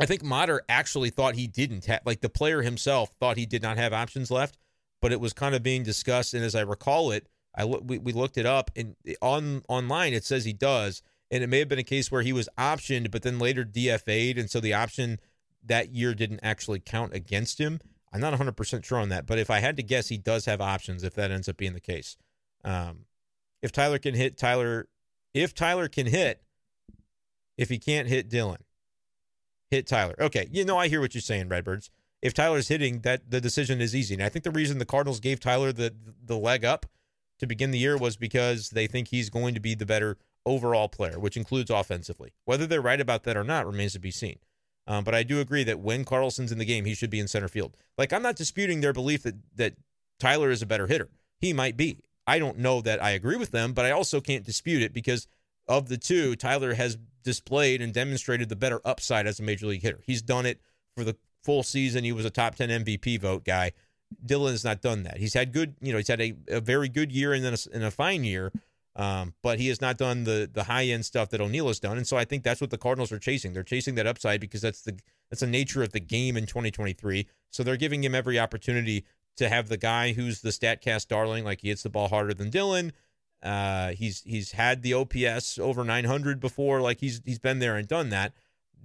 I 0.00 0.06
think 0.06 0.22
Motter 0.22 0.62
actually 0.68 1.10
thought 1.10 1.34
he 1.34 1.46
didn't 1.46 1.84
have, 1.84 2.00
like 2.06 2.22
the 2.22 2.30
player 2.30 2.62
himself 2.62 3.10
thought 3.20 3.36
he 3.36 3.44
did 3.44 3.62
not 3.62 3.76
have 3.76 3.92
options 3.92 4.30
left, 4.30 4.56
but 5.02 5.12
it 5.12 5.20
was 5.20 5.34
kind 5.34 5.54
of 5.54 5.62
being 5.62 5.82
discussed. 5.82 6.32
And 6.32 6.42
as 6.42 6.54
I 6.54 6.62
recall 6.62 7.10
it, 7.10 7.28
I 7.54 7.64
we, 7.66 7.98
we 7.98 8.12
looked 8.12 8.38
it 8.38 8.46
up 8.46 8.70
and 8.76 8.96
on 9.20 9.62
online 9.68 10.14
it 10.14 10.24
says 10.24 10.44
he 10.44 10.54
does, 10.54 11.02
and 11.30 11.42
it 11.42 11.46
may 11.48 11.60
have 11.60 11.68
been 11.68 11.78
a 11.78 11.84
case 11.84 12.10
where 12.10 12.22
he 12.22 12.32
was 12.32 12.48
optioned, 12.58 13.10
but 13.10 13.22
then 13.22 13.38
later 13.38 13.64
DFA'd, 13.64 14.38
and 14.38 14.50
so 14.50 14.60
the 14.60 14.74
option 14.74 15.20
that 15.64 15.90
year 15.90 16.14
didn't 16.14 16.40
actually 16.42 16.80
count 16.80 17.14
against 17.14 17.58
him. 17.58 17.80
I'm 18.12 18.20
not 18.20 18.34
100% 18.34 18.84
sure 18.84 18.98
on 18.98 19.08
that, 19.10 19.26
but 19.26 19.38
if 19.38 19.50
I 19.50 19.60
had 19.60 19.76
to 19.76 19.82
guess, 19.82 20.08
he 20.08 20.18
does 20.18 20.46
have 20.46 20.60
options 20.60 21.04
if 21.04 21.14
that 21.14 21.30
ends 21.30 21.48
up 21.48 21.56
being 21.56 21.74
the 21.74 21.80
case. 21.80 22.16
Um, 22.64 23.04
if 23.62 23.70
Tyler 23.70 23.98
can 23.98 24.14
hit 24.14 24.36
Tyler, 24.36 24.88
if 25.32 25.54
Tyler 25.54 25.88
can 25.88 26.06
hit, 26.06 26.42
if 27.56 27.68
he 27.68 27.78
can't 27.78 28.08
hit 28.08 28.28
Dylan, 28.28 28.62
hit 29.70 29.86
Tyler. 29.86 30.14
Okay, 30.18 30.48
you 30.50 30.64
know 30.64 30.78
I 30.78 30.88
hear 30.88 31.00
what 31.00 31.14
you're 31.14 31.20
saying, 31.22 31.48
Redbirds. 31.48 31.90
If 32.20 32.34
Tyler's 32.34 32.68
hitting, 32.68 33.00
that 33.00 33.30
the 33.30 33.40
decision 33.40 33.80
is 33.80 33.94
easy. 33.94 34.14
And 34.14 34.22
I 34.22 34.28
think 34.28 34.44
the 34.44 34.50
reason 34.50 34.78
the 34.78 34.84
Cardinals 34.84 35.20
gave 35.20 35.40
Tyler 35.40 35.72
the 35.72 35.94
the 36.24 36.36
leg 36.36 36.64
up 36.64 36.86
to 37.38 37.46
begin 37.46 37.70
the 37.70 37.78
year 37.78 37.96
was 37.96 38.16
because 38.16 38.70
they 38.70 38.86
think 38.86 39.08
he's 39.08 39.30
going 39.30 39.54
to 39.54 39.60
be 39.60 39.74
the 39.74 39.86
better 39.86 40.18
overall 40.46 40.88
player, 40.88 41.18
which 41.18 41.36
includes 41.36 41.70
offensively. 41.70 42.32
Whether 42.44 42.66
they're 42.66 42.80
right 42.80 43.00
about 43.00 43.24
that 43.24 43.36
or 43.36 43.44
not 43.44 43.66
remains 43.66 43.92
to 43.94 43.98
be 43.98 44.10
seen. 44.10 44.38
Um, 44.86 45.04
but 45.04 45.14
I 45.14 45.22
do 45.22 45.40
agree 45.40 45.62
that 45.64 45.80
when 45.80 46.04
Carlson's 46.04 46.52
in 46.52 46.58
the 46.58 46.64
game, 46.64 46.84
he 46.84 46.94
should 46.94 47.10
be 47.10 47.20
in 47.20 47.28
center 47.28 47.48
field. 47.48 47.76
Like 47.98 48.12
I'm 48.12 48.22
not 48.22 48.36
disputing 48.36 48.80
their 48.80 48.92
belief 48.92 49.22
that 49.22 49.36
that 49.56 49.74
Tyler 50.18 50.50
is 50.50 50.62
a 50.62 50.66
better 50.66 50.86
hitter. 50.86 51.08
He 51.38 51.52
might 51.52 51.76
be. 51.76 51.98
I 52.26 52.38
don't 52.38 52.58
know 52.58 52.80
that 52.82 53.02
I 53.02 53.10
agree 53.10 53.36
with 53.36 53.50
them, 53.50 53.72
but 53.72 53.84
I 53.84 53.90
also 53.90 54.20
can't 54.20 54.44
dispute 54.44 54.82
it 54.82 54.92
because 54.92 55.26
of 55.66 55.88
the 55.88 55.96
two, 55.96 56.36
Tyler 56.36 56.74
has 56.74 56.98
displayed 57.22 57.80
and 57.80 57.92
demonstrated 57.92 58.48
the 58.48 58.56
better 58.56 58.80
upside 58.84 59.26
as 59.26 59.38
a 59.38 59.42
major 59.42 59.66
league 59.66 59.82
hitter. 59.82 60.00
He's 60.04 60.22
done 60.22 60.46
it 60.46 60.60
for 60.96 61.04
the 61.04 61.16
full 61.44 61.62
season. 61.62 62.04
He 62.04 62.12
was 62.12 62.24
a 62.24 62.30
top 62.30 62.56
10 62.56 62.84
MVP 62.84 63.20
vote 63.20 63.44
guy. 63.44 63.72
Dylan 64.26 64.50
has 64.50 64.64
not 64.64 64.82
done 64.82 65.04
that. 65.04 65.18
He's 65.18 65.34
had 65.34 65.52
good, 65.52 65.76
you 65.80 65.92
know, 65.92 65.98
he's 65.98 66.08
had 66.08 66.20
a, 66.20 66.34
a 66.48 66.60
very 66.60 66.88
good 66.88 67.12
year 67.12 67.32
and 67.32 67.44
then 67.44 67.54
a, 67.54 67.74
and 67.74 67.84
a 67.84 67.90
fine 67.90 68.24
year, 68.24 68.52
um, 68.96 69.34
but 69.42 69.58
he 69.58 69.68
has 69.68 69.80
not 69.80 69.96
done 69.96 70.24
the 70.24 70.50
the 70.52 70.64
high 70.64 70.84
end 70.84 71.04
stuff 71.04 71.30
that 71.30 71.40
O'Neill 71.40 71.68
has 71.68 71.80
done. 71.80 71.96
And 71.96 72.06
so 72.06 72.16
I 72.16 72.24
think 72.24 72.42
that's 72.42 72.60
what 72.60 72.70
the 72.70 72.78
Cardinals 72.78 73.12
are 73.12 73.18
chasing. 73.18 73.52
They're 73.52 73.62
chasing 73.62 73.94
that 73.94 74.06
upside 74.06 74.40
because 74.40 74.60
that's 74.60 74.82
the 74.82 74.98
that's 75.30 75.40
the 75.40 75.46
nature 75.46 75.82
of 75.82 75.92
the 75.92 76.00
game 76.00 76.36
in 76.36 76.46
2023. 76.46 77.26
So 77.50 77.62
they're 77.62 77.76
giving 77.76 78.02
him 78.02 78.14
every 78.14 78.38
opportunity 78.38 79.04
to 79.36 79.48
have 79.48 79.68
the 79.68 79.76
guy 79.76 80.12
who's 80.12 80.40
the 80.40 80.50
Statcast 80.50 81.08
darling, 81.08 81.44
like 81.44 81.60
he 81.60 81.68
hits 81.68 81.82
the 81.82 81.90
ball 81.90 82.08
harder 82.08 82.34
than 82.34 82.50
Dylan. 82.50 82.90
Uh, 83.42 83.90
he's 83.92 84.22
he's 84.22 84.52
had 84.52 84.82
the 84.82 84.92
OPS 84.92 85.58
over 85.58 85.84
900 85.84 86.40
before, 86.40 86.80
like 86.80 87.00
he's 87.00 87.20
he's 87.24 87.38
been 87.38 87.58
there 87.58 87.76
and 87.76 87.88
done 87.88 88.10
that. 88.10 88.34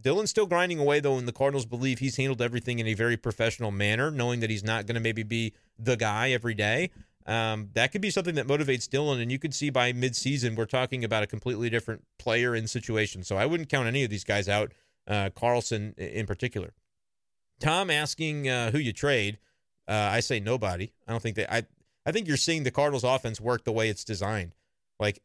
Dylan's 0.01 0.29
still 0.29 0.45
grinding 0.45 0.79
away 0.79 0.99
though, 0.99 1.17
and 1.17 1.27
the 1.27 1.33
Cardinals 1.33 1.65
believe 1.65 1.99
he's 1.99 2.17
handled 2.17 2.41
everything 2.41 2.79
in 2.79 2.87
a 2.87 2.93
very 2.93 3.17
professional 3.17 3.71
manner, 3.71 4.11
knowing 4.11 4.39
that 4.41 4.49
he's 4.49 4.63
not 4.63 4.85
going 4.85 4.95
to 4.95 5.01
maybe 5.01 5.23
be 5.23 5.53
the 5.79 5.97
guy 5.97 6.29
every 6.31 6.53
day. 6.53 6.91
Um, 7.25 7.69
that 7.73 7.91
could 7.91 8.01
be 8.01 8.11
something 8.11 8.35
that 8.35 8.47
motivates 8.47 8.87
Dylan, 8.87 9.19
and 9.19 9.31
you 9.31 9.39
could 9.39 9.53
see 9.53 9.69
by 9.71 9.93
midseason 9.93 10.55
we're 10.55 10.65
talking 10.65 11.03
about 11.03 11.23
a 11.23 11.27
completely 11.27 11.69
different 11.69 12.03
player 12.19 12.53
and 12.53 12.69
situation. 12.69 13.23
So 13.23 13.35
I 13.35 13.45
wouldn't 13.45 13.69
count 13.69 13.87
any 13.87 14.03
of 14.03 14.11
these 14.11 14.23
guys 14.23 14.47
out, 14.47 14.73
uh, 15.07 15.29
Carlson 15.35 15.95
in 15.97 16.27
particular. 16.27 16.73
Tom 17.59 17.89
asking 17.89 18.47
uh, 18.47 18.71
who 18.71 18.77
you 18.77 18.93
trade. 18.93 19.39
Uh, 19.87 20.09
I 20.11 20.19
say 20.19 20.39
nobody. 20.39 20.91
I 21.07 21.11
don't 21.11 21.21
think 21.21 21.35
that 21.37 21.53
I. 21.53 21.63
I 22.07 22.11
think 22.11 22.27
you're 22.27 22.37
seeing 22.37 22.61
the 22.63 22.71
Cardinals 22.71 23.03
offense 23.03 23.41
work 23.41 23.63
the 23.63 23.71
way 23.71 23.89
it's 23.89 24.03
designed. 24.03 24.53
Like 24.99 25.19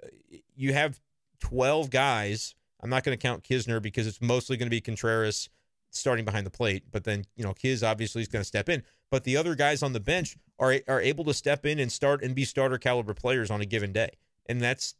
you 0.56 0.72
have 0.72 0.98
12 1.40 1.90
guys. 1.90 2.54
I'm 2.82 2.88
not 2.88 3.04
going 3.04 3.16
to 3.16 3.20
count 3.20 3.42
Knizner 3.44 3.82
because 3.82 4.06
it's 4.06 4.22
mostly 4.22 4.56
going 4.56 4.66
to 4.66 4.70
be 4.70 4.80
Contreras 4.80 5.50
starting 5.90 6.24
behind 6.24 6.46
the 6.46 6.50
plate. 6.50 6.84
But 6.90 7.04
then 7.04 7.24
you 7.36 7.44
know 7.44 7.52
Kiz 7.52 7.82
obviously 7.82 8.22
is 8.22 8.28
going 8.28 8.40
to 8.40 8.46
step 8.46 8.68
in. 8.68 8.82
But 9.10 9.24
the 9.24 9.36
other 9.36 9.54
guys 9.54 9.82
on 9.82 9.92
the 9.92 10.00
bench 10.00 10.36
are 10.58 10.76
are 10.86 11.00
able 11.00 11.24
to 11.24 11.34
step 11.34 11.66
in 11.66 11.78
and 11.78 11.90
start 11.90 12.22
and 12.22 12.34
be 12.34 12.44
starter 12.44 12.78
caliber 12.78 13.14
players 13.14 13.50
on 13.50 13.60
a 13.60 13.66
given 13.66 13.92
day, 13.92 14.10
and 14.46 14.60
that's 14.60 14.94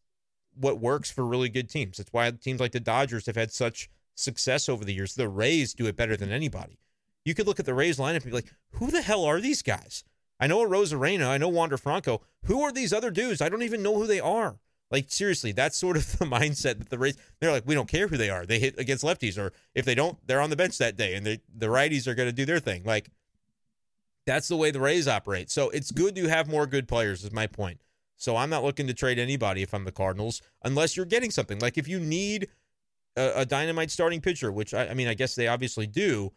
what 0.55 0.81
works 0.81 1.11
for 1.11 1.25
really 1.25 1.49
good 1.49 1.69
teams. 1.69 1.99
That's 1.99 2.13
why 2.13 2.31
teams 2.31 2.61
like 2.61 2.73
the 2.73 2.81
Dodgers 2.81 3.27
have 3.27 3.37
had 3.37 3.53
such 3.53 3.89
success 4.15 4.69
over 4.69 4.85
the 4.85 4.93
years. 4.93 5.15
The 5.15 5.29
Rays 5.29 5.75
do 5.75 5.87
it 5.87 5.97
better 5.97 6.17
than 6.17 6.33
anybody. 6.33 6.79
You 7.25 7.35
could 7.35 7.47
look 7.47 7.61
at 7.61 7.67
the 7.67 7.75
Rays 7.75 7.99
lineup 7.99 8.23
and 8.23 8.25
be 8.25 8.31
like, 8.33 8.53
who 8.73 8.91
the 8.91 9.03
hell 9.03 9.25
are 9.25 9.41
these 9.41 9.63
guys? 9.63 10.05
I 10.39 10.47
know 10.47 10.67
Arozarena. 10.67 11.29
I 11.29 11.39
know 11.39 11.49
Wander 11.49 11.77
Franco. 11.77 12.23
Who 12.45 12.63
are 12.63 12.73
these 12.73 12.93
other 12.93 13.11
dudes? 13.11 13.43
I 13.43 13.49
don't 13.49 13.63
even 13.63 13.83
know 13.83 13.95
who 13.95 14.07
they 14.07 14.21
are. 14.21 14.59
Like 14.91 15.07
seriously, 15.09 15.53
that's 15.53 15.77
sort 15.77 15.97
of 15.97 16.11
the 16.19 16.25
mindset 16.25 16.79
that 16.79 16.89
the 16.89 16.99
Rays. 16.99 17.17
They're 17.41 17.53
like, 17.53 17.67
we 17.67 17.75
don't 17.75 17.89
care 17.89 18.09
who 18.09 18.17
they 18.17 18.31
are. 18.31 18.47
They 18.47 18.59
hit 18.59 18.79
against 18.79 19.05
lefties, 19.05 19.39
or 19.39 19.53
if 19.75 19.85
they 19.85 19.95
don't, 19.95 20.19
they're 20.27 20.41
on 20.41 20.51
the 20.51 20.57
bench 20.57 20.79
that 20.79 20.97
day, 20.97 21.15
and 21.15 21.25
they, 21.25 21.41
the 21.55 21.67
righties 21.67 22.07
are 22.07 22.15
going 22.15 22.29
to 22.29 22.35
do 22.35 22.45
their 22.45 22.59
thing. 22.59 22.85
Like 22.85 23.11
that's 24.31 24.49
the 24.49 24.57
way 24.57 24.71
the 24.71 24.81
Rays 24.81 25.09
operate. 25.09 25.51
So 25.51 25.71
it's 25.71 25.91
good 25.91 26.15
to 26.17 26.29
have 26.29 26.49
more 26.49 26.67
good 26.67 26.89
players. 26.89 27.25
Is 27.25 27.33
my 27.33 27.47
point. 27.47 27.81
So 28.17 28.37
I'm 28.37 28.51
not 28.51 28.63
looking 28.63 28.87
to 28.87 28.95
trade 28.95 29.19
anybody 29.19 29.63
if 29.63 29.73
I'm 29.73 29.85
the 29.85 29.93
Cardinals, 29.93 30.43
unless 30.63 30.97
you're 30.97 31.07
getting 31.07 31.31
something. 31.31 31.59
Like 31.59 31.79
if 31.79 31.89
you 31.89 31.99
need 31.99 32.49
a, 33.17 33.33
a 33.37 33.47
dynamite 33.47 33.91
starting 33.91 34.21
pitcher, 34.21 34.53
which 34.53 34.75
I, 34.75 34.89
I 34.89 34.95
mean, 34.95 35.09
I 35.09 35.15
guess 35.15 35.35
they 35.35 35.49
obviously 35.49 35.87
do 35.87 36.33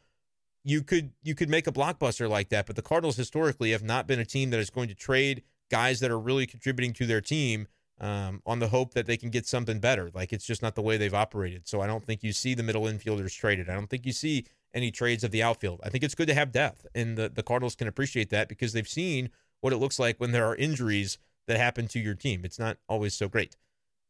you 0.63 0.81
could 0.81 1.11
you 1.21 1.35
could 1.35 1.49
make 1.49 1.67
a 1.67 1.71
blockbuster 1.71 2.29
like 2.29 2.49
that, 2.49 2.65
but 2.65 2.75
the 2.75 2.81
Cardinals 2.81 3.17
historically 3.17 3.71
have 3.71 3.83
not 3.83 4.07
been 4.07 4.19
a 4.19 4.25
team 4.25 4.49
that 4.51 4.59
is 4.59 4.69
going 4.69 4.87
to 4.87 4.95
trade 4.95 5.43
guys 5.69 5.99
that 5.99 6.11
are 6.11 6.19
really 6.19 6.45
contributing 6.45 6.93
to 6.93 7.05
their 7.05 7.21
team 7.21 7.67
um, 7.99 8.41
on 8.45 8.59
the 8.59 8.69
hope 8.69 8.93
that 8.93 9.05
they 9.05 9.17
can 9.17 9.29
get 9.29 9.45
something 9.45 9.79
better. 9.79 10.09
Like 10.13 10.33
it's 10.33 10.45
just 10.45 10.61
not 10.61 10.75
the 10.75 10.81
way 10.81 10.97
they've 10.97 11.13
operated. 11.13 11.67
So 11.67 11.81
I 11.81 11.87
don't 11.87 12.03
think 12.05 12.23
you 12.23 12.31
see 12.31 12.53
the 12.53 12.63
middle 12.63 12.83
infielders 12.83 13.37
traded. 13.37 13.69
I 13.69 13.73
don't 13.73 13.89
think 13.89 14.05
you 14.05 14.13
see 14.13 14.45
any 14.73 14.91
trades 14.91 15.23
of 15.23 15.31
the 15.31 15.43
outfield. 15.43 15.79
I 15.83 15.89
think 15.89 16.03
it's 16.03 16.15
good 16.15 16.27
to 16.27 16.33
have 16.33 16.51
depth, 16.51 16.85
and 16.95 17.17
the 17.17 17.29
the 17.29 17.43
Cardinals 17.43 17.75
can 17.75 17.87
appreciate 17.87 18.29
that 18.29 18.49
because 18.49 18.73
they've 18.73 18.87
seen 18.87 19.29
what 19.61 19.73
it 19.73 19.77
looks 19.77 19.99
like 19.99 20.19
when 20.19 20.31
there 20.31 20.45
are 20.45 20.55
injuries 20.55 21.17
that 21.47 21.57
happen 21.57 21.87
to 21.89 21.99
your 21.99 22.15
team. 22.15 22.43
It's 22.43 22.59
not 22.59 22.77
always 22.87 23.13
so 23.13 23.27
great. 23.27 23.55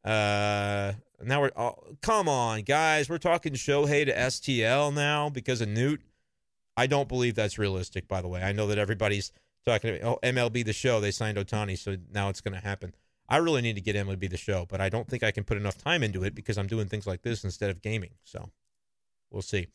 Uh, 0.03 0.93
now 1.23 1.41
we're 1.41 1.51
oh, 1.55 1.75
come 2.01 2.27
on, 2.27 2.61
guys. 2.63 3.09
We're 3.09 3.17
talking 3.17 3.53
Shohei 3.53 4.05
to 4.05 4.13
STL 4.13 4.93
now 4.93 5.29
because 5.29 5.61
of 5.61 5.69
Noot. 5.69 6.01
I 6.75 6.87
don't 6.87 7.07
believe 7.07 7.35
that's 7.35 7.57
realistic, 7.57 8.07
by 8.07 8.21
the 8.21 8.27
way. 8.27 8.41
I 8.41 8.51
know 8.51 8.67
that 8.67 8.77
everybody's 8.77 9.31
talking 9.65 9.95
about, 9.95 10.19
oh, 10.23 10.27
MLB 10.27 10.65
the 10.65 10.73
show, 10.73 10.99
they 10.99 11.11
signed 11.11 11.37
Ohtani, 11.37 11.77
so 11.77 11.97
now 12.11 12.29
it's 12.29 12.41
going 12.41 12.53
to 12.53 12.59
happen. 12.59 12.93
I 13.29 13.37
really 13.37 13.61
need 13.61 13.75
to 13.75 13.81
get 13.81 13.95
MLB 13.95 14.29
the 14.29 14.37
show, 14.37 14.65
but 14.67 14.81
I 14.81 14.89
don't 14.89 15.07
think 15.07 15.23
I 15.23 15.31
can 15.31 15.43
put 15.43 15.57
enough 15.57 15.77
time 15.77 16.03
into 16.03 16.23
it 16.23 16.35
because 16.35 16.57
I'm 16.57 16.67
doing 16.67 16.87
things 16.87 17.07
like 17.07 17.21
this 17.21 17.43
instead 17.43 17.69
of 17.69 17.81
gaming. 17.81 18.11
So 18.23 18.49
we'll 19.31 19.41
see. 19.41 19.67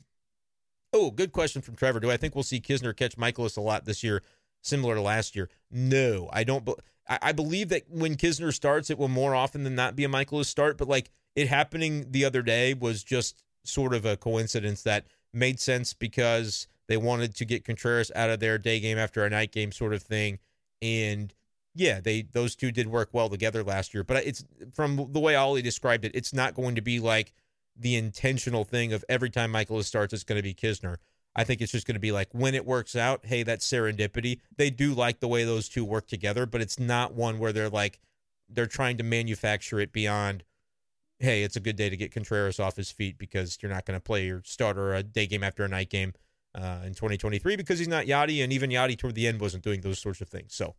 Oh, 0.92 1.10
good 1.10 1.32
question 1.32 1.62
from 1.62 1.76
Trevor. 1.76 2.00
Do 2.00 2.10
I 2.10 2.16
think 2.16 2.34
we'll 2.34 2.44
see 2.44 2.60
Knizner 2.60 2.96
catch 2.96 3.16
Mikolas 3.16 3.56
a 3.56 3.60
lot 3.60 3.84
this 3.84 4.02
year, 4.02 4.22
similar 4.62 4.94
to 4.94 5.02
last 5.02 5.36
year? 5.36 5.48
No, 5.70 6.30
I 6.32 6.44
don't. 6.44 6.68
I 7.08 7.32
believe 7.32 7.70
that 7.70 7.84
when 7.88 8.16
Knizner 8.16 8.52
starts, 8.52 8.90
it 8.90 8.98
will 8.98 9.08
more 9.08 9.34
often 9.34 9.64
than 9.64 9.74
not 9.74 9.96
be 9.96 10.04
a 10.04 10.08
Mikolas 10.08 10.46
start, 10.46 10.76
but 10.76 10.88
like 10.88 11.10
it 11.34 11.48
happening 11.48 12.10
the 12.10 12.24
other 12.24 12.42
day 12.42 12.74
was 12.74 13.02
just 13.02 13.42
sort 13.64 13.94
of 13.94 14.04
a 14.04 14.16
coincidence 14.16 14.82
that 14.82 15.06
made 15.32 15.60
sense 15.60 15.94
because 15.94 16.66
they 16.86 16.96
wanted 16.96 17.34
to 17.36 17.44
get 17.44 17.64
Contreras 17.64 18.10
out 18.14 18.30
of 18.30 18.40
their 18.40 18.58
day 18.58 18.80
game 18.80 18.98
after 18.98 19.24
a 19.24 19.30
night 19.30 19.52
game 19.52 19.72
sort 19.72 19.94
of 19.94 20.02
thing. 20.02 20.38
And 20.82 21.32
yeah, 21.74 22.00
they 22.00 22.22
those 22.22 22.56
two 22.56 22.72
did 22.72 22.88
work 22.88 23.10
well 23.12 23.28
together 23.28 23.62
last 23.62 23.94
year. 23.94 24.04
But 24.04 24.26
it's 24.26 24.44
from 24.74 25.08
the 25.12 25.20
way 25.20 25.34
Ollie 25.34 25.62
described 25.62 26.04
it, 26.04 26.12
it's 26.14 26.32
not 26.32 26.54
going 26.54 26.74
to 26.74 26.82
be 26.82 26.98
like 26.98 27.32
the 27.78 27.96
intentional 27.96 28.64
thing 28.64 28.92
of 28.92 29.04
every 29.08 29.30
time 29.30 29.50
Michael 29.50 29.82
starts, 29.82 30.12
it's 30.12 30.24
going 30.24 30.38
to 30.38 30.42
be 30.42 30.54
Knizner. 30.54 30.96
I 31.36 31.44
think 31.44 31.60
it's 31.60 31.72
just 31.72 31.86
going 31.86 31.94
to 31.94 32.00
be 32.00 32.10
like 32.10 32.28
when 32.32 32.54
it 32.54 32.66
works 32.66 32.96
out, 32.96 33.24
hey, 33.24 33.44
that's 33.44 33.66
serendipity. 33.66 34.40
They 34.56 34.70
do 34.70 34.92
like 34.92 35.20
the 35.20 35.28
way 35.28 35.44
those 35.44 35.68
two 35.68 35.84
work 35.84 36.08
together, 36.08 36.46
but 36.46 36.60
it's 36.60 36.80
not 36.80 37.14
one 37.14 37.38
where 37.38 37.52
they're 37.52 37.68
like 37.68 38.00
they're 38.48 38.66
trying 38.66 38.96
to 38.96 39.04
manufacture 39.04 39.78
it 39.78 39.92
beyond 39.92 40.44
hey, 41.20 41.42
it's 41.42 41.56
a 41.56 41.60
good 41.60 41.76
day 41.76 41.90
to 41.90 41.96
get 41.96 42.12
Contreras 42.12 42.60
off 42.60 42.76
his 42.76 42.90
feet 42.90 43.18
because 43.18 43.58
you're 43.60 43.72
not 43.72 43.84
going 43.84 43.98
to 43.98 44.02
play 44.02 44.26
your 44.26 44.40
starter 44.44 44.94
a 44.94 45.02
day 45.02 45.26
game 45.26 45.42
after 45.42 45.64
a 45.64 45.68
night 45.68 45.90
game 45.90 46.12
uh, 46.54 46.78
in 46.84 46.94
2023 46.94 47.56
because 47.56 47.78
he's 47.78 47.88
not 47.88 48.06
Yadi, 48.06 48.42
and 48.42 48.52
even 48.52 48.70
Yadi 48.70 48.96
toward 48.96 49.14
the 49.14 49.26
end 49.26 49.40
wasn't 49.40 49.64
doing 49.64 49.80
those 49.80 49.98
sorts 49.98 50.20
of 50.20 50.28
things. 50.28 50.54
So 50.54 50.74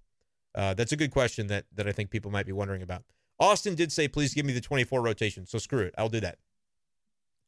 uh, 0.56 0.74
that's 0.74 0.92
a 0.92 0.98
good 0.98 1.12
question 1.12 1.48
that 1.48 1.66
that 1.74 1.88
I 1.88 1.92
think 1.92 2.10
people 2.10 2.32
might 2.32 2.46
be 2.46 2.52
wondering 2.52 2.82
about. 2.82 3.04
Austin 3.40 3.76
did 3.76 3.92
say, 3.92 4.08
please 4.08 4.34
give 4.34 4.46
me 4.46 4.52
the 4.54 4.62
24 4.62 5.02
rotation. 5.02 5.46
So 5.46 5.60
screw 5.60 5.80
it. 5.80 5.96
I'll 5.98 6.10
do 6.10 6.20
that. 6.20 6.40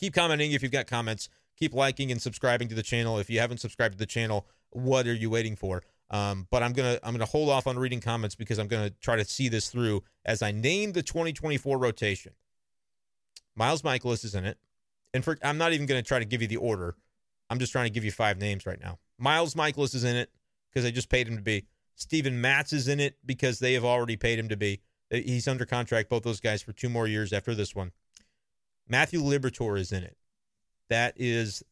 Keep 0.02 0.16
commenting 0.16 0.52
if 0.52 0.64
you've 0.64 0.72
got 0.72 0.88
comments. 0.88 1.30
Keep 1.58 1.76
liking 1.76 2.12
and 2.12 2.20
subscribing 2.20 2.68
to 2.70 2.76
the 2.76 2.82
channel. 2.82 3.20
If 3.20 3.30
you 3.30 3.40
haven't 3.40 3.60
subscribed 3.60 3.94
to 3.94 4.00
the 4.00 4.08
channel, 4.08 4.48
what 4.72 5.06
are 5.06 5.14
you 5.14 5.30
waiting 5.30 5.56
for? 5.56 5.84
Um, 6.10 6.48
but 6.50 6.64
I'm 6.64 6.74
gonna 6.74 6.98
I'm 7.04 7.14
gonna 7.14 7.26
hold 7.26 7.50
off 7.50 7.68
on 7.68 7.78
reading 7.78 8.02
comments 8.02 8.34
because 8.34 8.58
I'm 8.58 8.68
gonna 8.68 8.90
try 8.90 9.16
to 9.16 9.24
see 9.24 9.48
this 9.48 9.70
through 9.70 10.04
as 10.26 10.42
I 10.42 10.52
name 10.52 10.94
the 10.94 11.04
2024 11.04 11.78
rotation. 11.78 12.34
Miles 13.56 13.84
Mikolas 13.84 14.26
is 14.26 14.34
in 14.34 14.44
it, 14.44 14.58
and 15.14 15.24
for 15.24 15.38
I'm 15.44 15.60
not 15.60 15.72
even 15.72 15.86
gonna 15.86 16.02
try 16.02 16.18
to 16.18 16.26
give 16.26 16.42
you 16.42 16.48
the 16.48 16.58
order. 16.58 16.96
I'm 17.52 17.60
just 17.60 17.72
trying 17.72 17.86
to 17.86 17.92
give 17.92 18.04
you 18.04 18.12
five 18.12 18.40
names 18.40 18.66
right 18.66 18.80
now. 18.82 18.98
Miles 19.20 19.54
Mikolas 19.54 19.94
is 19.94 20.04
in 20.04 20.16
it 20.16 20.32
because 20.70 20.84
they 20.84 20.92
just 20.92 21.10
paid 21.10 21.28
him 21.28 21.36
to 21.36 21.44
be. 21.44 21.66
Steven 21.94 22.42
Matz 22.42 22.74
is 22.74 22.88
in 22.88 23.00
it 23.00 23.18
because 23.24 23.60
they 23.60 23.74
have 23.74 23.86
already 23.86 24.18
paid 24.18 24.40
him 24.40 24.50
to 24.50 24.58
be. 24.58 24.82
He's 25.12 25.48
under 25.48 25.66
contract, 25.66 26.10
both 26.10 26.24
those 26.24 26.40
guys, 26.40 26.64
for 26.64 26.74
two 26.74 26.90
more 26.90 27.06
years 27.06 27.32
after 27.34 27.54
this 27.54 27.76
one. 27.76 27.92
Matthew 28.92 29.22
Liberatore 29.22 29.80
is 29.80 29.94
in 29.94 30.04
it. 30.04 30.18
That 30.90 31.14
is 31.16 31.64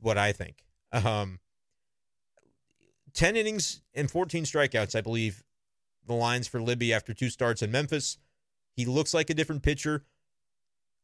what 0.00 0.16
I 0.16 0.32
think. 0.32 0.64
Um, 0.90 1.38
10 3.12 3.36
innings 3.36 3.82
and 3.94 4.10
14 4.10 4.44
strikeouts, 4.44 4.96
I 4.96 5.02
believe, 5.02 5.44
the 6.06 6.14
lines 6.14 6.48
for 6.48 6.62
Libby 6.62 6.94
after 6.94 7.12
two 7.12 7.28
starts 7.28 7.60
in 7.60 7.70
Memphis. 7.70 8.16
He 8.72 8.86
looks 8.86 9.12
like 9.12 9.28
a 9.28 9.34
different 9.34 9.62
pitcher. 9.62 10.04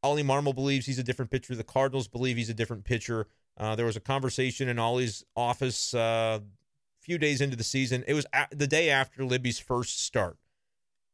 Ollie 0.02 0.22
Marmol 0.22 0.54
believes 0.54 0.86
he's 0.86 0.98
a 0.98 1.02
different 1.02 1.30
pitcher. 1.30 1.54
The 1.54 1.64
Cardinals 1.64 2.08
believe 2.08 2.38
he's 2.38 2.50
a 2.50 2.54
different 2.54 2.84
pitcher. 2.84 3.26
Uh, 3.58 3.76
there 3.76 3.86
was 3.86 3.96
a 3.96 4.00
conversation 4.00 4.68
in 4.70 4.78
Ollie's 4.78 5.22
office 5.36 5.92
uh, 5.92 6.38
a 6.40 7.04
few 7.04 7.18
days 7.18 7.42
into 7.42 7.56
the 7.56 7.64
season. 7.64 8.04
It 8.08 8.14
was 8.14 8.24
a- 8.32 8.48
the 8.50 8.66
day 8.66 8.88
after 8.88 9.22
Libby's 9.22 9.58
first 9.58 10.02
start. 10.02 10.38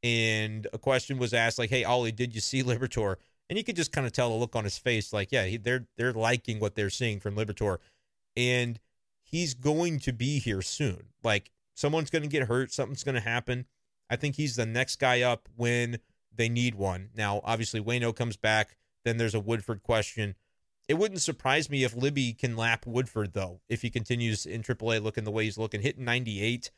And 0.04 0.68
a 0.72 0.78
question 0.78 1.18
was 1.18 1.34
asked, 1.34 1.58
like, 1.58 1.70
hey, 1.70 1.82
Ollie, 1.82 2.12
did 2.12 2.36
you 2.36 2.40
see 2.40 2.62
Liberatore? 2.64 3.16
And 3.48 3.56
you 3.56 3.64
could 3.64 3.76
just 3.76 3.92
kind 3.92 4.06
of 4.06 4.12
tell 4.12 4.30
the 4.30 4.36
look 4.36 4.54
on 4.54 4.64
his 4.64 4.78
face, 4.78 5.12
like, 5.12 5.32
yeah, 5.32 5.44
he, 5.44 5.56
they're 5.56 5.86
they're 5.96 6.12
liking 6.12 6.60
what 6.60 6.74
they're 6.74 6.90
seeing 6.90 7.18
from 7.18 7.34
Liberatore, 7.34 7.78
and 8.36 8.78
he's 9.22 9.54
going 9.54 9.98
to 10.00 10.12
be 10.12 10.38
here 10.38 10.62
soon. 10.62 11.06
Like 11.22 11.50
someone's 11.74 12.10
going 12.10 12.22
to 12.22 12.28
get 12.28 12.48
hurt, 12.48 12.72
something's 12.72 13.04
going 13.04 13.14
to 13.14 13.20
happen. 13.20 13.66
I 14.10 14.16
think 14.16 14.36
he's 14.36 14.56
the 14.56 14.66
next 14.66 14.96
guy 14.96 15.22
up 15.22 15.48
when 15.56 15.98
they 16.34 16.48
need 16.48 16.74
one. 16.74 17.10
Now, 17.14 17.40
obviously, 17.44 17.80
Waino 17.80 18.14
comes 18.14 18.36
back. 18.36 18.76
Then 19.04 19.16
there's 19.16 19.34
a 19.34 19.40
Woodford 19.40 19.82
question. 19.82 20.34
It 20.88 20.94
wouldn't 20.94 21.20
surprise 21.20 21.68
me 21.68 21.84
if 21.84 21.94
Libby 21.94 22.32
can 22.32 22.56
lap 22.56 22.86
Woodford, 22.86 23.34
though, 23.34 23.60
if 23.68 23.82
he 23.82 23.90
continues 23.90 24.46
in 24.46 24.62
AAA 24.62 25.02
looking 25.02 25.24
the 25.24 25.30
way 25.30 25.44
he's 25.44 25.58
looking, 25.58 25.82
hitting 25.82 26.04
98. 26.04 26.70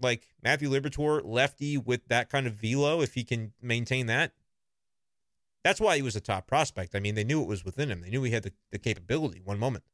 Like 0.00 0.28
Matthew 0.42 0.70
Liberatore, 0.70 1.20
lefty 1.22 1.76
with 1.76 2.08
that 2.08 2.30
kind 2.30 2.46
of 2.46 2.54
velo, 2.54 3.02
if 3.02 3.14
he 3.14 3.24
can 3.24 3.52
maintain 3.60 4.06
that, 4.06 4.32
that's 5.64 5.80
why 5.80 5.96
he 5.96 6.02
was 6.02 6.16
a 6.16 6.20
top 6.20 6.46
prospect. 6.46 6.94
I 6.94 7.00
mean, 7.00 7.14
they 7.14 7.24
knew 7.24 7.40
it 7.42 7.48
was 7.48 7.64
within 7.64 7.90
him. 7.90 8.00
They 8.00 8.10
knew 8.10 8.22
he 8.22 8.32
had 8.32 8.42
the, 8.42 8.52
the 8.70 8.78
capability 8.78 9.40
one 9.44 9.58
moment. 9.58 9.84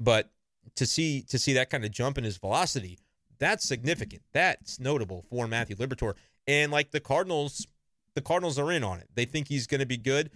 But 0.00 0.30
to 0.76 0.86
see 0.86 1.22
to 1.22 1.38
see 1.38 1.54
that 1.54 1.70
kind 1.70 1.84
of 1.84 1.90
jump 1.90 2.18
in 2.18 2.24
his 2.24 2.36
velocity, 2.36 2.98
that's 3.38 3.66
significant. 3.66 4.22
That's 4.32 4.78
notable 4.78 5.24
for 5.30 5.48
Matthew 5.48 5.76
Liberatore. 5.76 6.14
And 6.46 6.70
like 6.70 6.90
the 6.90 7.00
Cardinals, 7.00 7.66
the 8.14 8.20
Cardinals 8.20 8.58
are 8.58 8.70
in 8.70 8.84
on 8.84 8.98
it. 8.98 9.08
They 9.14 9.24
think 9.24 9.48
he's 9.48 9.66
going 9.66 9.80
to 9.80 9.86
be 9.86 9.96
good. 9.96 10.30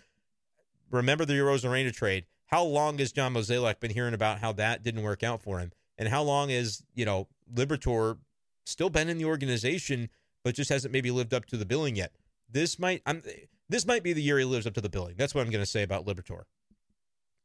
Remember 0.90 1.24
the 1.24 1.34
Arozarena 1.34 1.92
trade. 1.92 2.26
How 2.46 2.64
long 2.64 2.98
has 2.98 3.12
John 3.12 3.32
Mozeliak 3.32 3.80
been 3.80 3.92
hearing 3.92 4.12
about 4.12 4.40
how 4.40 4.52
that 4.52 4.82
didn't 4.82 5.02
work 5.02 5.22
out 5.22 5.40
for 5.40 5.58
him? 5.58 5.72
And 5.96 6.08
how 6.08 6.22
long 6.22 6.50
is, 6.50 6.82
you 6.94 7.04
know, 7.04 7.28
Liberatore 7.52 8.18
still 8.66 8.90
been 8.90 9.08
in 9.08 9.16
the 9.16 9.24
organization, 9.24 10.10
but 10.44 10.54
just 10.54 10.68
hasn't 10.68 10.92
maybe 10.92 11.10
lived 11.10 11.32
up 11.32 11.46
to 11.46 11.56
the 11.56 11.64
billing 11.64 11.96
yet? 11.96 12.12
This 12.52 12.78
might 12.78 13.02
I'm 13.06 13.22
this 13.68 13.86
might 13.86 14.02
be 14.02 14.12
the 14.12 14.22
year 14.22 14.38
he 14.38 14.44
lives 14.44 14.66
up 14.66 14.74
to 14.74 14.80
the 14.80 14.88
billing. 14.88 15.14
That's 15.16 15.34
what 15.34 15.44
I'm 15.44 15.50
going 15.50 15.64
to 15.64 15.70
say 15.70 15.82
about 15.82 16.06
Liberatore. 16.06 16.44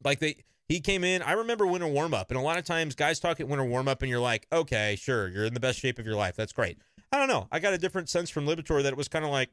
Like 0.03 0.19
they 0.19 0.43
he 0.67 0.81
came 0.81 1.03
in. 1.03 1.21
I 1.21 1.33
remember 1.33 1.65
winter 1.65 1.87
warm 1.87 2.13
up, 2.13 2.29
and 2.29 2.37
a 2.37 2.43
lot 2.43 2.57
of 2.57 2.65
times 2.65 2.93
guys 2.93 3.19
talk 3.19 3.39
at 3.39 3.47
winter 3.47 3.63
warm 3.63 3.87
up, 3.87 4.01
and 4.01 4.09
you're 4.09 4.19
like, 4.19 4.47
okay, 4.51 4.97
sure, 4.99 5.29
you're 5.29 5.45
in 5.45 5.53
the 5.53 5.59
best 5.59 5.79
shape 5.79 5.97
of 5.97 6.05
your 6.05 6.15
life. 6.15 6.35
That's 6.35 6.51
great. 6.53 6.77
I 7.11 7.17
don't 7.17 7.29
know. 7.29 7.47
I 7.51 7.59
got 7.59 7.73
a 7.73 7.77
different 7.77 8.09
sense 8.09 8.29
from 8.29 8.45
Liberatore 8.45 8.83
that 8.83 8.91
it 8.91 8.97
was 8.97 9.07
kind 9.07 9.23
of 9.23 9.31
like, 9.31 9.49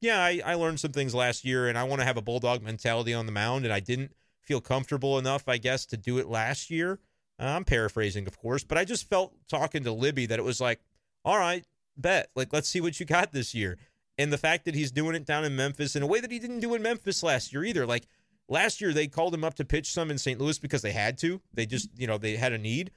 yeah, 0.00 0.20
I, 0.22 0.40
I 0.44 0.54
learned 0.54 0.80
some 0.80 0.92
things 0.92 1.14
last 1.14 1.44
year, 1.44 1.68
and 1.68 1.76
I 1.76 1.84
want 1.84 2.00
to 2.00 2.06
have 2.06 2.16
a 2.16 2.22
bulldog 2.22 2.62
mentality 2.62 3.12
on 3.12 3.26
the 3.26 3.32
mound, 3.32 3.64
and 3.64 3.74
I 3.74 3.80
didn't 3.80 4.12
feel 4.40 4.60
comfortable 4.60 5.18
enough, 5.18 5.48
I 5.48 5.58
guess, 5.58 5.84
to 5.86 5.98
do 5.98 6.16
it 6.18 6.28
last 6.28 6.70
year. 6.70 6.98
Uh, 7.38 7.44
I'm 7.44 7.64
paraphrasing, 7.64 8.26
of 8.26 8.38
course, 8.38 8.64
but 8.64 8.78
I 8.78 8.84
just 8.84 9.08
felt 9.08 9.34
talking 9.48 9.84
to 9.84 9.92
Libby 9.92 10.26
that 10.26 10.38
it 10.38 10.44
was 10.44 10.60
like, 10.60 10.80
all 11.24 11.38
right, 11.38 11.64
bet, 11.96 12.30
like 12.34 12.52
let's 12.52 12.68
see 12.68 12.80
what 12.80 12.98
you 13.00 13.06
got 13.06 13.32
this 13.32 13.54
year. 13.54 13.76
And 14.16 14.32
the 14.32 14.38
fact 14.38 14.64
that 14.64 14.74
he's 14.74 14.92
doing 14.92 15.16
it 15.16 15.24
down 15.24 15.44
in 15.44 15.56
Memphis 15.56 15.96
in 15.96 16.02
a 16.02 16.06
way 16.06 16.20
that 16.20 16.30
he 16.30 16.38
didn't 16.38 16.60
do 16.60 16.74
in 16.74 16.82
Memphis 16.82 17.22
last 17.22 17.52
year 17.52 17.64
either, 17.64 17.86
like 17.86 18.06
Last 18.48 18.80
year 18.80 18.92
they 18.92 19.06
called 19.06 19.34
him 19.34 19.44
up 19.44 19.54
to 19.54 19.64
pitch 19.64 19.92
some 19.92 20.10
in 20.10 20.18
St. 20.18 20.40
Louis 20.40 20.58
because 20.58 20.82
they 20.82 20.92
had 20.92 21.16
to. 21.18 21.40
They 21.52 21.66
just, 21.66 21.88
you 21.96 22.06
know, 22.06 22.18
they 22.18 22.36
had 22.36 22.52
a 22.52 22.58
need. 22.58 22.90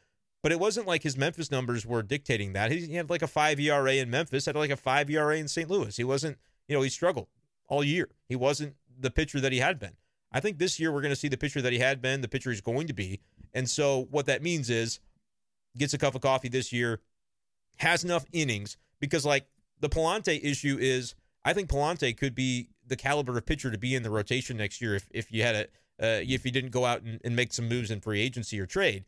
But 0.44 0.52
it 0.52 0.60
wasn't 0.60 0.88
like 0.88 1.04
his 1.04 1.18
Memphis 1.18 1.52
numbers 1.52 1.86
were 1.86 2.04
dictating 2.04 2.54
that. 2.54 2.72
He 2.72 2.94
had 2.94 3.10
like 3.10 3.22
a 3.22 3.28
five 3.28 3.60
ERA 3.60 3.94
in 3.94 4.10
Memphis, 4.10 4.46
had 4.46 4.56
like 4.56 4.70
a 4.70 4.78
five 4.78 5.10
ERA 5.10 5.38
in 5.38 5.48
St. 5.48 5.70
Louis. 5.70 5.96
He 5.96 6.04
wasn't, 6.04 6.38
you 6.68 6.76
know, 6.76 6.82
he 6.82 6.90
struggled 6.90 7.28
all 7.68 7.84
year. 7.84 8.10
He 8.28 8.36
wasn't 8.36 8.76
the 9.00 9.10
pitcher 9.10 9.40
that 9.40 9.52
he 9.52 9.60
had 9.60 9.80
been. 9.80 9.94
I 10.32 10.40
think 10.40 10.58
this 10.58 10.80
year 10.80 10.92
we're 10.92 11.02
going 11.02 11.14
to 11.14 11.20
see 11.20 11.30
the 11.30 11.38
pitcher 11.38 11.62
that 11.62 11.74
he 11.74 11.80
had 11.80 12.02
been, 12.02 12.22
the 12.22 12.28
pitcher 12.28 12.52
he's 12.52 12.62
going 12.62 12.88
to 12.88 12.94
be. 12.94 13.22
And 13.54 13.70
so 13.70 14.08
what 14.12 14.26
that 14.26 14.44
means 14.44 14.70
is 14.70 15.00
gets 15.78 15.94
a 15.94 15.98
cup 15.98 16.16
of 16.16 16.22
coffee 16.22 16.50
this 16.50 16.74
year, 16.74 17.00
has 17.78 18.04
enough 18.04 18.26
innings 18.34 18.78
because 19.00 19.26
like 19.26 19.48
the 19.80 19.90
Pallante 19.90 20.40
issue 20.44 20.78
is 20.80 21.16
I 21.46 21.54
think 21.54 21.70
Pallante 21.70 22.16
could 22.18 22.36
be 22.36 22.70
the 22.86 22.96
caliber 22.96 23.38
of 23.38 23.46
pitcher 23.46 23.72
to 23.72 23.78
be 23.78 23.96
in 23.96 24.04
the 24.04 24.10
rotation 24.10 24.58
next 24.58 24.82
year 24.82 24.96
if 24.96 25.08
if 25.12 25.32
you 25.32 25.44
had 25.44 25.56
a 25.56 25.62
uh, 26.00 26.22
if 26.22 26.46
you 26.46 26.52
didn't 26.52 26.72
go 26.72 26.86
out 26.86 27.02
and, 27.02 27.20
and 27.24 27.36
make 27.36 27.54
some 27.54 27.68
moves 27.68 27.90
in 27.90 28.02
free 28.02 28.22
agency 28.22 28.60
or 28.60 28.66
trade. 28.66 29.06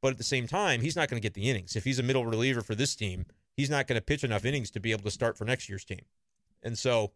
But 0.00 0.12
at 0.12 0.18
the 0.18 0.24
same 0.24 0.46
time, 0.46 0.80
he's 0.80 0.96
not 0.96 1.08
going 1.08 1.20
to 1.20 1.24
get 1.24 1.34
the 1.34 1.48
innings. 1.48 1.76
If 1.76 1.84
he's 1.84 1.98
a 1.98 2.02
middle 2.02 2.26
reliever 2.26 2.62
for 2.62 2.74
this 2.74 2.96
team, 2.96 3.26
he's 3.54 3.70
not 3.70 3.86
going 3.86 3.96
to 3.96 4.04
pitch 4.04 4.24
enough 4.24 4.44
innings 4.44 4.70
to 4.72 4.80
be 4.80 4.90
able 4.90 5.04
to 5.04 5.10
start 5.10 5.38
for 5.38 5.44
next 5.44 5.68
year's 5.68 5.84
team. 5.84 6.00
And 6.62 6.76
so 6.76 7.12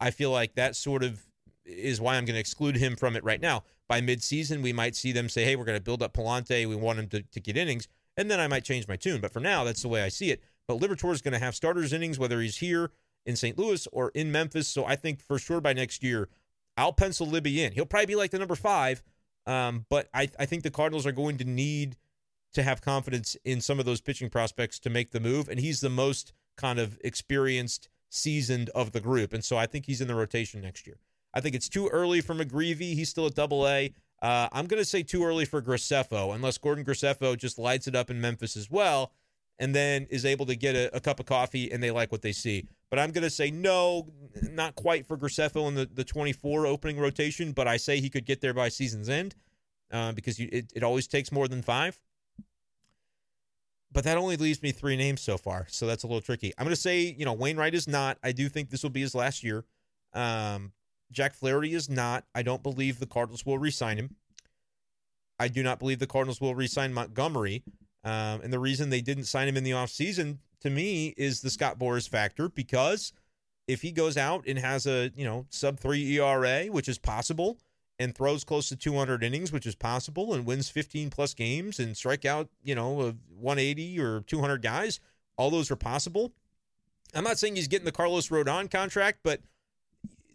I 0.00 0.10
feel 0.10 0.30
like 0.30 0.54
that 0.54 0.74
sort 0.74 1.04
of 1.04 1.24
is 1.64 2.00
why 2.00 2.16
I'm 2.16 2.24
going 2.24 2.34
to 2.34 2.40
exclude 2.40 2.76
him 2.76 2.96
from 2.96 3.16
it 3.16 3.24
right 3.24 3.40
now. 3.40 3.64
By 3.88 4.00
midseason, 4.00 4.62
we 4.62 4.72
might 4.72 4.96
see 4.96 5.12
them 5.12 5.28
say, 5.28 5.44
hey, 5.44 5.56
we're 5.56 5.64
going 5.64 5.78
to 5.78 5.84
build 5.84 6.02
up 6.02 6.14
Pallante. 6.14 6.66
We 6.66 6.76
want 6.76 6.98
him 6.98 7.08
to, 7.08 7.22
to 7.22 7.40
get 7.40 7.56
innings. 7.56 7.88
And 8.16 8.30
then 8.30 8.40
I 8.40 8.48
might 8.48 8.64
change 8.64 8.88
my 8.88 8.96
tune. 8.96 9.20
But 9.20 9.32
for 9.32 9.40
now, 9.40 9.64
that's 9.64 9.82
the 9.82 9.88
way 9.88 10.02
I 10.02 10.08
see 10.08 10.30
it. 10.30 10.42
But 10.66 10.80
Liberatore 10.80 11.12
is 11.12 11.22
going 11.22 11.32
to 11.32 11.38
have 11.38 11.54
starters 11.54 11.92
innings, 11.92 12.18
whether 12.18 12.40
he's 12.40 12.58
here 12.58 12.90
in 13.24 13.36
St. 13.36 13.58
Louis 13.58 13.86
or 13.92 14.10
in 14.14 14.32
Memphis. 14.32 14.68
So 14.68 14.84
I 14.84 14.96
think 14.96 15.20
for 15.20 15.38
sure 15.38 15.60
by 15.60 15.72
next 15.72 16.02
year, 16.02 16.28
I'll 16.76 16.92
pencil 16.92 17.26
Libby 17.26 17.62
in. 17.62 17.72
He'll 17.72 17.86
probably 17.86 18.06
be 18.06 18.16
like 18.16 18.30
the 18.30 18.38
number 18.38 18.54
five, 18.54 19.02
um, 19.46 19.86
but 19.88 20.08
I, 20.12 20.28
I 20.38 20.46
think 20.46 20.62
the 20.62 20.70
Cardinals 20.70 21.06
are 21.06 21.12
going 21.12 21.38
to 21.38 21.44
need 21.44 21.96
to 22.52 22.62
have 22.62 22.80
confidence 22.80 23.36
in 23.44 23.60
some 23.60 23.78
of 23.78 23.86
those 23.86 24.00
pitching 24.00 24.30
prospects 24.30 24.78
to 24.80 24.90
make 24.90 25.12
the 25.12 25.20
move. 25.20 25.48
And 25.48 25.60
he's 25.60 25.80
the 25.80 25.90
most 25.90 26.32
kind 26.56 26.78
of 26.78 26.98
experienced, 27.04 27.88
seasoned 28.08 28.70
of 28.70 28.92
the 28.92 29.00
group. 29.00 29.32
And 29.32 29.44
so 29.44 29.56
I 29.56 29.66
think 29.66 29.86
he's 29.86 30.00
in 30.00 30.08
the 30.08 30.14
rotation 30.14 30.60
next 30.60 30.86
year. 30.86 30.98
I 31.34 31.40
think 31.40 31.54
it's 31.54 31.68
too 31.68 31.88
early 31.88 32.20
for 32.20 32.34
McGreevy. 32.34 32.94
He's 32.94 33.10
still 33.10 33.26
at 33.26 33.34
double 33.34 33.68
A. 33.68 33.92
Uh, 34.22 34.48
I'm 34.52 34.66
going 34.66 34.80
to 34.80 34.86
say 34.86 35.02
too 35.02 35.24
early 35.24 35.44
for 35.44 35.60
Graceffo, 35.60 36.34
unless 36.34 36.56
Gordon 36.56 36.84
Graceffo 36.84 37.36
just 37.36 37.58
lights 37.58 37.86
it 37.86 37.94
up 37.94 38.10
in 38.10 38.20
Memphis 38.20 38.56
as 38.56 38.70
well 38.70 39.12
and 39.58 39.74
then 39.74 40.06
is 40.10 40.24
able 40.24 40.46
to 40.46 40.54
get 40.54 40.74
a, 40.74 40.94
a 40.96 41.00
cup 41.00 41.20
of 41.20 41.26
coffee 41.26 41.70
and 41.70 41.82
they 41.82 41.90
like 41.90 42.12
what 42.12 42.22
they 42.22 42.32
see. 42.32 42.66
But 42.90 42.98
I'm 42.98 43.10
going 43.10 43.24
to 43.24 43.30
say 43.30 43.50
no, 43.50 44.08
not 44.42 44.74
quite 44.74 45.06
for 45.06 45.16
Graceffo 45.16 45.66
in 45.68 45.74
the, 45.74 45.86
the 45.86 46.04
24 46.04 46.66
opening 46.66 46.98
rotation, 46.98 47.52
but 47.52 47.66
I 47.66 47.76
say 47.76 48.00
he 48.00 48.10
could 48.10 48.26
get 48.26 48.40
there 48.40 48.54
by 48.54 48.68
season's 48.68 49.08
end 49.08 49.34
uh, 49.90 50.12
because 50.12 50.38
you, 50.38 50.48
it, 50.52 50.72
it 50.74 50.82
always 50.82 51.06
takes 51.06 51.32
more 51.32 51.48
than 51.48 51.62
five. 51.62 51.98
But 53.92 54.04
that 54.04 54.18
only 54.18 54.36
leaves 54.36 54.62
me 54.62 54.72
three 54.72 54.96
names 54.96 55.22
so 55.22 55.38
far, 55.38 55.66
so 55.70 55.86
that's 55.86 56.02
a 56.02 56.06
little 56.06 56.20
tricky. 56.20 56.52
I'm 56.58 56.64
going 56.64 56.74
to 56.74 56.80
say, 56.80 57.14
you 57.16 57.24
know, 57.24 57.32
Wainwright 57.32 57.74
is 57.74 57.88
not. 57.88 58.18
I 58.22 58.32
do 58.32 58.48
think 58.48 58.68
this 58.68 58.82
will 58.82 58.90
be 58.90 59.00
his 59.00 59.14
last 59.14 59.42
year. 59.42 59.64
Um, 60.12 60.72
Jack 61.10 61.34
Flaherty 61.34 61.72
is 61.72 61.88
not. 61.88 62.24
I 62.34 62.42
don't 62.42 62.62
believe 62.62 62.98
the 62.98 63.06
Cardinals 63.06 63.46
will 63.46 63.58
re-sign 63.58 63.96
him. 63.96 64.16
I 65.38 65.48
do 65.48 65.62
not 65.62 65.78
believe 65.78 65.98
the 65.98 66.06
Cardinals 66.06 66.40
will 66.40 66.54
re-sign 66.54 66.92
Montgomery. 66.92 67.62
Um, 68.06 68.40
and 68.42 68.52
the 68.52 68.60
reason 68.60 68.88
they 68.88 69.00
didn't 69.00 69.24
sign 69.24 69.48
him 69.48 69.56
in 69.56 69.64
the 69.64 69.72
offseason 69.72 70.38
to 70.60 70.70
me 70.70 71.12
is 71.16 71.40
the 71.40 71.50
Scott 71.50 71.76
Boras 71.76 72.08
factor 72.08 72.48
because 72.48 73.12
if 73.66 73.82
he 73.82 73.90
goes 73.90 74.16
out 74.16 74.44
and 74.46 74.60
has 74.60 74.86
a, 74.86 75.10
you 75.16 75.24
know, 75.24 75.44
sub 75.50 75.80
3 75.80 76.16
ERA, 76.16 76.66
which 76.66 76.88
is 76.88 76.98
possible, 76.98 77.58
and 77.98 78.14
throws 78.14 78.44
close 78.44 78.68
to 78.68 78.76
200 78.76 79.24
innings, 79.24 79.50
which 79.50 79.66
is 79.66 79.74
possible, 79.74 80.34
and 80.34 80.46
wins 80.46 80.68
15 80.68 81.10
plus 81.10 81.34
games 81.34 81.80
and 81.80 81.96
strike 81.96 82.24
out, 82.24 82.48
you 82.62 82.76
know, 82.76 83.16
180 83.38 83.98
or 83.98 84.20
200 84.20 84.62
guys, 84.62 85.00
all 85.36 85.50
those 85.50 85.68
are 85.72 85.76
possible. 85.76 86.32
I'm 87.12 87.24
not 87.24 87.38
saying 87.38 87.56
he's 87.56 87.66
getting 87.66 87.86
the 87.86 87.92
Carlos 87.92 88.28
Rodon 88.28 88.70
contract, 88.70 89.20
but 89.24 89.40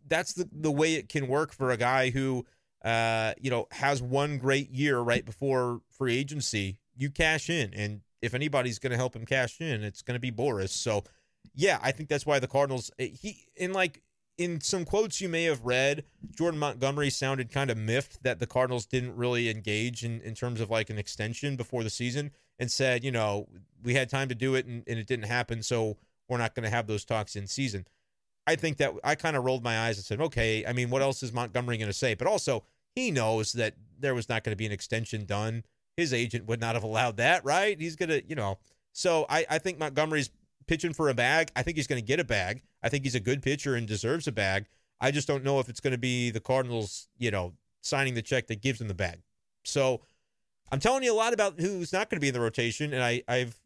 that's 0.09 0.33
the, 0.33 0.49
the 0.51 0.71
way 0.71 0.95
it 0.95 1.07
can 1.07 1.29
work 1.29 1.53
for 1.53 1.71
a 1.71 1.77
guy 1.77 2.09
who, 2.09 2.45
uh, 2.83 3.33
you 3.39 3.49
know, 3.49 3.67
has 3.71 4.01
one 4.01 4.39
great 4.39 4.71
year 4.71 4.99
right 4.99 5.23
before 5.23 5.79
free 5.89 6.17
agency 6.17 6.79
you 6.95 7.09
cash 7.09 7.49
in. 7.49 7.73
And 7.73 8.01
if 8.21 8.33
anybody's 8.33 8.79
going 8.79 8.91
to 8.91 8.97
help 8.97 9.15
him 9.15 9.25
cash 9.25 9.59
in, 9.61 9.83
it's 9.83 10.01
going 10.01 10.15
to 10.15 10.19
be 10.19 10.31
Boras. 10.31 10.69
So, 10.69 11.03
yeah, 11.55 11.79
I 11.81 11.91
think 11.91 12.09
that's 12.09 12.25
why 12.25 12.39
the 12.39 12.47
Cardinals, 12.47 12.91
eh, 12.99 13.07
he, 13.07 13.45
in 13.55 13.73
like, 13.73 14.01
in 14.37 14.61
some 14.61 14.85
quotes 14.85 15.21
you 15.21 15.29
may 15.29 15.43
have 15.43 15.65
read, 15.65 16.03
Jordan 16.35 16.59
Montgomery 16.59 17.09
sounded 17.09 17.51
kind 17.51 17.69
of 17.69 17.77
miffed 17.77 18.23
that 18.23 18.39
the 18.39 18.47
Cardinals 18.47 18.85
didn't 18.85 19.15
really 19.15 19.49
engage 19.49 20.03
in, 20.03 20.21
in 20.21 20.33
terms 20.33 20.61
of 20.61 20.69
like 20.69 20.89
an 20.89 20.97
extension 20.97 21.55
before 21.55 21.83
the 21.83 21.89
season 21.89 22.31
and 22.57 22.71
said, 22.71 23.03
you 23.03 23.11
know, 23.11 23.47
we 23.83 23.93
had 23.93 24.09
time 24.09 24.29
to 24.29 24.35
do 24.35 24.55
it 24.55 24.65
and, 24.65 24.83
and 24.87 24.97
it 24.97 25.07
didn't 25.07 25.25
happen. 25.25 25.61
So 25.61 25.97
we're 26.27 26.37
not 26.37 26.55
going 26.55 26.63
to 26.63 26.69
have 26.69 26.87
those 26.87 27.05
talks 27.05 27.35
in 27.35 27.45
season. 27.45 27.85
I 28.47 28.55
think 28.55 28.77
that 28.77 28.93
I 29.03 29.15
kind 29.15 29.35
of 29.35 29.43
rolled 29.43 29.63
my 29.63 29.79
eyes 29.79 29.97
and 29.97 30.05
said, 30.05 30.21
okay, 30.21 30.65
I 30.65 30.73
mean, 30.73 30.89
what 30.89 31.01
else 31.01 31.21
is 31.21 31.31
Montgomery 31.31 31.77
going 31.77 31.87
to 31.87 31.93
say? 31.93 32.15
But 32.15 32.27
also, 32.27 32.63
he 32.95 33.11
knows 33.11 33.53
that 33.53 33.75
there 33.99 34.15
was 34.15 34.27
not 34.27 34.43
going 34.43 34.53
to 34.53 34.57
be 34.57 34.65
an 34.65 34.71
extension 34.71 35.25
done 35.25 35.63
his 36.01 36.13
agent 36.13 36.47
would 36.47 36.59
not 36.59 36.75
have 36.75 36.83
allowed 36.83 37.17
that, 37.17 37.45
right? 37.45 37.79
He's 37.79 37.95
gonna, 37.95 38.21
you 38.27 38.35
know. 38.35 38.57
So 38.91 39.25
I, 39.29 39.45
I 39.49 39.57
think 39.57 39.79
Montgomery's 39.79 40.29
pitching 40.67 40.93
for 40.93 41.09
a 41.09 41.13
bag. 41.13 41.51
I 41.55 41.63
think 41.63 41.77
he's 41.77 41.87
to 42.01 42.05
get 42.05 42.19
a 42.19 42.23
bag. 42.23 42.61
I 42.83 42.89
think 42.89 43.03
he's 43.03 43.15
a 43.15 43.19
good 43.19 43.41
pitcher 43.41 43.75
and 43.75 43.87
deserves 43.87 44.27
a 44.27 44.31
bag. 44.31 44.65
I 44.99 45.11
just 45.11 45.27
don't 45.27 45.43
know 45.43 45.59
if 45.59 45.69
it's 45.69 45.79
to 45.93 45.97
be 45.97 46.29
the 46.29 46.39
Cardinals, 46.39 47.07
you 47.17 47.31
know, 47.31 47.53
signing 47.81 48.13
the 48.13 48.21
check 48.21 48.47
that 48.47 48.61
gives 48.61 48.79
him 48.79 48.87
the 48.87 48.93
bag. 48.93 49.19
So 49.63 50.01
I'm 50.71 50.79
telling 50.79 51.03
you 51.03 51.13
a 51.13 51.15
lot 51.15 51.33
about 51.33 51.59
who's 51.59 51.91
not 51.91 52.09
going 52.09 52.17
to 52.17 52.21
be 52.21 52.27
in 52.27 52.33
the 52.33 52.41
rotation, 52.41 52.93
and 52.93 53.03
I, 53.03 53.23
I've 53.27 53.59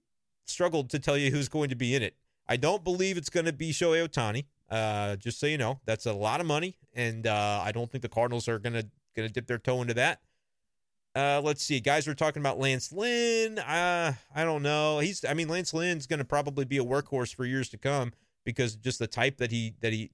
struggled 0.45 0.89
to 0.91 0.99
tell 0.99 1.17
you 1.17 1.31
who's 1.31 1.49
going 1.49 1.69
to 1.69 1.75
be 1.75 1.95
in 1.95 2.01
it. 2.01 2.15
I 2.47 2.57
don't 2.57 2.83
believe 2.83 3.17
it's 3.17 3.29
going 3.29 3.45
to 3.45 3.53
be 3.53 3.71
Shohei 3.71 4.07
Ohtani. 4.07 4.45
Uh, 4.69 5.15
just 5.17 5.39
so 5.39 5.45
you 5.45 5.57
know, 5.57 5.79
that's 5.85 6.07
a 6.07 6.13
lot 6.13 6.41
of 6.41 6.47
money, 6.47 6.75
and 6.93 7.27
uh, 7.27 7.61
I 7.63 7.71
don't 7.71 7.91
think 7.91 8.01
the 8.01 8.09
Cardinals 8.09 8.47
are 8.47 8.57
going 8.57 8.73
to 8.73 8.87
going 9.15 9.27
to 9.27 9.33
dip 9.33 9.45
their 9.45 9.59
toe 9.59 9.81
into 9.81 9.93
that. 9.93 10.21
Uh, 11.15 11.41
let's 11.41 11.63
see. 11.63 11.79
Guys, 11.79 12.05
we're 12.07 12.13
talking 12.13 12.41
about 12.41 12.59
Lance 12.59 12.91
Lynn. 12.91 13.57
Uh, 13.57 14.13
I 14.35 14.43
don't 14.43 14.61
know. 14.61 14.99
He's. 14.99 15.23
I 15.23 15.33
mean, 15.33 15.47
Lance 15.47 15.73
Lynn's 15.73 16.07
going 16.07 16.19
to 16.19 16.25
probably 16.25 16.65
be 16.65 16.77
a 16.77 16.83
workhorse 16.83 17.33
for 17.33 17.45
years 17.45 17.69
to 17.69 17.77
come 17.77 18.11
because 18.43 18.75
just 18.75 18.99
the 18.99 19.07
type 19.07 19.37
that 19.37 19.49
he 19.49 19.75
that 19.79 19.93
he 19.93 20.11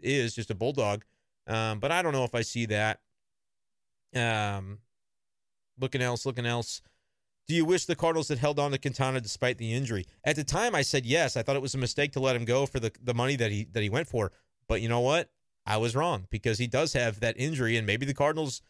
is, 0.00 0.32
just 0.34 0.50
a 0.50 0.54
bulldog. 0.54 1.04
Um, 1.48 1.80
but 1.80 1.90
I 1.90 2.02
don't 2.02 2.12
know 2.12 2.22
if 2.24 2.36
I 2.36 2.42
see 2.42 2.66
that. 2.66 3.00
Um, 4.14 4.78
looking 5.78 6.00
else, 6.00 6.24
looking 6.24 6.46
else. 6.46 6.82
Do 7.48 7.54
you 7.54 7.64
wish 7.64 7.84
the 7.84 7.96
Cardinals 7.96 8.28
had 8.28 8.38
held 8.38 8.58
on 8.58 8.70
to 8.70 8.78
Quintana 8.78 9.20
despite 9.20 9.58
the 9.58 9.74
injury? 9.74 10.06
At 10.24 10.36
the 10.36 10.44
time, 10.44 10.74
I 10.74 10.80
said 10.80 11.04
yes. 11.04 11.36
I 11.36 11.42
thought 11.42 11.56
it 11.56 11.62
was 11.62 11.74
a 11.74 11.78
mistake 11.78 12.12
to 12.12 12.20
let 12.20 12.36
him 12.36 12.44
go 12.44 12.64
for 12.64 12.78
the 12.78 12.92
the 13.02 13.12
money 13.14 13.34
that 13.36 13.50
he 13.50 13.64
that 13.72 13.82
he 13.82 13.90
went 13.90 14.06
for. 14.06 14.30
But 14.68 14.82
you 14.82 14.88
know 14.88 15.00
what? 15.00 15.30
I 15.66 15.78
was 15.78 15.96
wrong 15.96 16.26
because 16.30 16.58
he 16.58 16.68
does 16.68 16.92
have 16.92 17.18
that 17.20 17.34
injury, 17.38 17.76
and 17.76 17.86
maybe 17.86 18.06
the 18.06 18.14
Cardinals. 18.14 18.62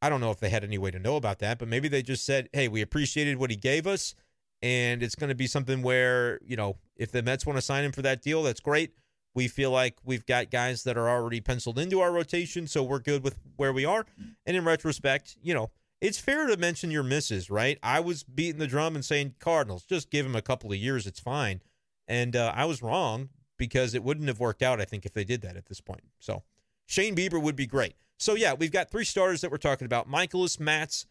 I 0.00 0.08
don't 0.08 0.20
know 0.20 0.30
if 0.30 0.40
they 0.40 0.50
had 0.50 0.64
any 0.64 0.78
way 0.78 0.90
to 0.90 0.98
know 0.98 1.16
about 1.16 1.38
that, 1.40 1.58
but 1.58 1.68
maybe 1.68 1.88
they 1.88 2.02
just 2.02 2.24
said, 2.24 2.48
"Hey, 2.52 2.68
we 2.68 2.82
appreciated 2.82 3.38
what 3.38 3.50
he 3.50 3.56
gave 3.56 3.86
us, 3.86 4.14
and 4.62 5.02
it's 5.02 5.14
going 5.14 5.28
to 5.28 5.34
be 5.34 5.46
something 5.46 5.82
where 5.82 6.38
you 6.44 6.56
know 6.56 6.76
if 6.96 7.10
the 7.10 7.22
Mets 7.22 7.46
want 7.46 7.56
to 7.56 7.62
sign 7.62 7.84
him 7.84 7.92
for 7.92 8.02
that 8.02 8.22
deal, 8.22 8.42
that's 8.42 8.60
great. 8.60 8.92
We 9.34 9.48
feel 9.48 9.70
like 9.70 9.96
we've 10.04 10.26
got 10.26 10.50
guys 10.50 10.82
that 10.84 10.96
are 10.96 11.08
already 11.08 11.40
penciled 11.40 11.78
into 11.78 12.00
our 12.00 12.12
rotation, 12.12 12.66
so 12.66 12.82
we're 12.82 12.98
good 12.98 13.22
with 13.22 13.38
where 13.56 13.72
we 13.72 13.84
are. 13.84 14.04
And 14.46 14.56
in 14.56 14.64
retrospect, 14.64 15.36
you 15.42 15.54
know, 15.54 15.70
it's 16.00 16.18
fair 16.18 16.46
to 16.46 16.56
mention 16.56 16.90
your 16.90 17.02
misses, 17.02 17.50
right? 17.50 17.78
I 17.82 18.00
was 18.00 18.22
beating 18.22 18.58
the 18.58 18.66
drum 18.66 18.94
and 18.94 19.04
saying 19.04 19.34
Cardinals, 19.38 19.84
just 19.84 20.10
give 20.10 20.24
him 20.24 20.34
a 20.34 20.42
couple 20.42 20.72
of 20.72 20.78
years, 20.78 21.06
it's 21.06 21.20
fine. 21.20 21.60
And 22.06 22.34
uh, 22.34 22.52
I 22.54 22.64
was 22.64 22.82
wrong 22.82 23.28
because 23.58 23.94
it 23.94 24.02
wouldn't 24.02 24.28
have 24.28 24.40
worked 24.40 24.62
out, 24.62 24.80
I 24.80 24.84
think, 24.84 25.04
if 25.04 25.12
they 25.12 25.24
did 25.24 25.42
that 25.42 25.56
at 25.56 25.66
this 25.66 25.80
point. 25.80 26.04
So 26.18 26.42
Shane 26.86 27.14
Bieber 27.14 27.40
would 27.40 27.56
be 27.56 27.66
great. 27.66 27.94
So 28.18 28.34
yeah, 28.34 28.54
we've 28.54 28.72
got 28.72 28.90
three 28.90 29.04
starters 29.04 29.40
that 29.40 29.50
we're 29.50 29.56
talking 29.56 29.86
about: 29.86 30.10
Mikolas, 30.10 30.60
Matz, 30.60 31.06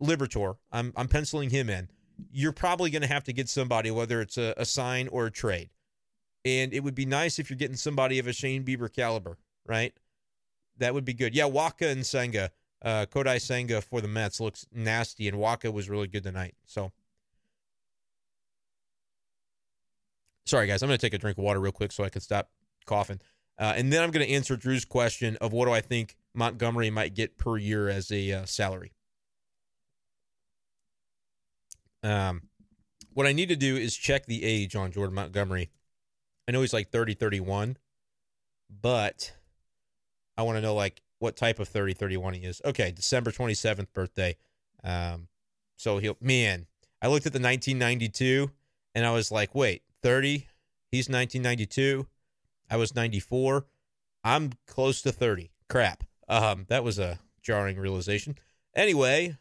Liberatore. 0.00 0.56
I'm 0.70 0.92
I'm 0.96 1.08
penciling 1.08 1.50
him 1.50 1.68
in. 1.68 1.88
You're 2.30 2.52
probably 2.52 2.90
going 2.90 3.02
to 3.02 3.08
have 3.08 3.24
to 3.24 3.32
get 3.32 3.48
somebody, 3.48 3.90
whether 3.90 4.20
it's 4.20 4.38
a, 4.38 4.54
a 4.56 4.64
sign 4.64 5.08
or 5.08 5.26
a 5.26 5.30
trade. 5.30 5.70
And 6.44 6.72
it 6.72 6.80
would 6.80 6.94
be 6.94 7.06
nice 7.06 7.38
if 7.38 7.50
you're 7.50 7.56
getting 7.56 7.76
somebody 7.76 8.18
of 8.18 8.26
a 8.26 8.32
Shane 8.32 8.64
Bieber 8.64 8.92
caliber, 8.92 9.38
right? 9.66 9.92
That 10.78 10.94
would 10.94 11.04
be 11.04 11.14
good. 11.14 11.34
Yeah, 11.34 11.48
Wacha 11.48 11.90
and 11.90 12.04
Senga 12.04 12.50
uh, 12.84 13.06
Kodai 13.06 13.40
Senga 13.40 13.80
for 13.80 14.00
the 14.00 14.08
Mets 14.08 14.40
looks 14.40 14.66
nasty, 14.72 15.28
and 15.28 15.38
Wacha 15.38 15.72
was 15.72 15.88
really 15.88 16.08
good 16.08 16.24
tonight. 16.24 16.54
So, 16.66 16.92
sorry 20.44 20.66
guys, 20.66 20.82
I'm 20.82 20.88
going 20.88 20.98
to 20.98 21.06
take 21.06 21.14
a 21.14 21.18
drink 21.18 21.38
of 21.38 21.44
water 21.44 21.60
real 21.60 21.72
quick 21.72 21.92
so 21.92 22.04
I 22.04 22.08
can 22.08 22.20
stop 22.20 22.50
coughing, 22.86 23.20
uh, 23.58 23.74
and 23.76 23.92
then 23.92 24.02
I'm 24.02 24.10
going 24.10 24.26
to 24.26 24.32
answer 24.32 24.56
Drew's 24.56 24.84
question 24.84 25.36
of 25.40 25.52
what 25.52 25.66
do 25.66 25.72
I 25.72 25.80
think 25.80 26.16
Montgomery 26.34 26.90
might 26.90 27.14
get 27.14 27.38
per 27.38 27.56
year 27.56 27.88
as 27.88 28.10
a 28.10 28.32
uh, 28.32 28.44
salary. 28.44 28.92
Um, 32.02 32.42
what 33.12 33.26
I 33.26 33.32
need 33.32 33.48
to 33.50 33.56
do 33.56 33.76
is 33.76 33.96
check 33.96 34.26
the 34.26 34.44
age 34.44 34.74
on 34.74 34.90
Jordan 34.92 35.14
Montgomery. 35.14 35.70
I 36.48 36.52
know 36.52 36.60
he's 36.60 36.72
like 36.72 36.90
30, 36.90 37.14
31, 37.14 37.76
but 38.80 39.32
I 40.36 40.42
want 40.42 40.56
to 40.56 40.62
know 40.62 40.74
like 40.74 41.02
what 41.18 41.36
type 41.36 41.60
of 41.60 41.68
30 41.68 41.94
31 41.94 42.34
he 42.34 42.40
is. 42.40 42.60
Okay, 42.64 42.90
December 42.90 43.30
27th 43.30 43.92
birthday. 43.92 44.36
Um, 44.82 45.28
so 45.76 45.98
he'll, 45.98 46.16
man, 46.20 46.66
I 47.00 47.08
looked 47.08 47.26
at 47.26 47.32
the 47.32 47.40
1992 47.40 48.50
and 48.94 49.06
I 49.06 49.12
was 49.12 49.30
like, 49.30 49.54
wait, 49.54 49.82
30? 50.02 50.48
He's 50.90 51.08
1992. 51.08 52.06
I 52.70 52.76
was 52.76 52.94
94. 52.94 53.66
I'm 54.24 54.52
close 54.66 55.02
to 55.02 55.12
30. 55.12 55.50
Crap. 55.68 56.04
Um, 56.32 56.64
that 56.68 56.82
was 56.82 56.98
a 56.98 57.18
jarring 57.42 57.78
realization. 57.78 58.38
Anyway, 58.74 59.36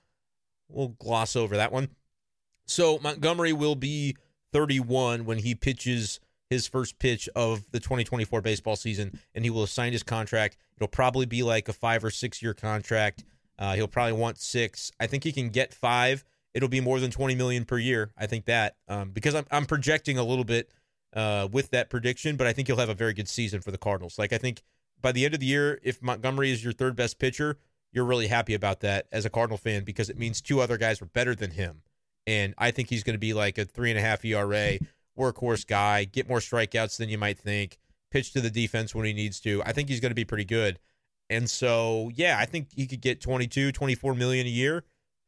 we'll 0.67 0.89
gloss 0.89 1.37
over 1.37 1.55
that 1.55 1.71
one. 1.71 1.89
So 2.65 2.99
Montgomery 2.99 3.53
will 3.53 3.75
be 3.75 4.17
31 4.51 5.23
when 5.23 5.37
he 5.37 5.55
pitches 5.55 6.19
his 6.49 6.67
first 6.67 6.99
pitch 6.99 7.29
of 7.33 7.65
the 7.71 7.79
2024 7.79 8.41
baseball 8.41 8.75
season, 8.75 9.19
and 9.33 9.45
he 9.45 9.49
will 9.49 9.61
have 9.61 9.69
signed 9.69 9.93
his 9.93 10.03
contract. 10.03 10.57
It'll 10.75 10.89
probably 10.89 11.25
be 11.25 11.43
like 11.43 11.69
a 11.69 11.73
five 11.73 12.03
or 12.03 12.11
six 12.11 12.41
year 12.41 12.53
contract. 12.53 13.23
Uh, 13.57 13.75
he'll 13.75 13.87
probably 13.87 14.13
want 14.13 14.37
six. 14.37 14.91
I 14.99 15.07
think 15.07 15.23
he 15.23 15.31
can 15.31 15.47
get 15.47 15.73
five. 15.73 16.25
It'll 16.53 16.67
be 16.67 16.81
more 16.81 16.99
than 16.99 17.09
20 17.09 17.35
million 17.35 17.63
per 17.63 17.77
year. 17.77 18.11
I 18.17 18.27
think 18.27 18.45
that 18.45 18.75
um, 18.89 19.11
because 19.11 19.33
I'm, 19.33 19.45
I'm 19.49 19.65
projecting 19.65 20.17
a 20.17 20.23
little 20.23 20.43
bit 20.43 20.69
uh, 21.15 21.47
with 21.49 21.69
that 21.71 21.89
prediction, 21.89 22.35
but 22.35 22.47
I 22.47 22.53
think 22.53 22.67
he'll 22.67 22.77
have 22.77 22.89
a 22.89 22.93
very 22.93 23.13
good 23.13 23.29
season 23.29 23.61
for 23.61 23.71
the 23.71 23.77
Cardinals. 23.77 24.19
Like 24.19 24.33
I 24.33 24.37
think 24.37 24.61
by 25.01 25.11
the 25.11 25.25
end 25.25 25.33
of 25.33 25.39
the 25.39 25.45
year, 25.45 25.79
if 25.83 26.01
Montgomery 26.01 26.51
is 26.51 26.63
your 26.63 26.73
third 26.73 26.95
best 26.95 27.19
pitcher, 27.19 27.57
you're 27.91 28.05
really 28.05 28.27
happy 28.27 28.53
about 28.53 28.79
that 28.81 29.07
as 29.11 29.25
a 29.25 29.29
Cardinal 29.29 29.57
fan 29.57 29.83
because 29.83 30.09
it 30.09 30.17
means 30.17 30.41
two 30.41 30.61
other 30.61 30.77
guys 30.77 31.01
were 31.01 31.07
better 31.07 31.35
than 31.35 31.51
him. 31.51 31.81
And 32.27 32.53
I 32.57 32.71
think 32.71 32.89
he's 32.89 33.03
going 33.03 33.15
to 33.15 33.19
be 33.19 33.33
like 33.33 33.57
a 33.57 33.65
three 33.65 33.89
and 33.89 33.99
a 33.99 34.01
half 34.01 34.23
ERA 34.23 34.77
workhorse 35.17 35.65
guy, 35.65 36.05
get 36.05 36.29
more 36.29 36.39
strikeouts 36.39 36.97
than 36.97 37.09
you 37.09 37.17
might 37.17 37.39
think, 37.39 37.77
pitch 38.11 38.33
to 38.33 38.41
the 38.41 38.49
defense 38.49 38.95
when 38.95 39.05
he 39.05 39.13
needs 39.13 39.39
to. 39.41 39.61
I 39.65 39.73
think 39.73 39.89
he's 39.89 39.99
going 39.99 40.11
to 40.11 40.15
be 40.15 40.25
pretty 40.25 40.45
good. 40.45 40.79
And 41.29 41.49
so, 41.49 42.11
yeah, 42.13 42.37
I 42.39 42.45
think 42.45 42.69
he 42.75 42.87
could 42.87 43.01
get 43.01 43.21
22, 43.21 43.71
24 43.71 44.15
million 44.15 44.45
a 44.45 44.49
year, 44.49 44.83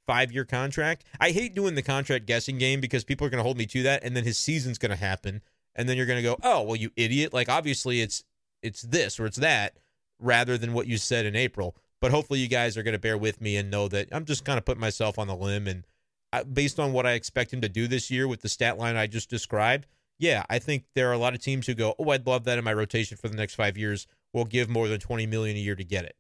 five 0.05 0.31
year 0.31 0.45
contract. 0.45 1.05
I 1.19 1.31
hate 1.31 1.55
doing 1.55 1.75
the 1.75 1.81
contract 1.81 2.25
guessing 2.25 2.57
game 2.57 2.81
because 2.81 3.03
people 3.03 3.25
are 3.25 3.29
going 3.29 3.39
to 3.39 3.43
hold 3.43 3.57
me 3.57 3.65
to 3.67 3.83
that. 3.83 4.03
And 4.03 4.15
then 4.15 4.25
his 4.25 4.37
season's 4.37 4.77
going 4.77 4.91
to 4.91 4.97
happen. 4.97 5.41
And 5.75 5.87
then 5.89 5.97
you're 5.97 6.05
going 6.05 6.17
to 6.17 6.23
go, 6.23 6.37
oh, 6.43 6.61
well, 6.61 6.75
you 6.75 6.91
idiot. 6.95 7.33
Like, 7.33 7.49
obviously, 7.49 8.01
it's 8.01 8.23
it's 8.63 8.81
this 8.81 9.19
or 9.19 9.25
it's 9.25 9.37
that 9.37 9.77
rather 10.19 10.57
than 10.57 10.73
what 10.73 10.87
you 10.87 10.97
said 10.97 11.25
in 11.25 11.35
April. 11.35 11.75
But 11.99 12.11
hopefully, 12.11 12.39
you 12.39 12.47
guys 12.47 12.75
are 12.75 12.83
going 12.83 12.93
to 12.93 12.99
bear 12.99 13.17
with 13.17 13.39
me 13.39 13.55
and 13.55 13.69
know 13.69 13.87
that 13.87 14.09
I'm 14.11 14.25
just 14.25 14.43
kind 14.43 14.57
of 14.57 14.65
putting 14.65 14.81
myself 14.81 15.19
on 15.19 15.27
the 15.27 15.35
limb 15.35 15.67
and 15.67 15.85
based 16.51 16.79
on 16.79 16.93
what 16.93 17.05
I 17.05 17.11
expect 17.11 17.53
him 17.53 17.61
to 17.61 17.69
do 17.69 17.87
this 17.87 18.09
year 18.09 18.27
with 18.27 18.41
the 18.41 18.49
stat 18.49 18.77
line 18.77 18.95
I 18.95 19.07
just 19.07 19.29
described, 19.29 19.87
yeah, 20.17 20.43
I 20.49 20.59
think 20.59 20.85
there 20.95 21.09
are 21.09 21.13
a 21.13 21.17
lot 21.17 21.33
of 21.33 21.41
teams 21.41 21.67
who 21.67 21.73
go, 21.73 21.95
"Oh, 21.99 22.09
I'd 22.09 22.25
love 22.25 22.45
that 22.45 22.57
in 22.57 22.63
my 22.63 22.73
rotation 22.73 23.17
for 23.17 23.27
the 23.27 23.35
next 23.35 23.55
five 23.55 23.77
years." 23.77 24.07
We'll 24.31 24.45
give 24.45 24.69
more 24.69 24.87
than 24.87 24.99
twenty 24.99 25.25
million 25.25 25.55
a 25.57 25.59
year 25.59 25.75
to 25.75 25.83
get 25.83 26.05
it. 26.05 26.15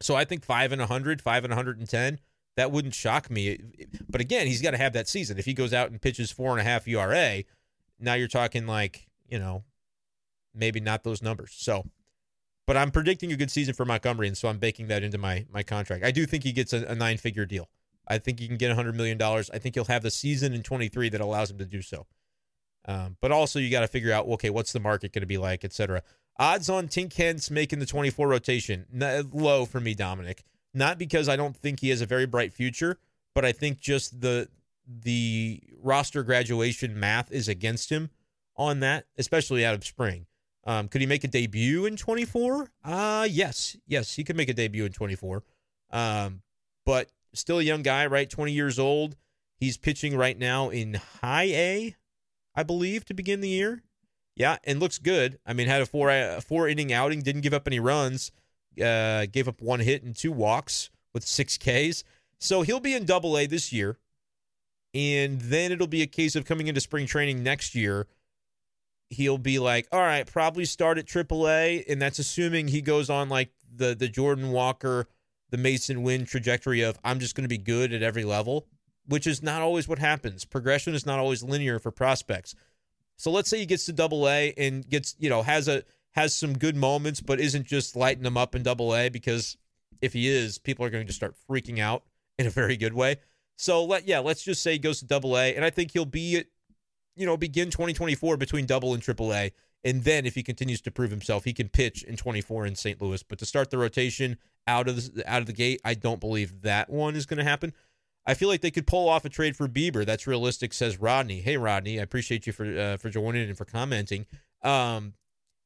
So 0.00 0.14
I 0.14 0.24
think 0.24 0.44
five 0.44 0.72
and 0.72 0.82
a 0.82 0.86
hundred, 0.86 1.22
five 1.22 1.44
and 1.44 1.54
hundred 1.54 1.78
and 1.78 1.88
ten, 1.88 2.18
that 2.56 2.70
wouldn't 2.70 2.94
shock 2.94 3.30
me. 3.30 3.58
But 4.08 4.20
again, 4.20 4.46
he's 4.46 4.60
got 4.62 4.72
to 4.72 4.78
have 4.78 4.92
that 4.94 5.08
season. 5.08 5.38
If 5.38 5.44
he 5.46 5.54
goes 5.54 5.72
out 5.72 5.90
and 5.90 6.00
pitches 6.00 6.30
four 6.30 6.50
and 6.50 6.60
a 6.60 6.64
half 6.64 6.86
ERA, 6.86 7.44
now 7.98 8.14
you're 8.14 8.28
talking 8.28 8.66
like 8.66 9.06
you 9.28 9.38
know, 9.38 9.64
maybe 10.54 10.80
not 10.80 11.04
those 11.04 11.22
numbers. 11.22 11.52
So, 11.56 11.84
but 12.66 12.76
I'm 12.76 12.90
predicting 12.90 13.32
a 13.32 13.36
good 13.36 13.50
season 13.50 13.74
for 13.74 13.84
Montgomery, 13.84 14.28
and 14.28 14.36
so 14.36 14.48
I'm 14.48 14.58
baking 14.58 14.88
that 14.88 15.02
into 15.02 15.18
my 15.18 15.46
my 15.52 15.62
contract. 15.62 16.04
I 16.04 16.10
do 16.10 16.26
think 16.26 16.44
he 16.44 16.52
gets 16.52 16.72
a, 16.72 16.84
a 16.86 16.94
nine 16.94 17.16
figure 17.16 17.46
deal. 17.46 17.68
I 18.08 18.18
think 18.18 18.40
he 18.40 18.48
can 18.48 18.56
get 18.56 18.76
$100 18.76 18.94
million. 18.94 19.20
I 19.22 19.58
think 19.58 19.74
he'll 19.74 19.84
have 19.84 20.02
the 20.02 20.10
season 20.10 20.52
in 20.52 20.62
23 20.62 21.08
that 21.10 21.20
allows 21.20 21.50
him 21.50 21.58
to 21.58 21.64
do 21.64 21.82
so. 21.82 22.06
Um, 22.86 23.16
but 23.20 23.30
also, 23.30 23.58
you 23.58 23.70
got 23.70 23.80
to 23.82 23.86
figure 23.86 24.12
out, 24.12 24.26
okay, 24.26 24.50
what's 24.50 24.72
the 24.72 24.80
market 24.80 25.12
going 25.12 25.22
to 25.22 25.26
be 25.26 25.38
like, 25.38 25.64
etc. 25.64 26.02
Odds 26.38 26.68
on 26.68 26.88
Tink 26.88 27.14
Hence 27.14 27.50
making 27.50 27.78
the 27.78 27.86
24 27.86 28.26
rotation, 28.26 28.86
low 29.32 29.64
for 29.64 29.80
me, 29.80 29.94
Dominic. 29.94 30.42
Not 30.74 30.98
because 30.98 31.28
I 31.28 31.36
don't 31.36 31.56
think 31.56 31.80
he 31.80 31.90
has 31.90 32.00
a 32.00 32.06
very 32.06 32.26
bright 32.26 32.52
future, 32.52 32.98
but 33.34 33.44
I 33.44 33.52
think 33.52 33.78
just 33.78 34.20
the 34.20 34.48
the 34.84 35.62
roster 35.80 36.24
graduation 36.24 36.98
math 36.98 37.30
is 37.30 37.46
against 37.46 37.90
him 37.90 38.10
on 38.56 38.80
that, 38.80 39.04
especially 39.16 39.64
out 39.64 39.74
of 39.74 39.84
spring. 39.84 40.26
Um, 40.64 40.88
could 40.88 41.00
he 41.00 41.06
make 41.06 41.24
a 41.24 41.28
debut 41.28 41.86
in 41.86 41.96
24? 41.96 42.70
Uh 42.84 43.26
yes, 43.30 43.76
yes, 43.86 44.14
he 44.14 44.24
could 44.24 44.36
make 44.36 44.48
a 44.48 44.54
debut 44.54 44.84
in 44.84 44.92
24. 44.92 45.42
Um, 45.90 46.42
but 46.86 47.10
still 47.34 47.58
a 47.58 47.62
young 47.62 47.82
guy, 47.82 48.06
right? 48.06 48.28
20 48.28 48.52
years 48.52 48.78
old. 48.78 49.16
He's 49.56 49.76
pitching 49.76 50.16
right 50.16 50.38
now 50.38 50.70
in 50.70 50.94
high 51.20 51.44
A, 51.44 51.96
I 52.54 52.62
believe, 52.62 53.04
to 53.06 53.14
begin 53.14 53.40
the 53.40 53.48
year. 53.48 53.82
Yeah, 54.34 54.56
and 54.64 54.80
looks 54.80 54.98
good. 54.98 55.38
I 55.46 55.52
mean, 55.52 55.68
had 55.68 55.82
a 55.82 55.86
four 55.86 56.10
a 56.10 56.40
four 56.40 56.66
inning 56.66 56.92
outing, 56.92 57.22
didn't 57.22 57.42
give 57.42 57.54
up 57.54 57.66
any 57.66 57.78
runs, 57.78 58.32
uh, 58.82 59.26
gave 59.26 59.46
up 59.46 59.60
one 59.60 59.80
hit 59.80 60.02
and 60.02 60.16
two 60.16 60.32
walks 60.32 60.90
with 61.12 61.24
six 61.24 61.58
Ks. 61.58 62.02
So 62.40 62.62
he'll 62.62 62.80
be 62.80 62.94
in 62.94 63.04
Double 63.04 63.38
A 63.38 63.46
this 63.46 63.72
year, 63.72 63.98
and 64.94 65.40
then 65.40 65.70
it'll 65.70 65.86
be 65.86 66.02
a 66.02 66.06
case 66.06 66.34
of 66.34 66.44
coming 66.44 66.66
into 66.66 66.80
spring 66.80 67.06
training 67.06 67.42
next 67.42 67.74
year. 67.74 68.06
He'll 69.12 69.38
be 69.38 69.58
like, 69.58 69.86
all 69.92 70.00
right, 70.00 70.26
probably 70.26 70.64
start 70.64 70.98
at 70.98 71.06
Triple 71.06 71.48
A, 71.48 71.84
and 71.88 72.00
that's 72.00 72.18
assuming 72.18 72.68
he 72.68 72.82
goes 72.82 73.10
on 73.10 73.28
like 73.28 73.50
the 73.74 73.94
the 73.94 74.08
Jordan 74.08 74.50
Walker 74.50 75.08
the 75.52 75.58
Masyn 75.58 76.02
Winn 76.02 76.24
trajectory 76.24 76.80
of 76.80 76.98
I'm 77.04 77.20
just 77.20 77.36
going 77.36 77.44
to 77.44 77.48
be 77.48 77.58
good 77.58 77.92
at 77.92 78.02
every 78.02 78.24
level, 78.24 78.66
which 79.06 79.26
is 79.26 79.42
not 79.42 79.62
always 79.62 79.86
what 79.86 79.98
happens. 79.98 80.44
Progression 80.44 80.94
is 80.94 81.06
not 81.06 81.20
always 81.20 81.42
linear 81.42 81.78
for 81.78 81.92
prospects. 81.92 82.54
So 83.16 83.30
let's 83.30 83.48
say 83.50 83.58
he 83.58 83.66
gets 83.66 83.84
to 83.86 83.92
double 83.92 84.28
A 84.28 84.52
and 84.56 84.88
gets, 84.88 85.14
you 85.18 85.28
know, 85.28 85.42
has 85.42 85.68
a 85.68 85.84
has 86.12 86.34
some 86.34 86.58
good 86.58 86.74
moments, 86.74 87.20
but 87.20 87.38
isn't 87.38 87.66
just 87.66 87.94
lighting 87.94 88.24
them 88.24 88.36
up 88.36 88.54
in 88.54 88.62
double 88.62 88.96
A 88.96 89.10
because 89.10 89.56
if 90.00 90.14
he 90.14 90.26
is, 90.26 90.58
people 90.58 90.84
are 90.84 90.90
going 90.90 91.06
to 91.06 91.12
start 91.12 91.36
freaking 91.48 91.78
out 91.78 92.02
in 92.38 92.46
a 92.46 92.50
very 92.50 92.76
good 92.76 92.94
way. 92.94 93.16
So 93.56 93.84
let 93.84 94.08
yeah, 94.08 94.20
let's 94.20 94.42
just 94.42 94.62
say 94.62 94.72
he 94.72 94.78
goes 94.78 95.00
to 95.00 95.06
double 95.06 95.36
A, 95.36 95.54
and 95.54 95.64
I 95.66 95.70
think 95.70 95.92
he'll 95.92 96.06
be 96.06 96.44
you 97.16 97.26
know, 97.26 97.36
begin 97.36 97.70
2024 97.70 98.36
between 98.36 98.66
double 98.66 98.94
and 98.94 99.02
triple 99.02 99.32
A. 99.32 99.52
And 99.84 100.04
then 100.04 100.26
if 100.26 100.34
he 100.34 100.42
continues 100.42 100.80
to 100.82 100.90
prove 100.90 101.10
himself, 101.10 101.44
he 101.44 101.52
can 101.52 101.68
pitch 101.68 102.04
in 102.04 102.16
24 102.16 102.66
in 102.66 102.76
St. 102.76 103.02
Louis. 103.02 103.22
But 103.22 103.38
to 103.40 103.46
start 103.46 103.70
the 103.70 103.78
rotation 103.78 104.38
out 104.66 104.88
of 104.88 105.14
the, 105.14 105.30
out 105.30 105.40
of 105.40 105.46
the 105.46 105.52
gate, 105.52 105.80
I 105.84 105.94
don't 105.94 106.20
believe 106.20 106.62
that 106.62 106.88
one 106.88 107.16
is 107.16 107.26
going 107.26 107.38
to 107.38 107.44
happen. 107.44 107.72
I 108.24 108.34
feel 108.34 108.48
like 108.48 108.60
they 108.60 108.70
could 108.70 108.86
pull 108.86 109.08
off 109.08 109.24
a 109.24 109.28
trade 109.28 109.56
for 109.56 109.66
Bieber. 109.66 110.06
That's 110.06 110.26
realistic, 110.26 110.72
says 110.72 111.00
Rodney. 111.00 111.40
Hey, 111.40 111.56
Rodney, 111.56 111.98
I 111.98 112.02
appreciate 112.04 112.46
you 112.46 112.52
for 112.52 112.64
uh, 112.78 112.96
for 112.96 113.10
joining 113.10 113.48
and 113.48 113.58
for 113.58 113.64
commenting. 113.64 114.26
Um, 114.62 115.14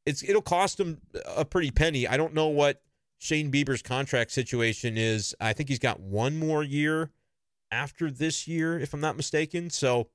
it's 0.06 0.22
it'll 0.22 0.40
cost 0.40 0.80
him 0.80 1.02
a 1.36 1.44
pretty 1.44 1.70
penny. 1.70 2.08
I 2.08 2.16
don't 2.16 2.32
know 2.32 2.48
what 2.48 2.80
Shane 3.18 3.52
Bieber's 3.52 3.82
contract 3.82 4.30
situation 4.30 4.96
is. 4.96 5.34
I 5.38 5.52
think 5.52 5.68
he's 5.68 5.78
got 5.78 6.00
one 6.00 6.38
more 6.38 6.62
year 6.62 7.10
after 7.70 8.10
this 8.10 8.48
year, 8.48 8.78
if 8.78 8.94
I'm 8.94 9.00
not 9.00 9.16
mistaken. 9.16 9.68
So 9.68 10.08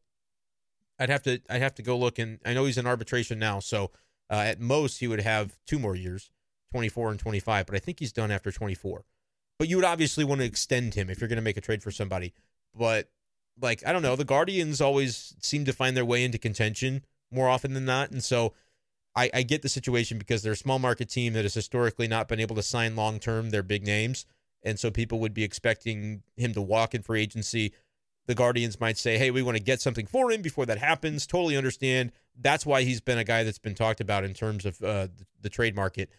I'd 1.01 1.09
have 1.09 1.23
to 1.23 1.41
I'd 1.49 1.61
have 1.61 1.75
to 1.75 1.81
go 1.81 1.97
look 1.97 2.19
and 2.19 2.39
I 2.45 2.53
know 2.53 2.65
he's 2.65 2.77
in 2.77 2.85
arbitration 2.85 3.39
now, 3.39 3.59
so 3.59 3.91
uh, 4.29 4.35
at 4.35 4.59
most 4.59 4.99
he 4.99 5.07
would 5.07 5.21
have 5.21 5.57
two 5.65 5.79
more 5.79 5.95
years, 5.95 6.29
24 6.71 7.11
and 7.11 7.19
25, 7.19 7.65
but 7.65 7.75
I 7.75 7.79
think 7.79 7.99
he's 7.99 8.13
done 8.13 8.31
after 8.31 8.51
24. 8.51 9.03
But 9.57 9.67
you 9.67 9.75
would 9.75 9.85
obviously 9.85 10.23
want 10.23 10.41
to 10.41 10.45
extend 10.45 10.93
him 10.93 11.09
if 11.09 11.19
you're 11.19 11.27
going 11.27 11.37
to 11.37 11.43
make 11.43 11.57
a 11.57 11.61
trade 11.61 11.83
for 11.83 11.91
somebody. 11.91 12.33
But 12.75 13.09
like 13.59 13.83
I 13.85 13.91
don't 13.91 14.03
know, 14.03 14.15
the 14.15 14.23
Guardians 14.23 14.79
always 14.79 15.35
seem 15.41 15.65
to 15.65 15.73
find 15.73 15.97
their 15.97 16.05
way 16.05 16.23
into 16.23 16.37
contention 16.37 17.03
more 17.31 17.49
often 17.49 17.73
than 17.73 17.85
not, 17.85 18.11
and 18.11 18.23
so 18.23 18.53
I, 19.15 19.29
I 19.33 19.43
get 19.43 19.61
the 19.61 19.69
situation 19.69 20.17
because 20.17 20.43
they're 20.43 20.53
a 20.53 20.57
small 20.57 20.79
market 20.79 21.09
team 21.09 21.33
that 21.33 21.43
has 21.43 21.53
historically 21.53 22.07
not 22.07 22.27
been 22.27 22.39
able 22.39 22.55
to 22.55 22.63
sign 22.63 22.95
long 22.95 23.19
term 23.19 23.49
their 23.49 23.63
big 23.63 23.85
names. 23.85 24.25
And 24.63 24.79
so 24.79 24.91
people 24.91 25.19
would 25.19 25.33
be 25.33 25.43
expecting 25.43 26.21
him 26.37 26.53
to 26.53 26.61
walk 26.61 26.93
in 26.93 27.01
free 27.01 27.21
agency. 27.21 27.73
The 28.27 28.35
Guardians 28.35 28.79
might 28.79 28.97
say, 28.97 29.17
hey, 29.17 29.31
we 29.31 29.41
want 29.41 29.57
to 29.57 29.63
get 29.63 29.81
something 29.81 30.05
for 30.05 30.31
him 30.31 30.41
before 30.41 30.65
that 30.67 30.77
happens. 30.77 31.25
Totally 31.25 31.57
understand. 31.57 32.11
That's 32.39 32.65
why 32.65 32.83
he's 32.83 33.01
been 33.01 33.17
a 33.17 33.23
guy 33.23 33.43
that's 33.43 33.59
been 33.59 33.75
talked 33.75 33.99
about 33.99 34.23
in 34.23 34.33
terms 34.33 34.65
of 34.65 34.81
uh, 34.81 35.07
the, 35.07 35.25
the, 35.41 35.49
trade 35.49 35.75
market. 35.75 36.09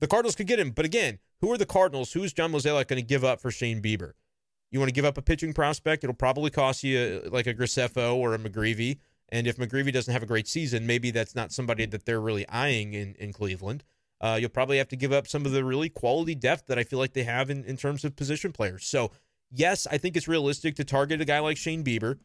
The 0.00 0.06
Cardinals 0.06 0.34
could 0.34 0.46
get 0.46 0.58
him. 0.58 0.70
But 0.70 0.84
again, 0.84 1.18
who 1.40 1.52
are 1.52 1.58
the 1.58 1.66
Cardinals? 1.66 2.12
Who's 2.12 2.32
John 2.32 2.52
Mozeliak 2.52 2.88
going 2.88 3.00
to 3.00 3.06
give 3.06 3.24
up 3.24 3.40
for 3.40 3.50
Shane 3.50 3.82
Bieber? 3.82 4.12
You 4.70 4.78
want 4.78 4.88
to 4.88 4.94
give 4.94 5.04
up 5.04 5.18
a 5.18 5.22
pitching 5.22 5.52
prospect? 5.52 6.02
It'll 6.02 6.14
probably 6.14 6.50
cost 6.50 6.82
you 6.82 7.22
uh, 7.24 7.30
like 7.30 7.46
a 7.46 7.54
Graceffo 7.54 8.14
or 8.14 8.34
a 8.34 8.38
McGreevy. 8.38 8.98
And 9.28 9.46
if 9.46 9.56
McGreevy 9.56 9.92
doesn't 9.92 10.12
have 10.12 10.22
a 10.22 10.26
great 10.26 10.48
season, 10.48 10.86
maybe 10.86 11.10
that's 11.10 11.34
not 11.34 11.52
somebody 11.52 11.86
that 11.86 12.04
they're 12.04 12.20
really 12.20 12.48
eyeing 12.48 12.94
in, 12.94 13.14
in 13.18 13.32
Cleveland. 13.32 13.84
Uh, 14.20 14.36
you'll 14.40 14.50
probably 14.50 14.78
have 14.78 14.88
to 14.88 14.96
give 14.96 15.12
up 15.12 15.26
some 15.26 15.46
of 15.46 15.52
the 15.52 15.64
really 15.64 15.88
quality 15.88 16.34
depth 16.34 16.66
that 16.66 16.78
I 16.78 16.84
feel 16.84 16.98
like 16.98 17.14
they 17.14 17.22
have 17.22 17.48
in, 17.48 17.64
in 17.64 17.76
terms 17.76 18.04
of 18.04 18.16
position 18.16 18.52
players. 18.52 18.84
So, 18.84 19.12
yes, 19.52 19.86
I 19.90 19.98
think 19.98 20.16
it's 20.16 20.28
realistic 20.28 20.76
to 20.76 20.84
target 20.84 21.20
a 21.20 21.24
guy 21.24 21.38
like 21.40 21.56
Shane 21.56 21.84
Bieber. 21.84 22.18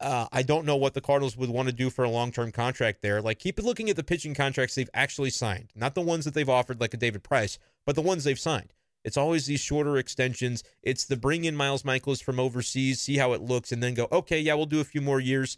Uh, 0.00 0.26
I 0.32 0.42
don't 0.42 0.64
know 0.64 0.76
what 0.76 0.94
the 0.94 1.02
Cardinals 1.02 1.36
would 1.36 1.50
want 1.50 1.68
to 1.68 1.74
do 1.74 1.90
for 1.90 2.04
a 2.04 2.10
long 2.10 2.32
term 2.32 2.52
contract 2.52 3.02
there. 3.02 3.20
Like, 3.20 3.38
keep 3.38 3.58
looking 3.58 3.90
at 3.90 3.96
the 3.96 4.04
pitching 4.04 4.34
contracts 4.34 4.74
they've 4.74 4.90
actually 4.94 5.30
signed, 5.30 5.70
not 5.74 5.94
the 5.94 6.00
ones 6.00 6.24
that 6.24 6.34
they've 6.34 6.48
offered, 6.48 6.80
like 6.80 6.94
a 6.94 6.96
David 6.96 7.22
Price, 7.22 7.58
but 7.84 7.94
the 7.94 8.02
ones 8.02 8.24
they've 8.24 8.38
signed. 8.38 8.72
It's 9.04 9.16
always 9.16 9.46
these 9.46 9.60
shorter 9.60 9.96
extensions. 9.96 10.62
It's 10.82 11.04
the 11.04 11.16
bring 11.16 11.44
in 11.44 11.56
Miles 11.56 11.82
Mikolas 11.82 12.22
from 12.22 12.40
overseas, 12.40 13.00
see 13.00 13.16
how 13.16 13.32
it 13.32 13.40
looks, 13.40 13.72
and 13.72 13.82
then 13.82 13.94
go, 13.94 14.08
okay, 14.12 14.40
yeah, 14.40 14.54
we'll 14.54 14.66
do 14.66 14.80
a 14.80 14.84
few 14.84 15.00
more 15.00 15.20
years 15.20 15.56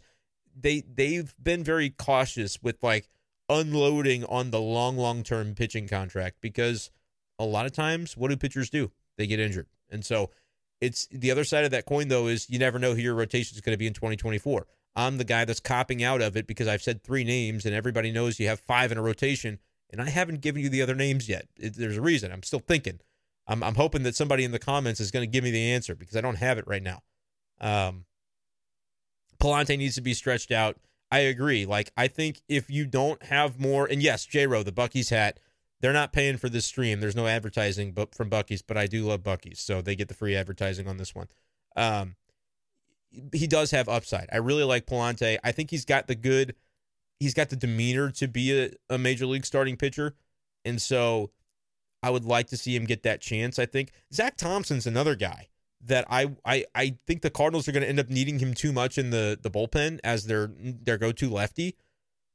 they 0.55 0.81
they've 0.81 1.33
been 1.41 1.63
very 1.63 1.89
cautious 1.89 2.61
with 2.61 2.81
like 2.83 3.09
unloading 3.49 4.23
on 4.25 4.51
the 4.51 4.61
long 4.61 4.97
long 4.97 5.23
term 5.23 5.55
pitching 5.55 5.87
contract 5.87 6.37
because 6.41 6.91
a 7.39 7.45
lot 7.45 7.65
of 7.65 7.71
times 7.71 8.15
what 8.15 8.29
do 8.29 8.37
pitchers 8.37 8.69
do? 8.69 8.91
They 9.17 9.27
get 9.27 9.39
injured. 9.39 9.67
And 9.89 10.05
so 10.05 10.31
it's 10.83 11.07
the 11.07 11.31
other 11.31 11.45
side 11.45 11.63
of 11.63 11.71
that 11.71 11.85
coin 11.85 12.09
though 12.09 12.27
is 12.27 12.49
you 12.49 12.59
never 12.59 12.77
know 12.77 12.93
who 12.93 13.01
your 13.01 13.15
rotation 13.15 13.55
is 13.55 13.61
going 13.61 13.73
to 13.73 13.79
be 13.79 13.87
in 13.87 13.93
2024. 13.93 14.67
I'm 14.95 15.17
the 15.17 15.23
guy 15.23 15.45
that's 15.45 15.61
copping 15.61 16.03
out 16.03 16.21
of 16.21 16.35
it 16.35 16.45
because 16.45 16.67
I've 16.67 16.81
said 16.81 17.01
three 17.01 17.23
names 17.23 17.65
and 17.65 17.73
everybody 17.73 18.11
knows 18.11 18.39
you 18.39 18.47
have 18.47 18.59
five 18.59 18.91
in 18.91 18.97
a 18.97 19.01
rotation 19.01 19.59
and 19.89 20.01
I 20.01 20.09
haven't 20.09 20.41
given 20.41 20.61
you 20.61 20.69
the 20.69 20.81
other 20.81 20.93
names 20.93 21.29
yet. 21.29 21.47
It, 21.57 21.75
there's 21.75 21.97
a 21.97 22.01
reason. 22.01 22.31
I'm 22.31 22.43
still 22.43 22.59
thinking. 22.59 22.99
I'm, 23.47 23.63
I'm 23.63 23.75
hoping 23.75 24.03
that 24.03 24.15
somebody 24.15 24.43
in 24.43 24.51
the 24.51 24.59
comments 24.59 24.99
is 24.99 25.09
going 25.09 25.23
to 25.23 25.31
give 25.31 25.43
me 25.43 25.51
the 25.51 25.71
answer 25.71 25.95
because 25.95 26.17
I 26.17 26.21
don't 26.21 26.35
have 26.35 26.57
it 26.57 26.67
right 26.67 26.83
now. 26.83 27.01
Um, 27.61 28.05
Pallante 29.41 29.77
needs 29.77 29.95
to 29.95 30.01
be 30.01 30.13
stretched 30.13 30.51
out. 30.51 30.77
I 31.11 31.19
agree. 31.19 31.65
Like, 31.65 31.91
I 31.95 32.07
think 32.07 32.41
if 32.49 32.69
you 32.69 32.85
don't 32.85 33.21
have 33.23 33.59
more, 33.59 33.85
and 33.85 34.01
yes, 34.01 34.25
J 34.25 34.45
the 34.45 34.71
Buc-ee's 34.71 35.09
hat, 35.09 35.39
they're 35.83 35.91
not 35.91 36.13
paying 36.13 36.37
for 36.37 36.47
this 36.47 36.65
stream. 36.65 37.01
There's 37.01 37.15
no 37.15 37.27
advertising 37.27 37.91
but 37.91 38.15
from 38.15 38.29
Buc-ee's, 38.29 38.61
but 38.61 38.77
I 38.77 38.87
do 38.87 39.03
love 39.03 39.21
Buc-ee's, 39.21 39.59
so 39.59 39.81
they 39.81 39.97
get 39.97 40.07
the 40.07 40.13
free 40.13 40.33
advertising 40.33 40.87
on 40.87 40.95
this 40.95 41.13
one. 41.13 41.27
Um, 41.75 42.15
he 43.33 43.47
does 43.47 43.71
have 43.71 43.89
upside. 43.89 44.29
I 44.31 44.37
really 44.37 44.63
like 44.63 44.85
Pallante. 44.85 45.37
I 45.43 45.51
think 45.51 45.71
he's 45.71 45.83
got 45.83 46.07
the 46.07 46.15
good, 46.15 46.55
he's 47.19 47.33
got 47.33 47.49
the 47.49 47.57
demeanor 47.57 48.11
to 48.11 48.29
be 48.29 48.57
a, 48.57 48.71
a 48.89 48.97
major 48.97 49.25
league 49.25 49.45
starting 49.45 49.75
pitcher, 49.75 50.15
and 50.63 50.81
so 50.81 51.31
I 52.01 52.11
would 52.11 52.23
like 52.23 52.47
to 52.47 52.57
see 52.57 52.73
him 52.73 52.85
get 52.85 53.03
that 53.03 53.19
chance. 53.19 53.59
I 53.59 53.65
think 53.65 53.91
Zack 54.13 54.37
Thompson's 54.37 54.87
another 54.87 55.15
guy 55.15 55.49
that 55.81 56.05
I 56.09 56.31
I 56.45 56.63
I 56.73 56.95
think 57.05 57.23
the 57.23 57.29
Cardinals 57.29 57.67
are 57.67 57.73
going 57.73 57.83
to 57.83 57.89
end 57.89 57.99
up 57.99 58.09
needing 58.09 58.39
him 58.39 58.53
too 58.53 58.71
much 58.71 58.97
in 58.97 59.09
the 59.09 59.37
the 59.41 59.51
bullpen 59.51 59.99
as 60.01 60.27
their 60.27 60.49
their 60.57 60.97
go 60.97 61.11
to 61.11 61.29
lefty. 61.29 61.75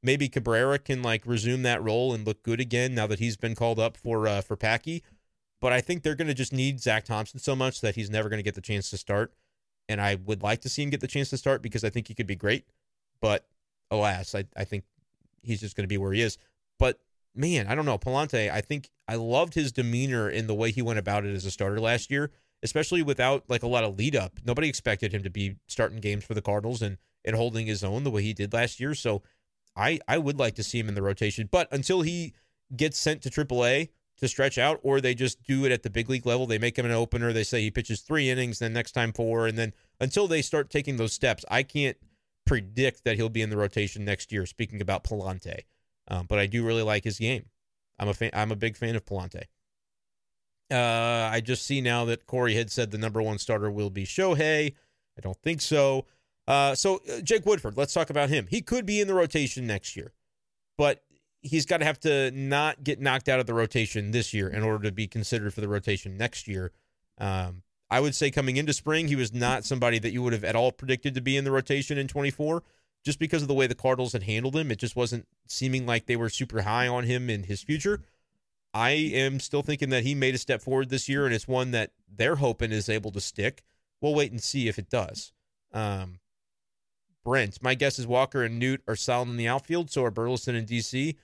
Maybe 0.03 0.28
Cabrera 0.28 0.78
can 0.78 1.03
like 1.03 1.26
resume 1.26 1.62
that 1.62 1.82
role 1.82 2.14
and 2.14 2.26
look 2.26 2.42
good 2.42 2.61
again 2.61 2.94
now 2.94 3.07
that 3.07 3.18
he's 3.18 3.36
been 3.36 3.55
called 3.55 3.78
up 3.78 3.96
for 3.96 4.28
uh, 4.28 4.40
for 4.40 4.57
Packy. 4.57 5.03
But 5.61 5.72
I 5.72 5.80
think 5.80 6.03
they're 6.03 6.14
going 6.14 6.28
to 6.28 6.34
just 6.34 6.53
need 6.53 6.80
Zack 6.80 7.05
Thompson 7.05 7.40
so 7.40 7.57
much 7.57 7.80
that 7.80 7.96
he's 7.96 8.11
never 8.11 8.28
going 8.28 8.38
to 8.38 8.44
get 8.44 8.55
the 8.55 8.61
chance 8.61 8.90
to 8.90 8.96
start. 8.96 9.32
And 9.88 10.01
I 10.01 10.14
would 10.14 10.42
like 10.42 10.61
to 10.61 10.68
see 10.68 10.82
him 10.82 10.90
get 10.90 11.01
the 11.01 11.09
chance 11.09 11.30
to 11.30 11.36
start 11.36 11.62
because 11.62 11.82
I 11.82 11.90
think 11.90 12.07
he 12.07 12.14
could 12.14 12.26
be 12.26 12.36
great. 12.36 12.64
But 13.20 13.46
alas, 13.90 14.34
I, 14.34 14.44
I 14.57 14.64
think 14.64 14.84
he's 15.42 15.61
just 15.61 15.74
going 15.74 15.84
to 15.84 15.88
be 15.88 15.99
where 15.99 16.12
he 16.12 16.22
is. 16.22 16.38
But 16.78 17.01
man, 17.34 17.66
I 17.66 17.74
don't 17.74 17.86
know. 17.86 17.99
Pallante, 17.99 18.53
I 18.53 18.61
think 18.61 18.90
I 19.09 19.16
loved 19.16 19.55
his 19.55 19.72
demeanor 19.72 20.28
in 20.30 20.46
the 20.46 20.55
way 20.55 20.70
he 20.70 20.82
went 20.82 21.01
about 21.01 21.24
it 21.24 21.34
as 21.34 21.44
a 21.44 21.51
starter 21.51 21.80
last 21.80 22.11
year 22.11 22.30
especially 22.62 23.03
without 23.03 23.44
like 23.49 23.62
a 23.62 23.68
lot 23.68 23.84
of 23.84 23.99
lead 23.99 24.16
up. 24.16 24.32
Nobody 24.44 24.68
expected 24.68 25.12
him 25.12 25.22
to 25.22 25.30
be 25.30 25.57
starting 25.66 26.01
games 26.01 26.24
for 26.24 26.34
the 26.34 26.42
Cardinals 26.42 26.82
and 26.82 26.99
and 27.24 27.36
holding 27.36 27.66
his 27.66 27.84
own 27.84 28.05
the 28.05 28.11
way 28.11 28.22
he 28.22 28.32
did 28.32 28.53
last 28.53 28.80
year. 28.80 28.94
So 28.94 29.22
I 29.76 30.00
I 30.08 30.18
would 30.18 30.38
like 30.38 30.54
to 30.56 30.62
see 30.62 30.78
him 30.78 30.88
in 30.88 30.94
the 30.94 31.02
rotation, 31.02 31.48
but 31.50 31.68
until 31.72 32.02
he 32.02 32.34
gets 32.74 32.98
sent 32.98 33.22
to 33.22 33.30
AAA 33.30 33.88
to 34.18 34.28
stretch 34.28 34.58
out, 34.58 34.80
or 34.82 35.00
they 35.00 35.14
just 35.14 35.42
do 35.42 35.64
it 35.64 35.72
at 35.72 35.82
the 35.82 35.90
big 35.90 36.10
league 36.10 36.26
level, 36.26 36.46
they 36.46 36.58
make 36.58 36.78
him 36.78 36.86
an 36.86 36.92
opener. 36.92 37.32
They 37.32 37.44
say 37.44 37.62
he 37.62 37.70
pitches 37.70 38.00
three 38.00 38.30
innings, 38.30 38.58
then 38.58 38.72
next 38.72 38.92
time 38.92 39.12
four, 39.12 39.46
and 39.46 39.56
then 39.56 39.72
until 40.00 40.26
they 40.26 40.42
start 40.42 40.70
taking 40.70 40.96
those 40.96 41.12
steps, 41.12 41.44
I 41.50 41.62
can't 41.62 41.96
predict 42.46 43.04
that 43.04 43.16
he'll 43.16 43.28
be 43.28 43.42
in 43.42 43.50
the 43.50 43.56
rotation 43.56 44.04
next 44.04 44.32
year. 44.32 44.46
Speaking 44.46 44.80
about 44.80 45.04
Pallante, 45.04 45.60
um, 46.08 46.26
but 46.28 46.38
I 46.38 46.46
do 46.46 46.64
really 46.66 46.82
like 46.82 47.04
his 47.04 47.18
game. 47.18 47.46
I'm 47.98 48.08
a 48.08 48.14
fan. 48.14 48.30
I'm 48.32 48.52
a 48.52 48.56
big 48.56 48.76
fan 48.76 48.96
of 48.96 49.04
Pallante. 49.04 49.44
Uh, 50.70 51.30
I 51.32 51.40
just 51.40 51.64
see 51.64 51.80
now 51.80 52.04
that 52.06 52.26
Corey 52.26 52.54
had 52.54 52.70
said 52.70 52.90
the 52.90 52.98
number 52.98 53.22
one 53.22 53.38
starter 53.38 53.70
will 53.70 53.90
be 53.90 54.04
Shohei. 54.04 54.74
I 55.16 55.20
don't 55.20 55.40
think 55.42 55.60
so. 55.60 56.04
Uh, 56.49 56.74
so 56.74 57.03
uh, 57.12 57.20
Jake 57.20 57.44
Woodford, 57.44 57.76
let's 57.76 57.92
talk 57.92 58.09
about 58.09 58.30
him. 58.30 58.46
He 58.49 58.62
could 58.62 58.86
be 58.86 59.01
in 59.03 59.07
the 59.07 59.12
rotation 59.12 59.66
next 59.66 59.94
year, 59.94 60.14
but 60.78 61.05
he's 61.42 61.66
got 61.66 61.78
to 61.78 61.84
have 61.84 62.01
to 62.01 62.30
not 62.30 62.82
get 62.82 63.03
knocked 63.03 63.28
out 63.28 63.38
of 63.38 63.44
the 63.44 63.53
rotation 63.53 64.12
this 64.12 64.32
year 64.32 64.49
in 64.49 64.62
order 64.62 64.84
to 64.84 64.90
be 64.90 65.07
considered 65.07 65.53
for 65.53 65.61
the 65.61 65.68
rotation 65.68 66.16
next 66.16 66.49
year. 66.49 66.72
Um, 67.18 67.62
I 67.90 68.01
would 68.01 68.14
say 68.14 68.30
coming 68.30 68.57
into 68.57 68.72
spring, 68.72 69.09
he 69.09 69.16
was 69.16 69.34
not 69.34 69.66
somebody 69.66 69.99
that 69.99 70.12
you 70.12 70.22
would 70.22 70.32
have 70.32 70.42
at 70.42 70.57
all 70.57 70.72
predicted 70.72 71.14
to 71.14 71.20
be 71.20 71.36
in 71.36 71.44
the 71.44 71.51
rotation 71.51 71.99
in 71.99 72.09
24, 72.09 72.62
just 73.05 73.18
because 73.18 73.42
of 73.42 73.49
the 73.49 73.55
way 73.55 73.66
the 73.66 73.74
Cardinals 73.74 74.14
had 74.14 74.22
handled 74.22 74.57
him. 74.57 74.70
It 74.70 74.78
just 74.78 74.96
wasn't 74.96 75.28
seeming 75.46 75.84
like 75.84 76.07
they 76.07 76.16
were 76.16 76.30
super 76.30 76.62
high 76.62 76.88
on 76.88 77.05
him 77.05 77.28
in 77.28 77.42
his 77.42 77.62
future. 77.62 78.01
I 78.72 78.90
am 78.90 79.38
still 79.38 79.62
thinking 79.62 79.90
that 79.90 80.05
he 80.05 80.14
made 80.14 80.34
a 80.34 80.38
step 80.38 80.62
forward 80.62 80.88
this 80.88 81.11
year, 81.11 81.26
and 81.26 81.34
it's 81.34 81.49
one 81.49 81.72
that 81.72 81.92
they're 82.11 82.36
hoping 82.36 82.72
is 82.72 82.88
able 82.88 83.11
to 83.12 83.20
stick. 83.20 83.64
We'll 84.01 84.14
wait 84.14 84.30
and 84.30 84.42
see 84.42 84.68
if 84.68 84.78
it 84.78 84.88
does. 84.88 85.32
Um, 85.74 86.20
My 87.62 87.74
guess 87.74 87.99
is 87.99 88.07
Walker 88.07 88.43
and 88.43 88.59
Noot 88.59 88.83
are 88.89 88.97
solid 88.97 89.29
in 89.29 89.37
the 89.37 89.49
outfield, 89.49 89.91
so 89.91 90.05
are 90.05 90.11
Burleson 90.11 90.55
and 90.55 90.66
DC. 90.66 91.16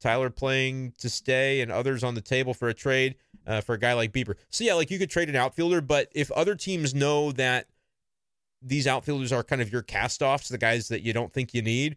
Tyler 0.00 0.30
playing 0.30 0.94
to 0.98 1.10
stay, 1.10 1.60
and 1.60 1.70
others 1.70 2.02
on 2.02 2.14
the 2.14 2.20
table 2.20 2.54
for 2.54 2.68
a 2.68 2.74
trade 2.74 3.16
uh, 3.46 3.60
for 3.60 3.74
a 3.74 3.78
guy 3.78 3.92
like 3.92 4.12
Bieber. 4.12 4.34
So 4.48 4.64
yeah, 4.64 4.74
like 4.74 4.90
you 4.90 4.98
could 4.98 5.10
trade 5.10 5.28
an 5.28 5.36
outfielder, 5.36 5.80
but 5.80 6.08
if 6.14 6.30
other 6.32 6.54
teams 6.54 6.94
know 6.94 7.32
that 7.32 7.66
these 8.62 8.86
outfielders 8.86 9.32
are 9.32 9.42
kind 9.42 9.60
of 9.60 9.72
your 9.72 9.82
cast-offs, 9.82 10.48
the 10.48 10.58
guys 10.58 10.88
that 10.88 11.02
you 11.02 11.12
don't 11.12 11.32
think 11.32 11.52
you 11.52 11.62
need, 11.62 11.96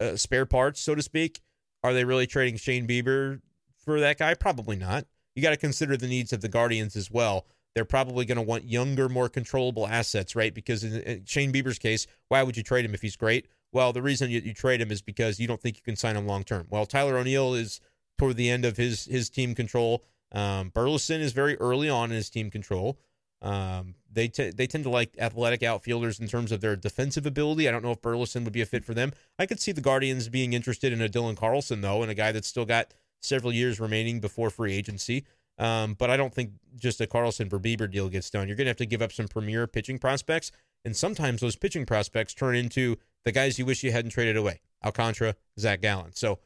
uh, 0.00 0.16
spare 0.16 0.46
parts, 0.46 0.80
so 0.80 0.94
to 0.94 1.02
speak, 1.02 1.40
are 1.82 1.94
they 1.94 2.04
really 2.04 2.26
trading 2.26 2.56
Shane 2.56 2.86
Bieber 2.86 3.40
for 3.84 4.00
that 4.00 4.18
guy? 4.18 4.34
Probably 4.34 4.76
not. 4.76 5.06
You 5.34 5.42
got 5.42 5.50
to 5.50 5.56
consider 5.56 5.96
the 5.96 6.08
needs 6.08 6.32
of 6.32 6.40
the 6.40 6.48
Guardians 6.48 6.96
as 6.96 7.10
well. 7.10 7.46
They're 7.78 7.84
probably 7.84 8.24
going 8.24 8.38
to 8.38 8.42
want 8.42 8.64
younger, 8.64 9.08
more 9.08 9.28
controllable 9.28 9.86
assets, 9.86 10.34
right? 10.34 10.52
Because 10.52 10.82
in, 10.82 11.22
Shane 11.26 11.52
Bieber's 11.52 11.78
case, 11.78 12.08
why 12.26 12.42
would 12.42 12.56
you 12.56 12.64
trade 12.64 12.84
him 12.84 12.92
if 12.92 13.02
he's 13.02 13.14
great? 13.14 13.46
Well, 13.70 13.92
the 13.92 14.02
reason 14.02 14.32
you, 14.32 14.40
you 14.40 14.52
trade 14.52 14.80
him 14.80 14.90
is 14.90 15.00
because 15.00 15.38
you 15.38 15.46
don't 15.46 15.62
think 15.62 15.76
you 15.76 15.82
can 15.84 15.94
sign 15.94 16.16
him 16.16 16.26
long 16.26 16.42
term. 16.42 16.66
Well, 16.70 16.86
Tyler 16.86 17.16
O'Neill 17.16 17.54
is 17.54 17.80
toward 18.18 18.36
the 18.36 18.50
end 18.50 18.64
of 18.64 18.76
his 18.76 19.04
his 19.04 19.30
team 19.30 19.54
control. 19.54 20.02
Um, 20.32 20.70
Burleson 20.70 21.20
is 21.20 21.32
very 21.32 21.56
early 21.58 21.88
on 21.88 22.10
in 22.10 22.16
his 22.16 22.30
team 22.30 22.50
control. 22.50 22.98
Um, 23.42 23.94
they 24.12 24.26
t- 24.26 24.50
they 24.50 24.66
tend 24.66 24.82
to 24.82 24.90
like 24.90 25.14
athletic 25.20 25.62
outfielders 25.62 26.18
in 26.18 26.26
terms 26.26 26.50
of 26.50 26.60
their 26.60 26.74
defensive 26.74 27.26
ability. 27.26 27.68
I 27.68 27.70
don't 27.70 27.84
know 27.84 27.92
if 27.92 28.02
Burleson 28.02 28.42
would 28.42 28.52
be 28.52 28.60
a 28.60 28.66
fit 28.66 28.84
for 28.84 28.92
them. 28.92 29.12
I 29.38 29.46
could 29.46 29.60
see 29.60 29.70
the 29.70 29.80
Guardians 29.80 30.28
being 30.28 30.52
interested 30.52 30.92
in 30.92 31.00
a 31.00 31.08
Dylan 31.08 31.36
Carlson 31.36 31.80
though, 31.80 32.02
and 32.02 32.10
a 32.10 32.16
guy 32.16 32.32
that's 32.32 32.48
still 32.48 32.64
got 32.64 32.92
several 33.20 33.52
years 33.52 33.78
remaining 33.78 34.18
before 34.18 34.50
free 34.50 34.74
agency. 34.74 35.24
Um, 35.58 35.94
but 35.94 36.08
I 36.10 36.16
don't 36.16 36.32
think 36.32 36.52
just 36.76 37.00
a 37.00 37.06
Carlson 37.06 37.50
for 37.50 37.58
Bieber 37.58 37.90
deal 37.90 38.08
gets 38.08 38.30
done. 38.30 38.46
You're 38.46 38.56
going 38.56 38.66
to 38.66 38.70
have 38.70 38.76
to 38.76 38.86
give 38.86 39.02
up 39.02 39.12
some 39.12 39.26
premier 39.26 39.66
pitching 39.66 39.98
prospects, 39.98 40.52
and 40.84 40.96
sometimes 40.96 41.40
those 41.40 41.56
pitching 41.56 41.84
prospects 41.84 42.34
turn 42.34 42.54
into 42.54 42.96
the 43.24 43.32
guys 43.32 43.58
you 43.58 43.66
wish 43.66 43.82
you 43.82 43.90
hadn't 43.90 44.12
traded 44.12 44.36
away: 44.36 44.60
Alcantara, 44.84 45.34
Zac 45.58 45.80
Gallen. 45.80 46.12
So 46.14 46.38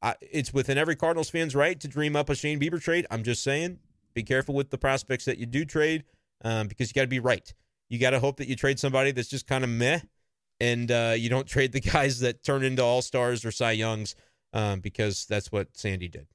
I, 0.00 0.14
it's 0.20 0.54
within 0.54 0.78
every 0.78 0.96
Cardinals 0.96 1.30
fan's 1.30 1.54
right 1.54 1.78
to 1.80 1.88
dream 1.88 2.14
up 2.14 2.30
a 2.30 2.34
Shane 2.34 2.60
Bieber 2.60 2.80
trade. 2.80 3.06
I'm 3.10 3.24
just 3.24 3.42
saying, 3.42 3.78
be 4.14 4.22
careful 4.22 4.54
with 4.54 4.70
the 4.70 4.78
prospects 4.78 5.24
that 5.24 5.38
you 5.38 5.46
do 5.46 5.64
trade 5.64 6.04
um, 6.44 6.68
because 6.68 6.88
you 6.88 6.94
got 6.94 7.02
to 7.02 7.08
be 7.08 7.20
right. 7.20 7.52
You 7.88 7.98
got 7.98 8.10
to 8.10 8.20
hope 8.20 8.36
that 8.36 8.48
you 8.48 8.54
trade 8.54 8.78
somebody 8.78 9.10
that's 9.10 9.28
just 9.28 9.46
kind 9.46 9.64
of 9.64 9.70
meh, 9.70 10.00
and 10.60 10.90
uh, 10.90 11.14
you 11.16 11.28
don't 11.28 11.46
trade 11.48 11.72
the 11.72 11.80
guys 11.80 12.20
that 12.20 12.44
turn 12.44 12.62
into 12.62 12.84
all 12.84 13.02
stars 13.02 13.44
or 13.44 13.50
Cy 13.50 13.72
Youngs 13.72 14.14
um, 14.52 14.80
because 14.80 15.26
that's 15.26 15.50
what 15.50 15.76
Sandy 15.76 16.08
did. 16.08 16.28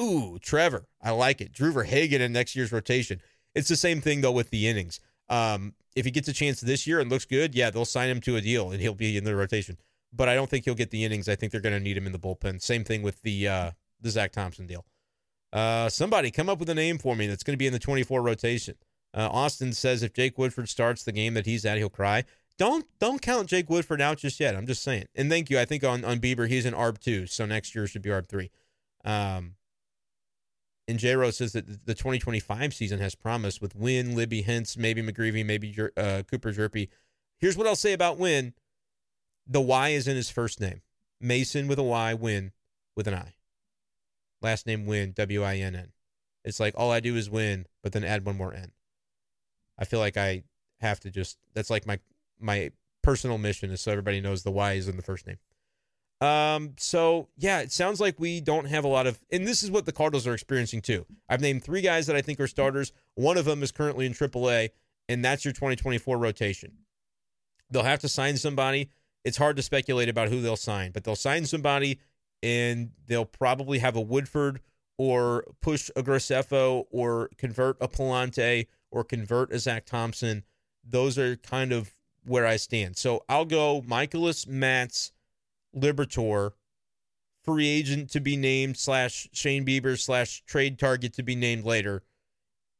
Ooh, 0.00 0.38
Trevor, 0.40 0.86
I 1.02 1.10
like 1.10 1.40
it. 1.40 1.52
Drew 1.52 1.72
Verhagen 1.72 2.20
in 2.20 2.32
next 2.32 2.54
year's 2.54 2.72
rotation. 2.72 3.20
It's 3.54 3.68
the 3.68 3.76
same 3.76 4.00
thing 4.00 4.20
though 4.20 4.32
with 4.32 4.50
the 4.50 4.68
innings. 4.68 5.00
Um, 5.28 5.74
if 5.94 6.04
he 6.04 6.10
gets 6.10 6.28
a 6.28 6.32
chance 6.32 6.60
this 6.60 6.86
year 6.86 7.00
and 7.00 7.10
looks 7.10 7.24
good, 7.24 7.54
yeah, 7.54 7.70
they'll 7.70 7.84
sign 7.84 8.10
him 8.10 8.20
to 8.22 8.36
a 8.36 8.40
deal 8.40 8.70
and 8.70 8.80
he'll 8.80 8.94
be 8.94 9.16
in 9.16 9.24
the 9.24 9.34
rotation. 9.34 9.78
But 10.12 10.28
I 10.28 10.34
don't 10.34 10.48
think 10.48 10.64
he'll 10.64 10.74
get 10.74 10.90
the 10.90 11.04
innings. 11.04 11.28
I 11.28 11.34
think 11.34 11.52
they're 11.52 11.60
going 11.60 11.74
to 11.74 11.80
need 11.80 11.96
him 11.96 12.06
in 12.06 12.12
the 12.12 12.18
bullpen. 12.18 12.62
Same 12.62 12.84
thing 12.84 13.02
with 13.02 13.22
the 13.22 13.48
uh, 13.48 13.70
the 14.00 14.10
Zack 14.10 14.32
Thompson 14.32 14.66
deal. 14.66 14.84
Uh, 15.52 15.88
somebody 15.88 16.30
come 16.30 16.48
up 16.48 16.58
with 16.58 16.68
a 16.68 16.74
name 16.74 16.98
for 16.98 17.16
me 17.16 17.26
that's 17.26 17.42
going 17.42 17.54
to 17.54 17.58
be 17.58 17.66
in 17.66 17.72
the 17.72 17.78
24 17.78 18.22
rotation. 18.22 18.74
Uh, 19.14 19.28
Austin 19.32 19.72
says 19.72 20.02
if 20.02 20.12
Jake 20.12 20.36
Woodford 20.36 20.68
starts 20.68 21.02
the 21.02 21.12
game 21.12 21.34
that 21.34 21.46
he's 21.46 21.64
at, 21.64 21.78
he'll 21.78 21.88
cry. 21.88 22.24
Don't 22.58 22.86
don't 22.98 23.20
count 23.20 23.48
Jake 23.48 23.68
Woodford 23.68 24.00
out 24.00 24.18
just 24.18 24.40
yet. 24.40 24.54
I'm 24.54 24.66
just 24.66 24.82
saying. 24.82 25.06
And 25.14 25.30
thank 25.30 25.50
you. 25.50 25.58
I 25.58 25.64
think 25.64 25.84
on 25.84 26.04
on 26.04 26.18
Bieber 26.18 26.48
he's 26.48 26.66
an 26.66 26.74
ARB 26.74 26.98
two, 26.98 27.26
so 27.26 27.46
next 27.46 27.74
year 27.74 27.86
should 27.86 28.02
be 28.02 28.10
ARB 28.10 28.28
three. 28.28 28.50
Um, 29.04 29.54
and 30.88 30.98
J 30.98 31.16
Rose 31.16 31.36
says 31.36 31.52
that 31.52 31.86
the 31.86 31.94
2025 31.94 32.72
season 32.72 33.00
has 33.00 33.14
promise 33.14 33.60
with 33.60 33.74
Winn, 33.74 34.14
Libby, 34.14 34.42
Hence, 34.42 34.76
maybe 34.76 35.02
McGreevy, 35.02 35.44
maybe 35.44 35.74
uh, 35.96 36.22
Cooper 36.30 36.52
Hjerpe. 36.52 36.88
Here's 37.38 37.56
what 37.56 37.66
I'll 37.66 37.76
say 37.76 37.92
about 37.92 38.18
Winn. 38.18 38.54
The 39.46 39.60
Y 39.60 39.90
is 39.90 40.06
in 40.08 40.16
his 40.16 40.30
first 40.30 40.60
name. 40.60 40.82
Masyn 41.22 41.68
with 41.68 41.78
a 41.78 41.82
Y, 41.82 42.14
Winn 42.14 42.52
with 42.94 43.08
an 43.08 43.14
I. 43.14 43.34
Last 44.40 44.66
name 44.66 44.86
Winn, 44.86 45.12
W 45.16 45.42
I 45.42 45.56
N 45.56 45.74
N. 45.74 45.92
It's 46.44 46.60
like 46.60 46.74
all 46.76 46.92
I 46.92 47.00
do 47.00 47.16
is 47.16 47.28
win, 47.28 47.66
but 47.82 47.92
then 47.92 48.04
add 48.04 48.24
one 48.24 48.36
more 48.36 48.54
N. 48.54 48.72
I 49.78 49.84
feel 49.84 49.98
like 49.98 50.16
I 50.16 50.44
have 50.80 51.00
to 51.00 51.10
just 51.10 51.38
that's 51.54 51.70
like 51.70 51.86
my 51.86 51.98
my 52.38 52.70
personal 53.02 53.38
mission 53.38 53.70
is 53.70 53.80
so 53.80 53.90
everybody 53.90 54.20
knows 54.20 54.42
the 54.42 54.52
Y 54.52 54.74
is 54.74 54.88
in 54.88 54.96
the 54.96 55.02
first 55.02 55.26
name. 55.26 55.38
Um, 56.20 56.72
so 56.78 57.28
yeah, 57.36 57.60
it 57.60 57.72
sounds 57.72 58.00
like 58.00 58.18
we 58.18 58.40
don't 58.40 58.66
have 58.66 58.84
a 58.84 58.88
lot 58.88 59.06
of, 59.06 59.18
and 59.30 59.46
this 59.46 59.62
is 59.62 59.70
what 59.70 59.84
the 59.84 59.92
Cardinals 59.92 60.26
are 60.26 60.34
experiencing 60.34 60.80
too. 60.80 61.04
I've 61.28 61.42
named 61.42 61.62
three 61.62 61.82
guys 61.82 62.06
that 62.06 62.16
I 62.16 62.22
think 62.22 62.40
are 62.40 62.46
starters. 62.46 62.92
One 63.14 63.36
of 63.36 63.44
them 63.44 63.62
is 63.62 63.70
currently 63.70 64.06
in 64.06 64.14
AAA, 64.14 64.70
and 65.08 65.24
that's 65.24 65.44
your 65.44 65.52
2024 65.52 66.16
rotation. 66.16 66.72
They'll 67.70 67.82
have 67.82 68.00
to 68.00 68.08
sign 68.08 68.36
somebody. 68.36 68.90
It's 69.24 69.36
hard 69.36 69.56
to 69.56 69.62
speculate 69.62 70.08
about 70.08 70.28
who 70.28 70.40
they'll 70.40 70.56
sign, 70.56 70.92
but 70.92 71.04
they'll 71.04 71.16
sign 71.16 71.44
somebody, 71.44 72.00
and 72.42 72.92
they'll 73.06 73.24
probably 73.24 73.80
have 73.80 73.96
a 73.96 74.00
Woodford 74.00 74.60
or 74.98 75.44
push 75.60 75.90
a 75.96 76.02
Graceffo 76.02 76.86
or 76.90 77.28
convert 77.36 77.76
a 77.80 77.88
Pallante 77.88 78.68
or 78.90 79.04
convert 79.04 79.52
a 79.52 79.58
Zack 79.58 79.84
Thompson. 79.84 80.44
Those 80.82 81.18
are 81.18 81.36
kind 81.36 81.72
of 81.72 81.92
where 82.24 82.46
I 82.46 82.56
stand. 82.56 82.96
So 82.96 83.24
I'll 83.28 83.44
go 83.44 83.82
Mikolas 83.82 84.46
Matz 84.46 85.12
Liberatore, 85.76 86.52
free 87.44 87.68
agent 87.68 88.10
to 88.10 88.20
be 88.20 88.36
named 88.36 88.76
slash 88.76 89.28
Shane 89.32 89.64
Bieber 89.64 89.98
slash 89.98 90.42
trade 90.46 90.78
target 90.78 91.12
to 91.14 91.22
be 91.22 91.36
named 91.36 91.64
later, 91.64 92.02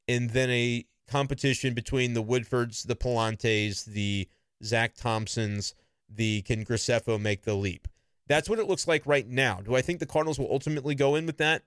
and 0.08 0.30
then 0.30 0.50
a 0.50 0.86
competition 1.08 1.74
between 1.74 2.14
the 2.14 2.22
Woodfords, 2.22 2.86
the 2.86 2.96
Pallantes, 2.96 3.84
the 3.84 4.28
Zack 4.64 4.94
Thompsons, 4.96 5.74
the 6.08 6.42
can 6.42 6.64
Graceffo 6.64 7.20
make 7.20 7.42
the 7.42 7.54
leap. 7.54 7.88
That's 8.28 8.48
what 8.48 8.58
it 8.58 8.66
looks 8.66 8.88
like 8.88 9.06
right 9.06 9.28
now. 9.28 9.60
Do 9.60 9.76
I 9.76 9.82
think 9.82 10.00
the 10.00 10.06
Cardinals 10.06 10.38
will 10.38 10.50
ultimately 10.50 10.94
go 10.94 11.14
in 11.14 11.26
with 11.26 11.38
that? 11.38 11.62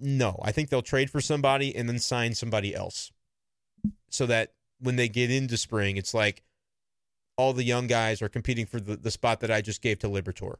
No. 0.00 0.40
I 0.42 0.50
think 0.50 0.68
they'll 0.68 0.82
trade 0.82 1.10
for 1.10 1.20
somebody 1.20 1.74
and 1.76 1.88
then 1.88 1.98
sign 1.98 2.34
somebody 2.34 2.74
else. 2.74 3.12
So 4.08 4.26
that 4.26 4.54
when 4.80 4.96
they 4.96 5.08
get 5.08 5.30
into 5.30 5.56
spring, 5.56 5.96
it's 5.96 6.14
like, 6.14 6.42
all 7.40 7.54
the 7.54 7.64
young 7.64 7.86
guys 7.86 8.20
are 8.20 8.28
competing 8.28 8.66
for 8.66 8.78
the, 8.78 8.96
the 8.96 9.10
spot 9.10 9.40
that 9.40 9.50
I 9.50 9.62
just 9.62 9.80
gave 9.80 9.98
to 10.00 10.08
Liberatore. 10.08 10.56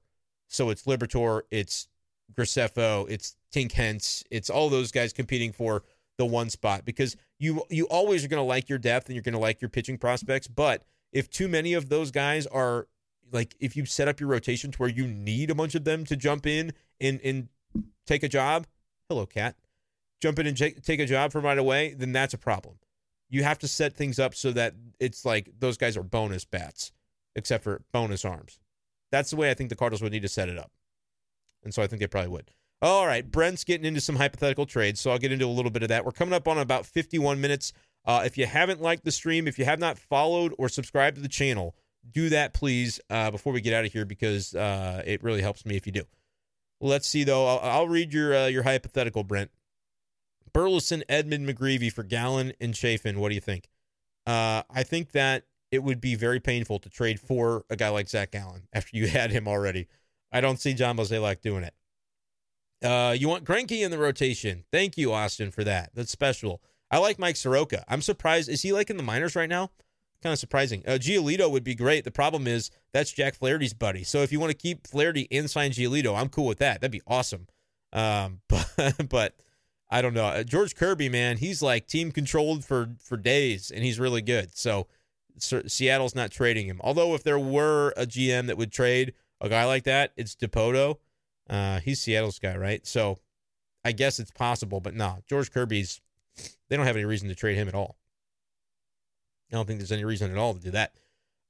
So 0.48 0.70
it's 0.70 0.84
Liberatore, 0.84 1.42
it's 1.50 1.88
Graceffo, 2.32 3.06
it's 3.10 3.36
Tink 3.52 4.24
it's 4.30 4.48
all 4.48 4.70
those 4.70 4.90
guys 4.90 5.12
competing 5.12 5.52
for 5.52 5.82
the 6.16 6.24
one 6.24 6.48
spot 6.48 6.86
because 6.86 7.16
you 7.38 7.62
you 7.68 7.84
always 7.88 8.24
are 8.24 8.28
going 8.28 8.42
to 8.42 8.48
like 8.48 8.70
your 8.70 8.78
depth 8.78 9.08
and 9.08 9.14
you're 9.14 9.22
going 9.22 9.34
to 9.34 9.38
like 9.38 9.60
your 9.60 9.68
pitching 9.68 9.98
prospects, 9.98 10.48
but 10.48 10.84
if 11.12 11.28
too 11.28 11.48
many 11.48 11.74
of 11.74 11.90
those 11.90 12.10
guys 12.10 12.46
are 12.46 12.88
like 13.30 13.54
if 13.60 13.76
you 13.76 13.84
set 13.84 14.08
up 14.08 14.18
your 14.18 14.30
rotation 14.30 14.70
to 14.70 14.78
where 14.78 14.88
you 14.88 15.06
need 15.06 15.50
a 15.50 15.54
bunch 15.54 15.74
of 15.74 15.84
them 15.84 16.06
to 16.06 16.16
jump 16.16 16.46
in 16.46 16.72
and 16.98 17.20
and 17.22 17.48
take 18.06 18.22
a 18.22 18.28
job, 18.28 18.66
hello 19.08 19.26
cat, 19.26 19.54
jump 20.22 20.38
in 20.38 20.46
and 20.46 20.56
take 20.56 21.00
a 21.00 21.06
job 21.06 21.30
from 21.30 21.44
right 21.44 21.58
away, 21.58 21.94
then 21.94 22.12
that's 22.12 22.32
a 22.32 22.38
problem 22.38 22.76
you 23.30 23.44
have 23.44 23.58
to 23.60 23.68
set 23.68 23.94
things 23.94 24.18
up 24.18 24.34
so 24.34 24.50
that 24.52 24.74
it's 24.98 25.24
like 25.24 25.48
those 25.58 25.76
guys 25.76 25.96
are 25.96 26.02
bonus 26.02 26.44
bats, 26.44 26.92
except 27.36 27.64
for 27.64 27.82
bonus 27.92 28.24
arms. 28.24 28.58
That's 29.10 29.30
the 29.30 29.36
way 29.36 29.50
I 29.50 29.54
think 29.54 29.70
the 29.70 29.76
Cardinals 29.76 30.02
would 30.02 30.12
need 30.12 30.22
to 30.22 30.28
set 30.28 30.48
it 30.48 30.58
up. 30.58 30.72
And 31.64 31.72
so 31.72 31.82
I 31.82 31.86
think 31.86 32.00
they 32.00 32.06
probably 32.06 32.30
would. 32.30 32.50
All 32.82 33.06
right, 33.06 33.28
Brent's 33.30 33.64
getting 33.64 33.86
into 33.86 34.00
some 34.00 34.16
hypothetical 34.16 34.66
trades, 34.66 35.00
so 35.00 35.10
I'll 35.10 35.18
get 35.18 35.32
into 35.32 35.44
a 35.44 35.48
little 35.48 35.70
bit 35.70 35.82
of 35.82 35.90
that. 35.90 36.04
We're 36.04 36.12
coming 36.12 36.34
up 36.34 36.48
on 36.48 36.58
about 36.58 36.86
51 36.86 37.40
minutes. 37.40 37.72
Uh, 38.06 38.22
if 38.24 38.38
you 38.38 38.46
haven't 38.46 38.80
liked 38.80 39.04
the 39.04 39.12
stream, 39.12 39.46
if 39.46 39.58
you 39.58 39.66
have 39.66 39.78
not 39.78 39.98
followed 39.98 40.54
or 40.58 40.68
subscribed 40.70 41.16
to 41.16 41.22
the 41.22 41.28
channel, 41.28 41.76
do 42.10 42.30
that, 42.30 42.54
please, 42.54 42.98
uh, 43.10 43.30
before 43.30 43.52
we 43.52 43.60
get 43.60 43.74
out 43.74 43.84
of 43.84 43.92
here 43.92 44.06
because 44.06 44.54
uh, 44.54 45.02
it 45.04 45.22
really 45.22 45.42
helps 45.42 45.66
me 45.66 45.76
if 45.76 45.86
you 45.86 45.92
do. 45.92 46.04
Let's 46.80 47.06
see, 47.06 47.24
though. 47.24 47.46
I'll, 47.46 47.58
I'll 47.58 47.88
read 47.88 48.14
your 48.14 48.34
uh, 48.34 48.46
your 48.46 48.62
hypothetical, 48.62 49.22
Brent. 49.22 49.50
Burleson, 50.52 51.02
Edman 51.08 51.48
McGreevy 51.48 51.92
for 51.92 52.02
Gallen 52.02 52.52
and 52.60 52.74
Chafin. 52.74 53.18
What 53.18 53.28
do 53.28 53.34
you 53.34 53.40
think? 53.40 53.68
Uh, 54.26 54.62
I 54.70 54.82
think 54.82 55.12
that 55.12 55.44
it 55.70 55.82
would 55.82 56.00
be 56.00 56.14
very 56.14 56.40
painful 56.40 56.78
to 56.80 56.88
trade 56.88 57.20
for 57.20 57.64
a 57.70 57.76
guy 57.76 57.88
like 57.88 58.08
Zac 58.08 58.32
Gallen 58.32 58.68
after 58.72 58.96
you 58.96 59.08
had 59.08 59.30
him 59.30 59.46
already. 59.46 59.88
I 60.32 60.40
don't 60.40 60.60
see 60.60 60.74
John 60.74 60.96
Mozeliak 60.96 61.40
doing 61.40 61.64
it. 61.64 61.74
Uh, 62.82 63.12
you 63.12 63.28
want 63.28 63.44
Greinke 63.44 63.82
in 63.82 63.90
the 63.90 63.98
rotation. 63.98 64.64
Thank 64.72 64.96
you, 64.96 65.12
Austin, 65.12 65.50
for 65.50 65.64
that. 65.64 65.90
That's 65.94 66.10
special. 66.10 66.62
I 66.90 66.98
like 66.98 67.18
Mike 67.18 67.36
Soroka. 67.36 67.84
I'm 67.88 68.02
surprised. 68.02 68.48
Is 68.48 68.62
he 68.62 68.72
like 68.72 68.90
in 68.90 68.96
the 68.96 69.02
minors 69.02 69.36
right 69.36 69.48
now? 69.48 69.70
Kind 70.22 70.32
of 70.32 70.38
surprising. 70.38 70.82
Uh, 70.86 70.92
Giolito 70.92 71.50
would 71.50 71.64
be 71.64 71.74
great. 71.74 72.04
The 72.04 72.10
problem 72.10 72.46
is 72.46 72.70
that's 72.92 73.12
Jack 73.12 73.34
Flaherty's 73.34 73.72
buddy. 73.72 74.02
So 74.02 74.20
if 74.22 74.32
you 74.32 74.40
want 74.40 74.50
to 74.50 74.56
keep 74.56 74.86
Flaherty 74.86 75.28
and 75.30 75.50
sign 75.50 75.70
Giolito, 75.70 76.18
I'm 76.18 76.28
cool 76.28 76.46
with 76.46 76.58
that. 76.58 76.80
That'd 76.80 76.92
be 76.92 77.02
awesome. 77.06 77.46
Um, 77.92 78.40
but, 78.48 79.08
but 79.08 79.34
I 79.90 80.02
don't 80.02 80.14
know. 80.14 80.26
Uh, 80.26 80.42
George 80.44 80.76
Kirby, 80.76 81.08
man, 81.08 81.38
he's 81.38 81.62
like 81.62 81.86
team 81.86 82.12
controlled 82.12 82.64
for 82.64 82.90
for 83.02 83.16
days, 83.16 83.70
and 83.70 83.82
he's 83.82 83.98
really 83.98 84.22
good. 84.22 84.56
So, 84.56 84.86
Seattle's 85.38 86.14
not 86.14 86.30
trading 86.30 86.66
him. 86.66 86.80
Although 86.82 87.14
if 87.14 87.24
there 87.24 87.38
were 87.38 87.92
a 87.96 88.06
GM 88.06 88.46
that 88.46 88.56
would 88.56 88.72
trade 88.72 89.14
a 89.40 89.48
guy 89.48 89.64
like 89.64 89.84
that, 89.84 90.12
it's 90.16 90.36
Dipoto. 90.36 90.96
Uh, 91.48 91.80
he's 91.80 92.00
Seattle's 92.00 92.38
guy, 92.38 92.56
right? 92.56 92.86
So 92.86 93.18
I 93.84 93.92
guess 93.92 94.20
it's 94.20 94.30
possible, 94.30 94.80
but 94.80 94.94
no, 94.94 95.18
George 95.28 95.50
Kirby's. 95.50 96.00
They 96.68 96.76
don't 96.76 96.86
have 96.86 96.96
any 96.96 97.04
reason 97.04 97.28
to 97.28 97.34
trade 97.34 97.56
him 97.56 97.66
at 97.66 97.74
all. 97.74 97.96
I 99.50 99.56
don't 99.56 99.66
think 99.66 99.80
there's 99.80 99.92
any 99.92 100.04
reason 100.04 100.30
at 100.30 100.38
all 100.38 100.54
to 100.54 100.60
do 100.60 100.70
that. 100.70 100.94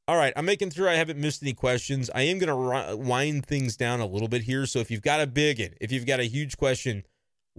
All 0.09 0.16
right, 0.16 0.32
I'm 0.34 0.47
making 0.47 0.70
sure 0.70 0.88
I 0.88 0.95
haven't 0.95 1.20
missed 1.20 1.43
any 1.43 1.53
questions. 1.53 2.11
I 2.14 2.22
am 2.22 2.38
going 2.38 2.49
to 2.49 2.97
wind 2.97 3.45
things 3.45 3.76
down 3.76 4.01
a 4.01 4.07
little 4.07 4.26
bit 4.26 4.43
here. 4.43 4.64
So 4.66 4.78
if 4.78 4.91
you've 4.91 5.03
got 5.03 5.20
a 5.20 5.26
big 5.26 5.76
if 5.80 5.93
you've 5.93 6.07
got 6.07 6.18
a 6.18 6.24
huge 6.24 6.57
question, 6.57 7.05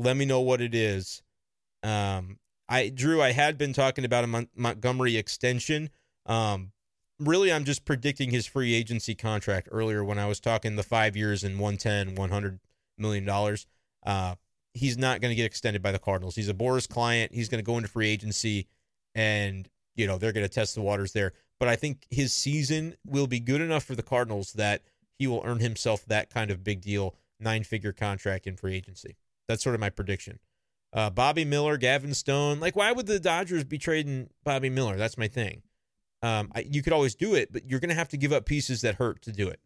let 0.01 0.17
me 0.17 0.25
know 0.25 0.41
what 0.41 0.61
it 0.61 0.73
is. 0.73 1.21
Um, 1.83 2.39
I 2.67 2.89
Drew, 2.89 3.21
I 3.21 3.31
had 3.31 3.57
been 3.57 3.73
talking 3.73 4.05
about 4.05 4.23
a 4.23 4.27
Mon- 4.27 4.49
Montgomery 4.55 5.17
extension. 5.17 5.89
Um, 6.25 6.71
really, 7.19 7.51
I'm 7.51 7.65
just 7.65 7.85
predicting 7.85 8.31
his 8.31 8.45
free 8.47 8.73
agency 8.73 9.15
contract 9.15 9.67
earlier 9.71 10.03
when 10.03 10.19
I 10.19 10.27
was 10.27 10.39
talking 10.39 10.75
the 10.75 10.83
five 10.83 11.15
years 11.15 11.43
and 11.43 11.59
110, 11.59 12.15
100 12.15 12.59
million 12.97 13.25
dollars. 13.25 13.65
Uh, 14.05 14.35
he's 14.73 14.97
not 14.97 15.21
going 15.21 15.31
to 15.31 15.35
get 15.35 15.45
extended 15.45 15.81
by 15.81 15.91
the 15.91 15.99
Cardinals. 15.99 16.35
He's 16.35 16.49
a 16.49 16.53
Boras 16.53 16.87
client. 16.87 17.33
He's 17.33 17.49
going 17.49 17.59
to 17.59 17.65
go 17.65 17.77
into 17.77 17.89
free 17.89 18.09
agency, 18.09 18.67
and 19.13 19.69
you 19.95 20.07
know 20.07 20.17
they're 20.17 20.31
going 20.31 20.45
to 20.45 20.53
test 20.53 20.75
the 20.75 20.81
waters 20.81 21.13
there. 21.13 21.33
But 21.59 21.67
I 21.67 21.75
think 21.75 22.07
his 22.09 22.33
season 22.33 22.95
will 23.05 23.27
be 23.27 23.39
good 23.39 23.61
enough 23.61 23.83
for 23.83 23.95
the 23.95 24.03
Cardinals 24.03 24.53
that 24.53 24.81
he 25.19 25.27
will 25.27 25.43
earn 25.45 25.59
himself 25.59 26.05
that 26.05 26.31
kind 26.31 26.49
of 26.49 26.63
big 26.63 26.81
deal, 26.81 27.15
nine 27.39 27.63
figure 27.63 27.91
contract 27.91 28.47
in 28.47 28.55
free 28.55 28.75
agency. 28.75 29.17
That's 29.51 29.63
sort 29.63 29.75
of 29.75 29.81
my 29.81 29.89
prediction. 29.89 30.39
Uh, 30.93 31.09
Bobby 31.09 31.45
Miller, 31.45 31.77
Gavin 31.77 32.13
Stone. 32.13 32.59
Like, 32.59 32.75
why 32.75 32.91
would 32.91 33.05
the 33.05 33.19
Dodgers 33.19 33.63
be 33.63 33.77
trading 33.77 34.29
Bobby 34.43 34.69
Miller? 34.69 34.97
That's 34.97 35.17
my 35.17 35.27
thing. 35.27 35.61
Um, 36.21 36.51
I, 36.55 36.61
you 36.61 36.81
could 36.81 36.93
always 36.93 37.15
do 37.15 37.33
it, 37.35 37.51
but 37.51 37.69
you're 37.69 37.79
going 37.79 37.89
to 37.89 37.95
have 37.95 38.09
to 38.09 38.17
give 38.17 38.31
up 38.33 38.45
pieces 38.45 38.81
that 38.81 38.95
hurt 38.95 39.21
to 39.23 39.31
do 39.31 39.47
it, 39.47 39.59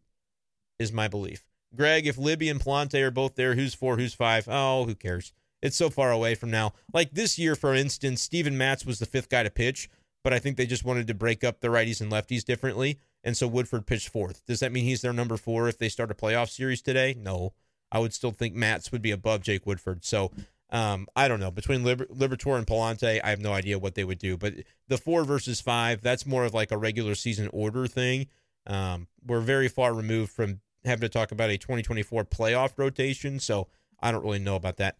is 0.78 0.92
my 0.92 1.08
belief. 1.08 1.44
Greg, 1.74 2.06
if 2.06 2.16
Libby 2.16 2.48
and 2.48 2.60
Pallante 2.60 3.02
are 3.02 3.10
both 3.10 3.34
there, 3.34 3.54
who's 3.54 3.74
four, 3.74 3.96
who's 3.96 4.14
five? 4.14 4.48
Oh, 4.48 4.84
who 4.84 4.94
cares? 4.94 5.32
It's 5.60 5.76
so 5.76 5.90
far 5.90 6.10
away 6.10 6.34
from 6.34 6.50
now. 6.50 6.72
Like 6.92 7.12
this 7.12 7.38
year, 7.38 7.54
for 7.56 7.74
instance, 7.74 8.22
Steven 8.22 8.56
Matz 8.56 8.86
was 8.86 8.98
the 8.98 9.06
fifth 9.06 9.28
guy 9.28 9.42
to 9.42 9.50
pitch, 9.50 9.90
but 10.22 10.32
I 10.32 10.38
think 10.38 10.56
they 10.56 10.66
just 10.66 10.84
wanted 10.84 11.06
to 11.08 11.14
break 11.14 11.44
up 11.44 11.60
the 11.60 11.68
righties 11.68 12.00
and 12.00 12.10
lefties 12.10 12.44
differently. 12.44 12.98
and 13.24 13.36
so 13.36 13.48
Woodford 13.48 13.86
pitched 13.86 14.08
fourth. 14.08 14.46
Does 14.46 14.60
that 14.60 14.70
mean 14.70 14.84
he's 14.84 15.02
their 15.02 15.12
number 15.12 15.36
four 15.36 15.68
if 15.68 15.78
they 15.78 15.88
start 15.88 16.12
a 16.12 16.14
playoff 16.14 16.48
series 16.48 16.80
today? 16.80 17.16
No. 17.18 17.52
I 17.92 17.98
would 17.98 18.12
still 18.12 18.32
think 18.32 18.54
Matz 18.54 18.90
would 18.92 19.02
be 19.02 19.10
above 19.10 19.42
Jake 19.42 19.66
Woodford. 19.66 20.04
So 20.04 20.32
um, 20.70 21.06
I 21.14 21.28
don't 21.28 21.40
know. 21.40 21.50
Between 21.50 21.84
Liber- 21.84 22.06
Liberatore 22.06 22.58
and 22.58 22.66
Pallante, 22.66 23.20
I 23.22 23.30
have 23.30 23.40
no 23.40 23.52
idea 23.52 23.78
what 23.78 23.94
they 23.94 24.04
would 24.04 24.18
do. 24.18 24.36
But 24.36 24.54
the 24.88 24.98
four 24.98 25.24
versus 25.24 25.60
five, 25.60 26.02
that's 26.02 26.26
more 26.26 26.44
of 26.44 26.54
like 26.54 26.72
a 26.72 26.76
regular 26.76 27.14
season 27.14 27.48
order 27.52 27.86
thing. 27.86 28.26
Um, 28.66 29.06
we're 29.24 29.40
very 29.40 29.68
far 29.68 29.94
removed 29.94 30.32
from 30.32 30.60
having 30.84 31.02
to 31.02 31.08
talk 31.08 31.30
about 31.30 31.50
a 31.50 31.58
2024 31.58 32.24
playoff 32.24 32.72
rotation. 32.76 33.38
So 33.38 33.68
I 34.00 34.10
don't 34.10 34.24
really 34.24 34.38
know 34.40 34.56
about 34.56 34.76
that. 34.78 34.96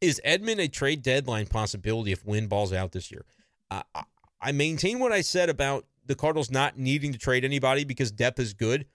Is 0.00 0.20
Edman 0.24 0.60
a 0.60 0.68
trade 0.68 1.02
deadline 1.02 1.46
possibility 1.46 2.12
if 2.12 2.24
Winn 2.24 2.46
balls 2.46 2.72
out 2.72 2.92
this 2.92 3.10
year? 3.10 3.24
Uh, 3.70 3.82
I 4.40 4.52
maintain 4.52 5.00
what 5.00 5.10
I 5.10 5.22
said 5.22 5.48
about 5.48 5.86
the 6.06 6.14
Cardinals 6.14 6.50
not 6.50 6.78
needing 6.78 7.12
to 7.12 7.18
trade 7.18 7.44
anybody 7.44 7.84
because 7.84 8.12
depth 8.12 8.38
is 8.38 8.54
good. 8.54 8.86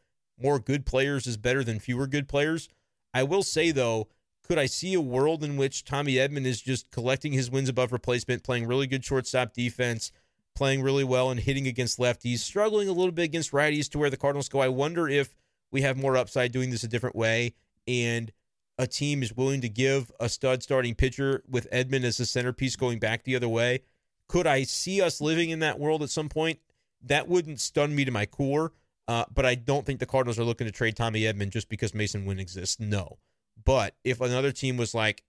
More 0.41 0.59
good 0.59 0.85
players 0.85 1.27
is 1.27 1.35
better 1.35 1.63
than 1.63 1.79
fewer 1.79 2.07
good 2.07 2.29
players. 2.29 2.69
I 3.13 3.23
will 3.23 3.43
say, 3.43 3.71
though, 3.71 4.07
could 4.43 4.57
I 4.57 4.65
see 4.65 4.93
a 4.93 5.01
world 5.01 5.43
in 5.43 5.55
which 5.55 5.85
Tommy 5.85 6.15
Edman 6.15 6.45
is 6.45 6.61
just 6.61 6.91
collecting 6.91 7.31
his 7.31 7.49
wins 7.49 7.69
above 7.69 7.91
replacement, 7.91 8.43
playing 8.43 8.67
really 8.67 8.87
good 8.87 9.05
shortstop 9.05 9.53
defense, 9.53 10.11
playing 10.55 10.81
really 10.81 11.03
well 11.03 11.29
and 11.29 11.39
hitting 11.39 11.67
against 11.67 11.99
lefties, 11.99 12.39
struggling 12.39 12.89
a 12.89 12.93
little 12.93 13.11
bit 13.11 13.23
against 13.23 13.51
righties 13.51 13.89
to 13.91 13.99
where 13.99 14.09
the 14.09 14.17
Cardinals 14.17 14.49
go? 14.49 14.59
I 14.59 14.67
wonder 14.67 15.07
if 15.07 15.35
we 15.71 15.81
have 15.81 15.97
more 15.97 16.17
upside 16.17 16.51
doing 16.51 16.69
this 16.69 16.83
a 16.83 16.87
different 16.87 17.15
way 17.15 17.53
and 17.87 18.31
a 18.77 18.87
team 18.87 19.21
is 19.23 19.35
willing 19.35 19.61
to 19.61 19.69
give 19.69 20.11
a 20.19 20.29
stud 20.29 20.63
starting 20.63 20.95
pitcher 20.95 21.43
with 21.47 21.69
Edman 21.71 22.03
as 22.03 22.17
the 22.17 22.25
centerpiece 22.25 22.75
going 22.75 22.99
back 22.99 23.23
the 23.23 23.35
other 23.35 23.49
way. 23.49 23.81
Could 24.27 24.47
I 24.47 24.63
see 24.63 25.01
us 25.01 25.21
living 25.21 25.49
in 25.49 25.59
that 25.59 25.79
world 25.79 26.01
at 26.01 26.09
some 26.09 26.29
point? 26.29 26.59
That 27.01 27.27
wouldn't 27.27 27.59
stun 27.59 27.95
me 27.95 28.05
to 28.05 28.11
my 28.11 28.25
core, 28.25 28.71
uh, 29.07 29.25
but 29.33 29.45
I 29.45 29.55
don't 29.55 29.85
think 29.85 29.99
the 29.99 30.05
Cardinals 30.05 30.39
are 30.39 30.43
looking 30.43 30.65
to 30.65 30.71
trade 30.71 30.95
Tommy 30.95 31.21
Edman 31.21 31.49
just 31.49 31.69
because 31.69 31.91
Masyn 31.91 32.25
Winn 32.25 32.39
exists. 32.39 32.79
No. 32.79 33.17
But 33.63 33.95
if 34.03 34.21
another 34.21 34.51
team 34.51 34.77
was 34.77 34.93
like 34.93 35.23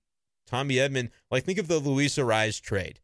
Tommy 0.47 0.75
Edman, 0.75 1.11
like 1.31 1.45
think 1.45 1.59
of 1.59 1.69
the 1.69 1.79
Luis 1.79 2.17
Arraez 2.17 2.61
trade. 2.61 3.01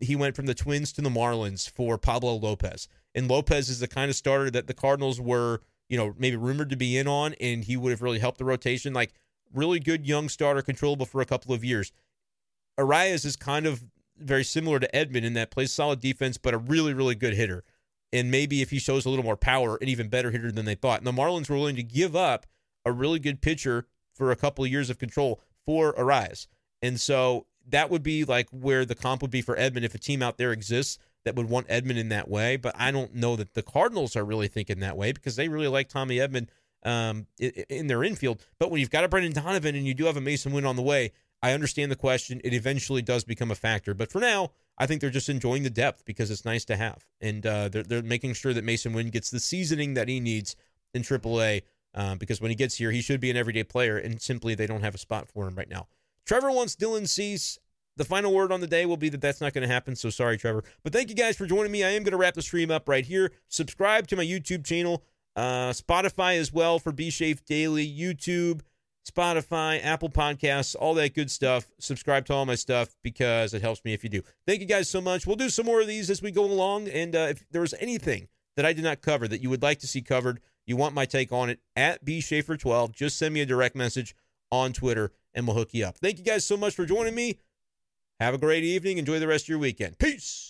He 0.00 0.16
went 0.16 0.34
from 0.34 0.46
the 0.46 0.54
Twins 0.54 0.92
to 0.94 1.02
the 1.02 1.10
Marlins 1.10 1.70
for 1.70 1.98
Pablo 1.98 2.34
Lopez. 2.34 2.88
And 3.14 3.28
Lopez 3.28 3.68
is 3.68 3.80
the 3.80 3.88
kind 3.88 4.10
of 4.10 4.16
starter 4.16 4.50
that 4.50 4.66
the 4.66 4.74
Cardinals 4.74 5.20
were, 5.20 5.60
you 5.88 5.96
know, 5.96 6.14
maybe 6.18 6.36
rumored 6.36 6.70
to 6.70 6.76
be 6.76 6.96
in 6.96 7.06
on, 7.06 7.34
and 7.40 7.64
he 7.64 7.76
would 7.76 7.90
have 7.90 8.02
really 8.02 8.18
helped 8.18 8.38
the 8.38 8.44
rotation. 8.44 8.92
Like 8.92 9.14
really 9.54 9.80
good 9.80 10.06
young 10.06 10.28
starter, 10.28 10.62
controllable 10.62 11.06
for 11.06 11.20
a 11.20 11.26
couple 11.26 11.54
of 11.54 11.64
years. 11.64 11.92
Arraez 12.78 13.24
is 13.24 13.36
kind 13.36 13.66
of 13.66 13.84
very 14.16 14.44
similar 14.44 14.78
to 14.78 14.90
Edman 14.92 15.24
in 15.24 15.34
that 15.34 15.50
plays 15.50 15.72
solid 15.72 16.00
defense, 16.00 16.38
but 16.38 16.54
a 16.54 16.58
really, 16.58 16.92
really 16.92 17.14
good 17.14 17.34
hitter. 17.34 17.64
And 18.12 18.30
maybe 18.30 18.62
if 18.62 18.70
he 18.70 18.78
shows 18.78 19.04
a 19.04 19.10
little 19.10 19.24
more 19.24 19.36
power, 19.36 19.76
an 19.76 19.88
even 19.88 20.08
better 20.08 20.30
hitter 20.30 20.50
than 20.50 20.64
they 20.64 20.74
thought. 20.74 20.98
And 21.00 21.06
the 21.06 21.12
Marlins 21.12 21.48
were 21.48 21.56
willing 21.56 21.76
to 21.76 21.82
give 21.82 22.16
up 22.16 22.46
a 22.84 22.92
really 22.92 23.18
good 23.18 23.40
pitcher 23.40 23.86
for 24.14 24.30
a 24.30 24.36
couple 24.36 24.64
of 24.64 24.70
years 24.70 24.90
of 24.90 24.98
control 24.98 25.40
for 25.66 25.92
Arraez. 25.94 26.46
And 26.80 26.98
so 27.00 27.46
that 27.68 27.90
would 27.90 28.02
be 28.02 28.24
like 28.24 28.48
where 28.50 28.84
the 28.84 28.94
comp 28.94 29.22
would 29.22 29.30
be 29.30 29.42
for 29.42 29.56
Edman 29.56 29.82
if 29.82 29.94
a 29.94 29.98
team 29.98 30.22
out 30.22 30.38
there 30.38 30.52
exists 30.52 30.98
that 31.24 31.36
would 31.36 31.50
want 31.50 31.68
Edman 31.68 31.98
in 31.98 32.08
that 32.08 32.28
way. 32.28 32.56
But 32.56 32.74
I 32.78 32.90
don't 32.90 33.14
know 33.14 33.36
that 33.36 33.54
the 33.54 33.62
Cardinals 33.62 34.16
are 34.16 34.24
really 34.24 34.48
thinking 34.48 34.80
that 34.80 34.96
way 34.96 35.12
because 35.12 35.36
they 35.36 35.48
really 35.48 35.68
like 35.68 35.88
Tommy 35.88 36.16
Edman 36.16 36.48
um, 36.84 37.26
in 37.38 37.86
their 37.88 38.02
infield. 38.02 38.42
But 38.58 38.70
when 38.70 38.80
you've 38.80 38.90
got 38.90 39.04
a 39.04 39.08
Brendan 39.08 39.32
Donovan 39.32 39.74
and 39.74 39.86
you 39.86 39.94
do 39.94 40.06
have 40.06 40.16
a 40.16 40.20
Masyn 40.20 40.52
Winn 40.52 40.64
on 40.64 40.76
the 40.76 40.82
way, 40.82 41.12
I 41.42 41.52
understand 41.52 41.92
the 41.92 41.96
question. 41.96 42.40
It 42.44 42.54
eventually 42.54 43.02
does 43.02 43.24
become 43.24 43.50
a 43.50 43.56
factor. 43.56 43.94
But 43.94 44.10
for 44.10 44.20
now, 44.20 44.52
I 44.78 44.86
think 44.86 45.00
they're 45.00 45.10
just 45.10 45.28
enjoying 45.28 45.64
the 45.64 45.70
depth 45.70 46.04
because 46.04 46.30
it's 46.30 46.44
nice 46.44 46.64
to 46.66 46.76
have. 46.76 47.04
And 47.20 47.44
uh, 47.44 47.68
they're, 47.68 47.82
they're 47.82 48.02
making 48.02 48.34
sure 48.34 48.54
that 48.54 48.64
Masyn 48.64 48.94
Winn 48.94 49.10
gets 49.10 49.30
the 49.30 49.40
seasoning 49.40 49.94
that 49.94 50.08
he 50.08 50.20
needs 50.20 50.54
in 50.94 51.02
AAA 51.02 51.62
um, 51.94 52.18
because 52.18 52.40
when 52.40 52.50
he 52.50 52.54
gets 52.54 52.76
here, 52.76 52.90
he 52.92 53.02
should 53.02 53.20
be 53.20 53.30
an 53.30 53.36
everyday 53.36 53.64
player. 53.64 53.98
And 53.98 54.20
simply, 54.22 54.54
they 54.54 54.66
don't 54.66 54.82
have 54.82 54.94
a 54.94 54.98
spot 54.98 55.28
for 55.28 55.48
him 55.48 55.56
right 55.56 55.68
now. 55.68 55.88
Trevor 56.24 56.50
wants 56.50 56.76
Dylan 56.76 57.08
Cease. 57.08 57.58
The 57.96 58.04
final 58.04 58.32
word 58.32 58.52
on 58.52 58.60
the 58.60 58.68
day 58.68 58.86
will 58.86 58.96
be 58.96 59.08
that 59.08 59.20
that's 59.20 59.40
not 59.40 59.52
going 59.52 59.66
to 59.66 59.72
happen. 59.72 59.96
So 59.96 60.08
sorry, 60.08 60.38
Trevor. 60.38 60.62
But 60.84 60.92
thank 60.92 61.08
you 61.08 61.16
guys 61.16 61.36
for 61.36 61.46
joining 61.46 61.72
me. 61.72 61.82
I 61.82 61.90
am 61.90 62.04
going 62.04 62.12
to 62.12 62.18
wrap 62.18 62.34
the 62.34 62.42
stream 62.42 62.70
up 62.70 62.88
right 62.88 63.04
here. 63.04 63.32
Subscribe 63.48 64.06
to 64.08 64.16
my 64.16 64.24
YouTube 64.24 64.64
channel. 64.64 65.02
Uh, 65.34 65.72
Spotify 65.72 66.38
as 66.38 66.52
well 66.52 66.78
for 66.78 66.92
B 66.92 67.10
Shafe 67.10 67.44
Daily, 67.44 67.88
YouTube, 67.88 68.60
Spotify, 69.08 69.82
Apple 69.84 70.10
Podcasts, 70.10 70.76
all 70.78 70.94
that 70.94 71.14
good 71.14 71.30
stuff. 71.30 71.66
Subscribe 71.78 72.26
to 72.26 72.34
all 72.34 72.46
my 72.46 72.54
stuff 72.54 72.96
because 73.02 73.54
it 73.54 73.62
helps 73.62 73.84
me 73.84 73.92
if 73.92 74.04
you 74.04 74.10
do. 74.10 74.22
Thank 74.46 74.60
you 74.60 74.66
guys 74.66 74.88
so 74.88 75.00
much. 75.00 75.26
We'll 75.26 75.36
do 75.36 75.48
some 75.48 75.66
more 75.66 75.80
of 75.80 75.86
these 75.86 76.10
as 76.10 76.22
we 76.22 76.30
go 76.30 76.44
along. 76.44 76.88
And 76.88 77.14
uh, 77.14 77.28
if 77.30 77.44
there 77.50 77.60
was 77.60 77.74
anything 77.80 78.28
that 78.56 78.66
I 78.66 78.72
did 78.72 78.84
not 78.84 79.00
cover 79.00 79.28
that 79.28 79.42
you 79.42 79.50
would 79.50 79.62
like 79.62 79.78
to 79.80 79.86
see 79.86 80.02
covered, 80.02 80.40
you 80.66 80.76
want 80.76 80.94
my 80.94 81.06
take 81.06 81.32
on 81.32 81.48
it 81.48 81.60
at 81.74 82.04
B 82.04 82.20
Schaeffer 82.20 82.56
12, 82.56 82.92
just 82.92 83.18
send 83.18 83.32
me 83.32 83.40
a 83.40 83.46
direct 83.46 83.74
message 83.74 84.14
on 84.50 84.72
Twitter 84.72 85.12
and 85.34 85.46
we'll 85.46 85.56
hook 85.56 85.70
you 85.72 85.86
up. 85.86 85.98
Thank 85.98 86.18
you 86.18 86.24
guys 86.24 86.46
so 86.46 86.56
much 86.56 86.74
for 86.74 86.84
joining 86.84 87.14
me. 87.14 87.38
Have 88.20 88.34
a 88.34 88.38
great 88.38 88.64
evening. 88.64 88.98
Enjoy 88.98 89.18
the 89.18 89.28
rest 89.28 89.44
of 89.44 89.48
your 89.50 89.58
weekend. 89.58 89.98
Peace. 89.98 90.48